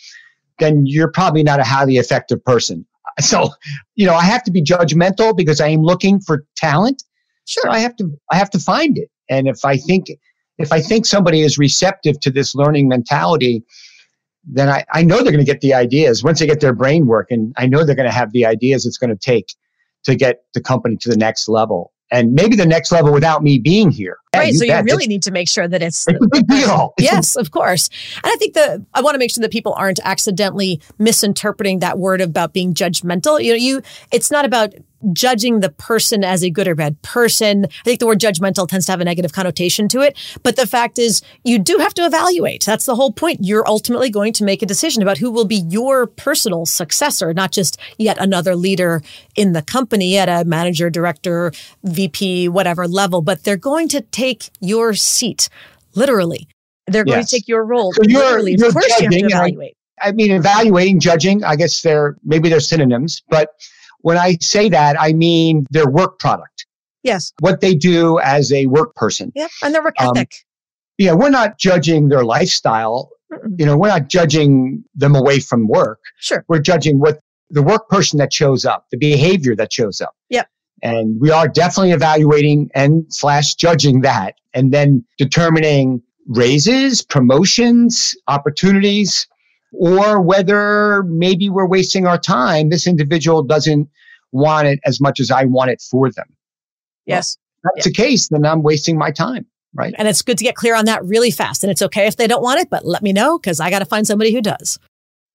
then 0.58 0.86
you're 0.86 1.10
probably 1.10 1.42
not 1.42 1.60
a 1.60 1.64
highly 1.64 1.96
effective 1.96 2.44
person. 2.44 2.86
So, 3.20 3.50
you 3.94 4.06
know, 4.06 4.14
I 4.14 4.22
have 4.22 4.42
to 4.44 4.50
be 4.50 4.62
judgmental 4.62 5.36
because 5.36 5.60
I 5.60 5.68
am 5.68 5.82
looking 5.82 6.18
for 6.18 6.46
talent. 6.56 7.04
Sure. 7.46 7.64
So 7.64 7.70
I 7.70 7.78
have 7.80 7.94
to 7.96 8.10
I 8.30 8.36
have 8.36 8.48
to 8.50 8.58
find 8.58 8.96
it. 8.96 9.10
And 9.28 9.48
if 9.48 9.64
I 9.64 9.76
think 9.76 10.06
if 10.58 10.72
I 10.72 10.80
think 10.80 11.06
somebody 11.06 11.40
is 11.42 11.58
receptive 11.58 12.20
to 12.20 12.30
this 12.30 12.54
learning 12.54 12.88
mentality, 12.88 13.64
then 14.44 14.68
I, 14.68 14.84
I 14.92 15.02
know 15.02 15.16
they're 15.16 15.32
going 15.32 15.44
to 15.44 15.50
get 15.50 15.60
the 15.60 15.74
ideas 15.74 16.22
once 16.22 16.40
they 16.40 16.46
get 16.46 16.60
their 16.60 16.74
brain 16.74 17.06
working. 17.06 17.52
I 17.56 17.66
know 17.66 17.84
they're 17.84 17.96
going 17.96 18.08
to 18.08 18.14
have 18.14 18.32
the 18.32 18.44
ideas 18.44 18.84
it's 18.86 18.98
going 18.98 19.10
to 19.10 19.16
take 19.16 19.54
to 20.04 20.14
get 20.14 20.44
the 20.54 20.60
company 20.60 20.96
to 20.98 21.08
the 21.08 21.16
next 21.16 21.48
level 21.48 21.92
and 22.10 22.34
maybe 22.34 22.56
the 22.56 22.66
next 22.66 22.92
level 22.92 23.12
without 23.12 23.42
me 23.42 23.58
being 23.58 23.90
here. 23.90 24.18
Right. 24.34 24.54
so 24.54 24.64
you 24.64 24.80
really 24.82 25.06
need 25.06 25.22
to 25.24 25.30
make 25.30 25.48
sure 25.48 25.68
that 25.68 25.82
it's, 25.82 26.08
it's 26.08 26.24
a 26.24 26.28
big 26.28 26.46
deal. 26.46 26.94
yes, 26.98 27.36
of 27.36 27.50
course. 27.50 27.90
And 28.16 28.32
I 28.32 28.36
think 28.36 28.54
that 28.54 28.80
I 28.94 29.02
want 29.02 29.14
to 29.14 29.18
make 29.18 29.30
sure 29.30 29.42
that 29.42 29.52
people 29.52 29.74
aren't 29.74 30.00
accidentally 30.04 30.80
misinterpreting 30.98 31.80
that 31.80 31.98
word 31.98 32.22
about 32.22 32.54
being 32.54 32.72
judgmental. 32.72 33.42
You 33.42 33.52
know, 33.52 33.56
you 33.56 33.82
it's 34.10 34.30
not 34.30 34.46
about 34.46 34.74
judging 35.12 35.60
the 35.60 35.68
person 35.68 36.22
as 36.22 36.42
a 36.42 36.50
good 36.50 36.68
or 36.68 36.74
bad 36.74 37.00
person. 37.02 37.64
I 37.64 37.84
think 37.84 38.00
the 38.00 38.06
word 38.06 38.20
judgmental 38.20 38.68
tends 38.68 38.86
to 38.86 38.92
have 38.92 39.00
a 39.00 39.04
negative 39.04 39.32
connotation 39.32 39.88
to 39.88 40.00
it. 40.00 40.16
But 40.42 40.56
the 40.56 40.66
fact 40.66 40.98
is, 40.98 41.22
you 41.44 41.58
do 41.58 41.78
have 41.78 41.94
to 41.94 42.04
evaluate. 42.04 42.64
That's 42.64 42.86
the 42.86 42.94
whole 42.94 43.12
point. 43.12 43.40
You're 43.42 43.66
ultimately 43.68 44.10
going 44.10 44.32
to 44.34 44.44
make 44.44 44.62
a 44.62 44.66
decision 44.66 45.02
about 45.02 45.18
who 45.18 45.30
will 45.30 45.44
be 45.44 45.56
your 45.68 46.06
personal 46.06 46.66
successor, 46.66 47.34
not 47.34 47.52
just 47.52 47.78
yet 47.98 48.18
another 48.18 48.54
leader 48.54 49.02
in 49.34 49.52
the 49.52 49.62
company 49.62 50.18
at 50.18 50.28
a 50.28 50.44
manager, 50.44 50.90
director, 50.90 51.52
VP, 51.82 52.48
whatever 52.48 52.86
level, 52.86 53.22
but 53.22 53.44
they're 53.44 53.56
going 53.56 53.88
to 53.88 54.00
take 54.00 54.21
your 54.60 54.94
seat 54.94 55.48
literally. 55.94 56.48
They're 56.86 57.04
going 57.04 57.18
yes. 57.18 57.30
to 57.30 57.36
take 57.36 57.48
your 57.48 57.64
role. 57.64 57.92
So 57.92 58.02
you're, 58.04 58.20
literally. 58.20 58.56
You're 58.58 58.68
of 58.68 58.74
course, 58.74 58.86
judging, 58.98 59.12
you 59.12 59.22
have 59.22 59.30
to 59.30 59.36
evaluate. 59.36 59.76
I, 60.00 60.08
I 60.08 60.12
mean, 60.12 60.32
evaluating, 60.32 61.00
judging, 61.00 61.44
I 61.44 61.56
guess 61.56 61.82
they're 61.82 62.16
maybe 62.24 62.48
they're 62.48 62.60
synonyms, 62.60 63.22
but 63.28 63.50
when 64.00 64.18
I 64.18 64.36
say 64.40 64.68
that, 64.68 64.96
I 64.98 65.12
mean 65.12 65.66
their 65.70 65.88
work 65.88 66.18
product. 66.18 66.66
Yes. 67.02 67.32
What 67.40 67.60
they 67.60 67.74
do 67.74 68.18
as 68.20 68.52
a 68.52 68.66
work 68.66 68.94
person. 68.94 69.32
Yeah. 69.34 69.48
And 69.62 69.74
their 69.74 69.82
work 69.82 69.94
um, 70.00 70.16
ethic. 70.16 70.32
Yeah. 70.98 71.14
We're 71.14 71.30
not 71.30 71.58
judging 71.58 72.08
their 72.08 72.24
lifestyle. 72.24 73.10
Mm-mm. 73.32 73.58
You 73.58 73.66
know, 73.66 73.76
we're 73.76 73.88
not 73.88 74.08
judging 74.08 74.84
them 74.94 75.14
away 75.14 75.40
from 75.40 75.68
work. 75.68 76.00
Sure. 76.18 76.44
We're 76.48 76.60
judging 76.60 76.98
what 76.98 77.20
the 77.50 77.62
work 77.62 77.88
person 77.88 78.18
that 78.18 78.32
shows 78.32 78.64
up, 78.64 78.86
the 78.90 78.98
behavior 78.98 79.54
that 79.56 79.72
shows 79.72 80.00
up. 80.00 80.14
Yep. 80.30 80.48
And 80.82 81.20
we 81.20 81.30
are 81.30 81.46
definitely 81.46 81.92
evaluating 81.92 82.70
and 82.74 83.04
slash 83.08 83.54
judging 83.54 84.00
that 84.00 84.34
and 84.52 84.72
then 84.72 85.04
determining 85.16 86.02
raises, 86.26 87.02
promotions, 87.02 88.16
opportunities, 88.28 89.26
or 89.72 90.20
whether 90.20 91.04
maybe 91.04 91.48
we're 91.48 91.66
wasting 91.66 92.06
our 92.06 92.18
time. 92.18 92.68
This 92.68 92.86
individual 92.86 93.42
doesn't 93.42 93.88
want 94.32 94.66
it 94.66 94.80
as 94.84 95.00
much 95.00 95.20
as 95.20 95.30
I 95.30 95.44
want 95.44 95.70
it 95.70 95.80
for 95.80 96.10
them. 96.10 96.26
Yes. 97.06 97.36
Well, 97.62 97.72
that's 97.76 97.86
yeah. 97.86 97.90
the 97.90 97.94
case, 97.94 98.28
then 98.28 98.44
I'm 98.44 98.62
wasting 98.62 98.98
my 98.98 99.10
time. 99.10 99.46
Right. 99.74 99.94
And 99.96 100.06
it's 100.06 100.20
good 100.20 100.36
to 100.38 100.44
get 100.44 100.54
clear 100.54 100.74
on 100.74 100.84
that 100.84 101.04
really 101.04 101.30
fast. 101.30 101.64
And 101.64 101.70
it's 101.70 101.80
okay 101.80 102.06
if 102.06 102.16
they 102.16 102.26
don't 102.26 102.42
want 102.42 102.60
it, 102.60 102.68
but 102.68 102.84
let 102.84 103.02
me 103.02 103.12
know 103.12 103.38
because 103.38 103.58
I 103.58 103.70
got 103.70 103.78
to 103.78 103.86
find 103.86 104.06
somebody 104.06 104.32
who 104.32 104.42
does. 104.42 104.78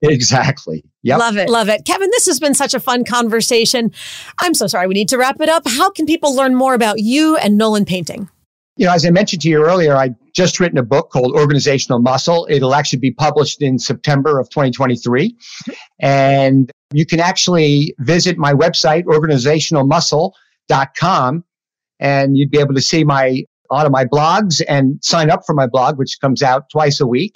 Exactly. 0.01 0.83
Yep. 1.03 1.19
Love 1.19 1.38
it. 1.38 1.49
Love 1.49 1.69
it. 1.69 1.86
Kevin, 1.86 2.10
this 2.12 2.25
has 2.27 2.39
been 2.39 2.53
such 2.53 2.73
a 2.73 2.79
fun 2.79 3.03
conversation. 3.03 3.91
I'm 4.39 4.53
so 4.53 4.67
sorry. 4.67 4.88
We 4.88 4.93
need 4.93 5.10
to 5.10 5.17
wrap 5.17 5.41
it 5.41 5.49
up. 5.49 5.63
How 5.67 5.89
can 5.89 6.05
people 6.05 6.33
learn 6.36 6.55
more 6.55 6.73
about 6.73 6.99
you 6.99 7.36
and 7.38 7.57
Nolan 7.57 7.83
Painting? 7.86 8.29
You 8.77 8.86
know, 8.86 8.93
as 8.93 9.05
I 9.05 9.10
mentioned 9.10 9.41
to 9.41 9.49
you 9.49 9.62
earlier, 9.63 9.95
I 9.95 10.12
just 10.33 10.60
written 10.60 10.77
a 10.77 10.83
book 10.83 11.10
called 11.10 11.33
Organizational 11.33 11.99
Muscle. 11.99 12.45
It'll 12.47 12.75
actually 12.75 12.99
be 12.99 13.10
published 13.12 13.63
in 13.63 13.79
September 13.79 14.39
of 14.39 14.49
2023. 14.49 15.36
And 15.99 16.71
you 16.93 17.07
can 17.07 17.19
actually 17.19 17.95
visit 17.99 18.38
my 18.38 18.53
website, 18.53 19.05
organizationalmuscle.com, 19.05 21.43
and 21.99 22.38
you'd 22.38 22.51
be 22.51 22.60
able 22.60 22.75
to 22.75 22.81
see 22.81 23.03
my 23.03 23.41
a 23.69 23.73
lot 23.73 23.86
of 23.86 23.91
my 23.91 24.05
blogs 24.05 24.62
and 24.69 24.97
sign 25.03 25.29
up 25.29 25.45
for 25.45 25.53
my 25.53 25.67
blog, 25.67 25.97
which 25.97 26.21
comes 26.21 26.41
out 26.41 26.69
twice 26.69 27.01
a 27.01 27.07
week. 27.07 27.36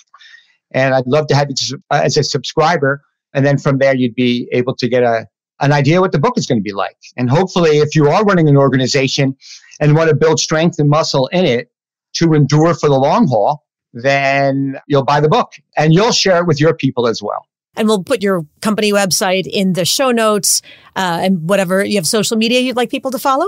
And 0.73 0.93
I'd 0.93 1.07
love 1.07 1.27
to 1.27 1.35
have 1.35 1.49
you 1.49 1.79
as 1.91 2.17
a 2.17 2.23
subscriber. 2.23 3.01
And 3.33 3.45
then 3.45 3.57
from 3.57 3.77
there, 3.77 3.95
you'd 3.95 4.15
be 4.15 4.49
able 4.51 4.75
to 4.75 4.87
get 4.87 5.03
a, 5.03 5.27
an 5.59 5.71
idea 5.71 6.01
what 6.01 6.11
the 6.11 6.19
book 6.19 6.37
is 6.37 6.47
going 6.47 6.59
to 6.59 6.63
be 6.63 6.73
like. 6.73 6.97
And 7.17 7.29
hopefully, 7.29 7.77
if 7.79 7.95
you 7.95 8.07
are 8.07 8.23
running 8.23 8.49
an 8.49 8.57
organization 8.57 9.35
and 9.79 9.95
want 9.95 10.09
to 10.09 10.15
build 10.15 10.39
strength 10.39 10.79
and 10.79 10.89
muscle 10.89 11.27
in 11.27 11.45
it 11.45 11.71
to 12.13 12.33
endure 12.33 12.73
for 12.73 12.89
the 12.89 12.97
long 12.97 13.27
haul, 13.27 13.65
then 13.93 14.79
you'll 14.87 15.03
buy 15.03 15.19
the 15.19 15.29
book 15.29 15.53
and 15.77 15.93
you'll 15.93 16.11
share 16.11 16.41
it 16.41 16.47
with 16.47 16.59
your 16.59 16.73
people 16.73 17.07
as 17.07 17.21
well. 17.21 17.45
And 17.75 17.87
we'll 17.87 18.03
put 18.03 18.21
your 18.21 18.45
company 18.61 18.91
website 18.91 19.47
in 19.47 19.73
the 19.73 19.85
show 19.85 20.11
notes 20.11 20.61
uh, 20.95 21.19
and 21.21 21.47
whatever 21.49 21.83
you 21.83 21.95
have 21.95 22.07
social 22.07 22.35
media 22.35 22.59
you'd 22.59 22.75
like 22.75 22.89
people 22.89 23.11
to 23.11 23.19
follow. 23.19 23.47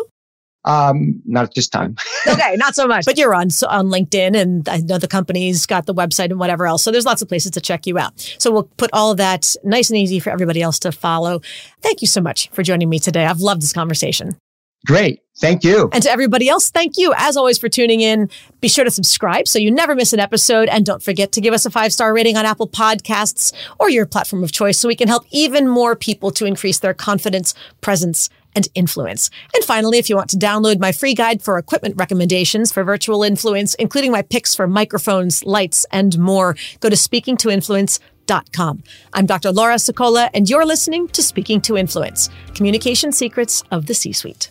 Um, 0.65 1.21
not 1.25 1.43
at 1.45 1.55
this 1.55 1.67
time. 1.67 1.95
okay, 2.27 2.55
not 2.55 2.75
so 2.75 2.87
much. 2.87 3.05
But 3.05 3.17
you're 3.17 3.35
on 3.35 3.49
so 3.49 3.67
on 3.67 3.87
LinkedIn, 3.87 4.35
and 4.35 4.67
I 4.69 4.77
know 4.77 4.97
the 4.97 5.07
company's 5.07 5.65
got 5.65 5.85
the 5.85 5.93
website 5.93 6.25
and 6.25 6.39
whatever 6.39 6.65
else. 6.65 6.83
So 6.83 6.91
there's 6.91 7.05
lots 7.05 7.21
of 7.21 7.27
places 7.27 7.51
to 7.51 7.61
check 7.61 7.85
you 7.85 7.97
out. 7.97 8.19
So 8.39 8.51
we'll 8.51 8.69
put 8.77 8.89
all 8.93 9.11
of 9.11 9.17
that 9.17 9.55
nice 9.63 9.89
and 9.89 9.97
easy 9.97 10.19
for 10.19 10.29
everybody 10.29 10.61
else 10.61 10.79
to 10.79 10.91
follow. 10.91 11.41
Thank 11.81 12.01
you 12.01 12.07
so 12.07 12.21
much 12.21 12.49
for 12.49 12.63
joining 12.63 12.89
me 12.89 12.99
today. 12.99 13.25
I've 13.25 13.41
loved 13.41 13.61
this 13.61 13.73
conversation. 13.73 14.37
Great. 14.85 15.21
Thank 15.37 15.63
you. 15.63 15.89
And 15.93 16.03
to 16.03 16.11
everybody 16.11 16.49
else, 16.49 16.69
thank 16.69 16.97
you 16.97 17.13
as 17.17 17.37
always 17.37 17.57
for 17.57 17.69
tuning 17.69 18.01
in. 18.01 18.29
Be 18.59 18.67
sure 18.67 18.83
to 18.83 18.91
subscribe 18.91 19.47
so 19.47 19.57
you 19.57 19.71
never 19.71 19.95
miss 19.95 20.13
an 20.13 20.19
episode. 20.19 20.67
And 20.69 20.85
don't 20.85 21.01
forget 21.01 21.31
to 21.33 21.41
give 21.41 21.53
us 21.53 21.65
a 21.65 21.71
five 21.71 21.93
star 21.93 22.13
rating 22.13 22.37
on 22.37 22.45
Apple 22.45 22.67
Podcasts 22.67 23.53
or 23.79 23.89
your 23.89 24.05
platform 24.05 24.43
of 24.43 24.51
choice 24.51 24.77
so 24.77 24.87
we 24.87 24.95
can 24.95 25.07
help 25.07 25.25
even 25.31 25.67
more 25.67 25.95
people 25.95 26.31
to 26.31 26.45
increase 26.45 26.79
their 26.79 26.93
confidence, 26.93 27.55
presence, 27.81 28.29
and 28.55 28.67
influence. 28.75 29.29
And 29.53 29.63
finally, 29.63 29.97
if 29.97 30.09
you 30.09 30.15
want 30.15 30.29
to 30.31 30.37
download 30.37 30.79
my 30.79 30.91
free 30.91 31.13
guide 31.13 31.41
for 31.41 31.57
equipment 31.57 31.95
recommendations 31.97 32.71
for 32.71 32.83
virtual 32.83 33.23
influence, 33.23 33.73
including 33.75 34.11
my 34.11 34.21
picks 34.21 34.55
for 34.55 34.67
microphones, 34.67 35.43
lights, 35.43 35.85
and 35.91 36.17
more, 36.19 36.55
go 36.79 36.89
to 36.89 36.95
speakingtoinfluence.com. 36.95 38.83
I'm 39.13 39.25
Dr. 39.25 39.51
Laura 39.51 39.75
Sicola, 39.75 40.29
and 40.33 40.49
you're 40.49 40.65
listening 40.65 41.07
to 41.09 41.21
Speaking 41.21 41.61
to 41.61 41.77
Influence 41.77 42.29
Communication 42.55 43.11
Secrets 43.11 43.63
of 43.71 43.85
the 43.85 43.93
C 43.93 44.11
Suite. 44.13 44.49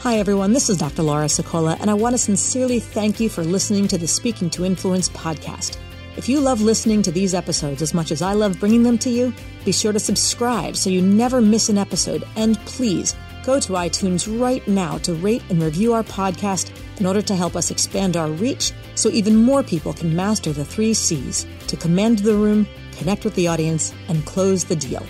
Hi, 0.00 0.16
everyone. 0.16 0.54
This 0.54 0.70
is 0.70 0.78
Dr. 0.78 1.02
Laura 1.02 1.26
Sicola, 1.26 1.78
and 1.78 1.90
I 1.90 1.94
want 1.94 2.14
to 2.14 2.18
sincerely 2.18 2.80
thank 2.80 3.20
you 3.20 3.28
for 3.28 3.44
listening 3.44 3.86
to 3.88 3.98
the 3.98 4.08
Speaking 4.08 4.48
to 4.50 4.64
Influence 4.64 5.10
podcast. 5.10 5.76
If 6.16 6.28
you 6.28 6.40
love 6.40 6.60
listening 6.60 7.02
to 7.02 7.12
these 7.12 7.34
episodes 7.34 7.82
as 7.82 7.94
much 7.94 8.10
as 8.10 8.20
I 8.20 8.32
love 8.32 8.58
bringing 8.58 8.82
them 8.82 8.98
to 8.98 9.10
you, 9.10 9.32
be 9.64 9.72
sure 9.72 9.92
to 9.92 10.00
subscribe 10.00 10.76
so 10.76 10.90
you 10.90 11.00
never 11.00 11.40
miss 11.40 11.68
an 11.68 11.78
episode. 11.78 12.24
And 12.36 12.58
please 12.66 13.14
go 13.44 13.60
to 13.60 13.72
iTunes 13.74 14.40
right 14.40 14.66
now 14.66 14.98
to 14.98 15.14
rate 15.14 15.42
and 15.48 15.62
review 15.62 15.92
our 15.92 16.02
podcast 16.02 16.72
in 16.98 17.06
order 17.06 17.22
to 17.22 17.36
help 17.36 17.54
us 17.54 17.70
expand 17.70 18.16
our 18.16 18.28
reach 18.28 18.72
so 18.96 19.08
even 19.08 19.36
more 19.36 19.62
people 19.62 19.92
can 19.92 20.14
master 20.14 20.52
the 20.52 20.64
three 20.64 20.94
C's 20.94 21.46
to 21.68 21.76
command 21.76 22.18
the 22.18 22.34
room, 22.34 22.66
connect 22.92 23.24
with 23.24 23.34
the 23.36 23.46
audience, 23.46 23.94
and 24.08 24.26
close 24.26 24.64
the 24.64 24.76
deal. 24.76 25.06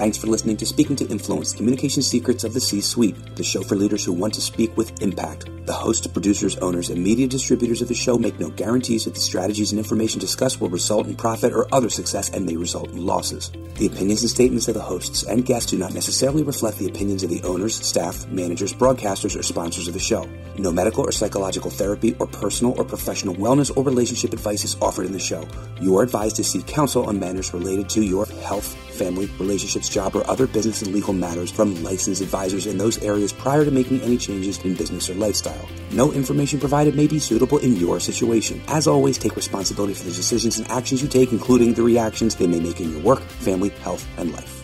Thanks 0.00 0.16
for 0.16 0.28
listening 0.28 0.56
to 0.56 0.64
Speaking 0.64 0.96
to 0.96 1.06
Influence 1.08 1.52
Communication 1.52 2.00
Secrets 2.00 2.42
of 2.42 2.54
the 2.54 2.60
C 2.60 2.80
Suite, 2.80 3.36
the 3.36 3.44
show 3.44 3.60
for 3.60 3.76
leaders 3.76 4.02
who 4.02 4.14
want 4.14 4.32
to 4.32 4.40
speak 4.40 4.74
with 4.74 5.02
impact. 5.02 5.50
The 5.66 5.74
hosts, 5.74 6.06
producers, 6.06 6.56
owners, 6.56 6.88
and 6.88 7.04
media 7.04 7.28
distributors 7.28 7.82
of 7.82 7.88
the 7.88 7.94
show 7.94 8.16
make 8.16 8.40
no 8.40 8.48
guarantees 8.48 9.04
that 9.04 9.12
the 9.12 9.20
strategies 9.20 9.72
and 9.72 9.78
information 9.78 10.18
discussed 10.18 10.58
will 10.58 10.70
result 10.70 11.06
in 11.06 11.16
profit 11.16 11.52
or 11.52 11.72
other 11.74 11.90
success 11.90 12.30
and 12.30 12.46
may 12.46 12.56
result 12.56 12.88
in 12.92 13.04
losses. 13.04 13.52
The 13.74 13.88
opinions 13.88 14.22
and 14.22 14.30
statements 14.30 14.68
of 14.68 14.74
the 14.74 14.80
hosts 14.80 15.22
and 15.24 15.44
guests 15.44 15.70
do 15.70 15.76
not 15.76 15.92
necessarily 15.92 16.44
reflect 16.44 16.78
the 16.78 16.88
opinions 16.88 17.22
of 17.22 17.28
the 17.28 17.42
owners, 17.42 17.76
staff, 17.76 18.26
managers, 18.28 18.72
broadcasters, 18.72 19.38
or 19.38 19.42
sponsors 19.42 19.86
of 19.86 19.92
the 19.92 20.00
show. 20.00 20.26
No 20.56 20.72
medical 20.72 21.04
or 21.04 21.12
psychological 21.12 21.70
therapy 21.70 22.16
or 22.18 22.26
personal 22.26 22.74
or 22.78 22.84
professional 22.84 23.34
wellness 23.34 23.70
or 23.76 23.84
relationship 23.84 24.32
advice 24.32 24.64
is 24.64 24.76
offered 24.80 25.04
in 25.04 25.12
the 25.12 25.18
show. 25.18 25.46
You 25.78 25.98
are 25.98 26.02
advised 26.02 26.36
to 26.36 26.44
seek 26.44 26.66
counsel 26.66 27.04
on 27.04 27.20
matters 27.20 27.52
related 27.52 27.90
to 27.90 28.02
your 28.02 28.24
health, 28.26 28.74
family, 29.00 29.26
relationships, 29.38 29.88
job, 29.88 30.14
or 30.14 30.28
other 30.28 30.46
business 30.46 30.82
and 30.82 30.92
legal 30.92 31.14
matters 31.14 31.50
from 31.50 31.82
licensed 31.82 32.20
advisors 32.20 32.66
in 32.66 32.76
those 32.76 33.02
areas 33.02 33.32
prior 33.32 33.64
to 33.64 33.70
making 33.70 34.02
any 34.02 34.18
changes 34.18 34.62
in 34.64 34.74
business 34.74 35.08
or 35.08 35.14
lifestyle. 35.14 35.66
No 35.90 36.12
information 36.12 36.60
provided 36.60 36.94
may 36.94 37.06
be 37.06 37.18
suitable 37.18 37.58
in 37.58 37.76
your 37.76 37.98
situation. 37.98 38.60
As 38.68 38.86
always, 38.86 39.16
take 39.16 39.36
responsibility 39.36 39.94
for 39.94 40.04
the 40.04 40.12
decisions 40.12 40.58
and 40.58 40.70
actions 40.70 41.02
you 41.02 41.08
take, 41.08 41.32
including 41.32 41.72
the 41.72 41.82
reactions 41.82 42.34
they 42.36 42.46
may 42.46 42.60
make 42.60 42.80
in 42.80 42.92
your 42.92 43.00
work, 43.00 43.20
family, 43.20 43.70
health, 43.84 44.06
and 44.18 44.32
life. 44.32 44.59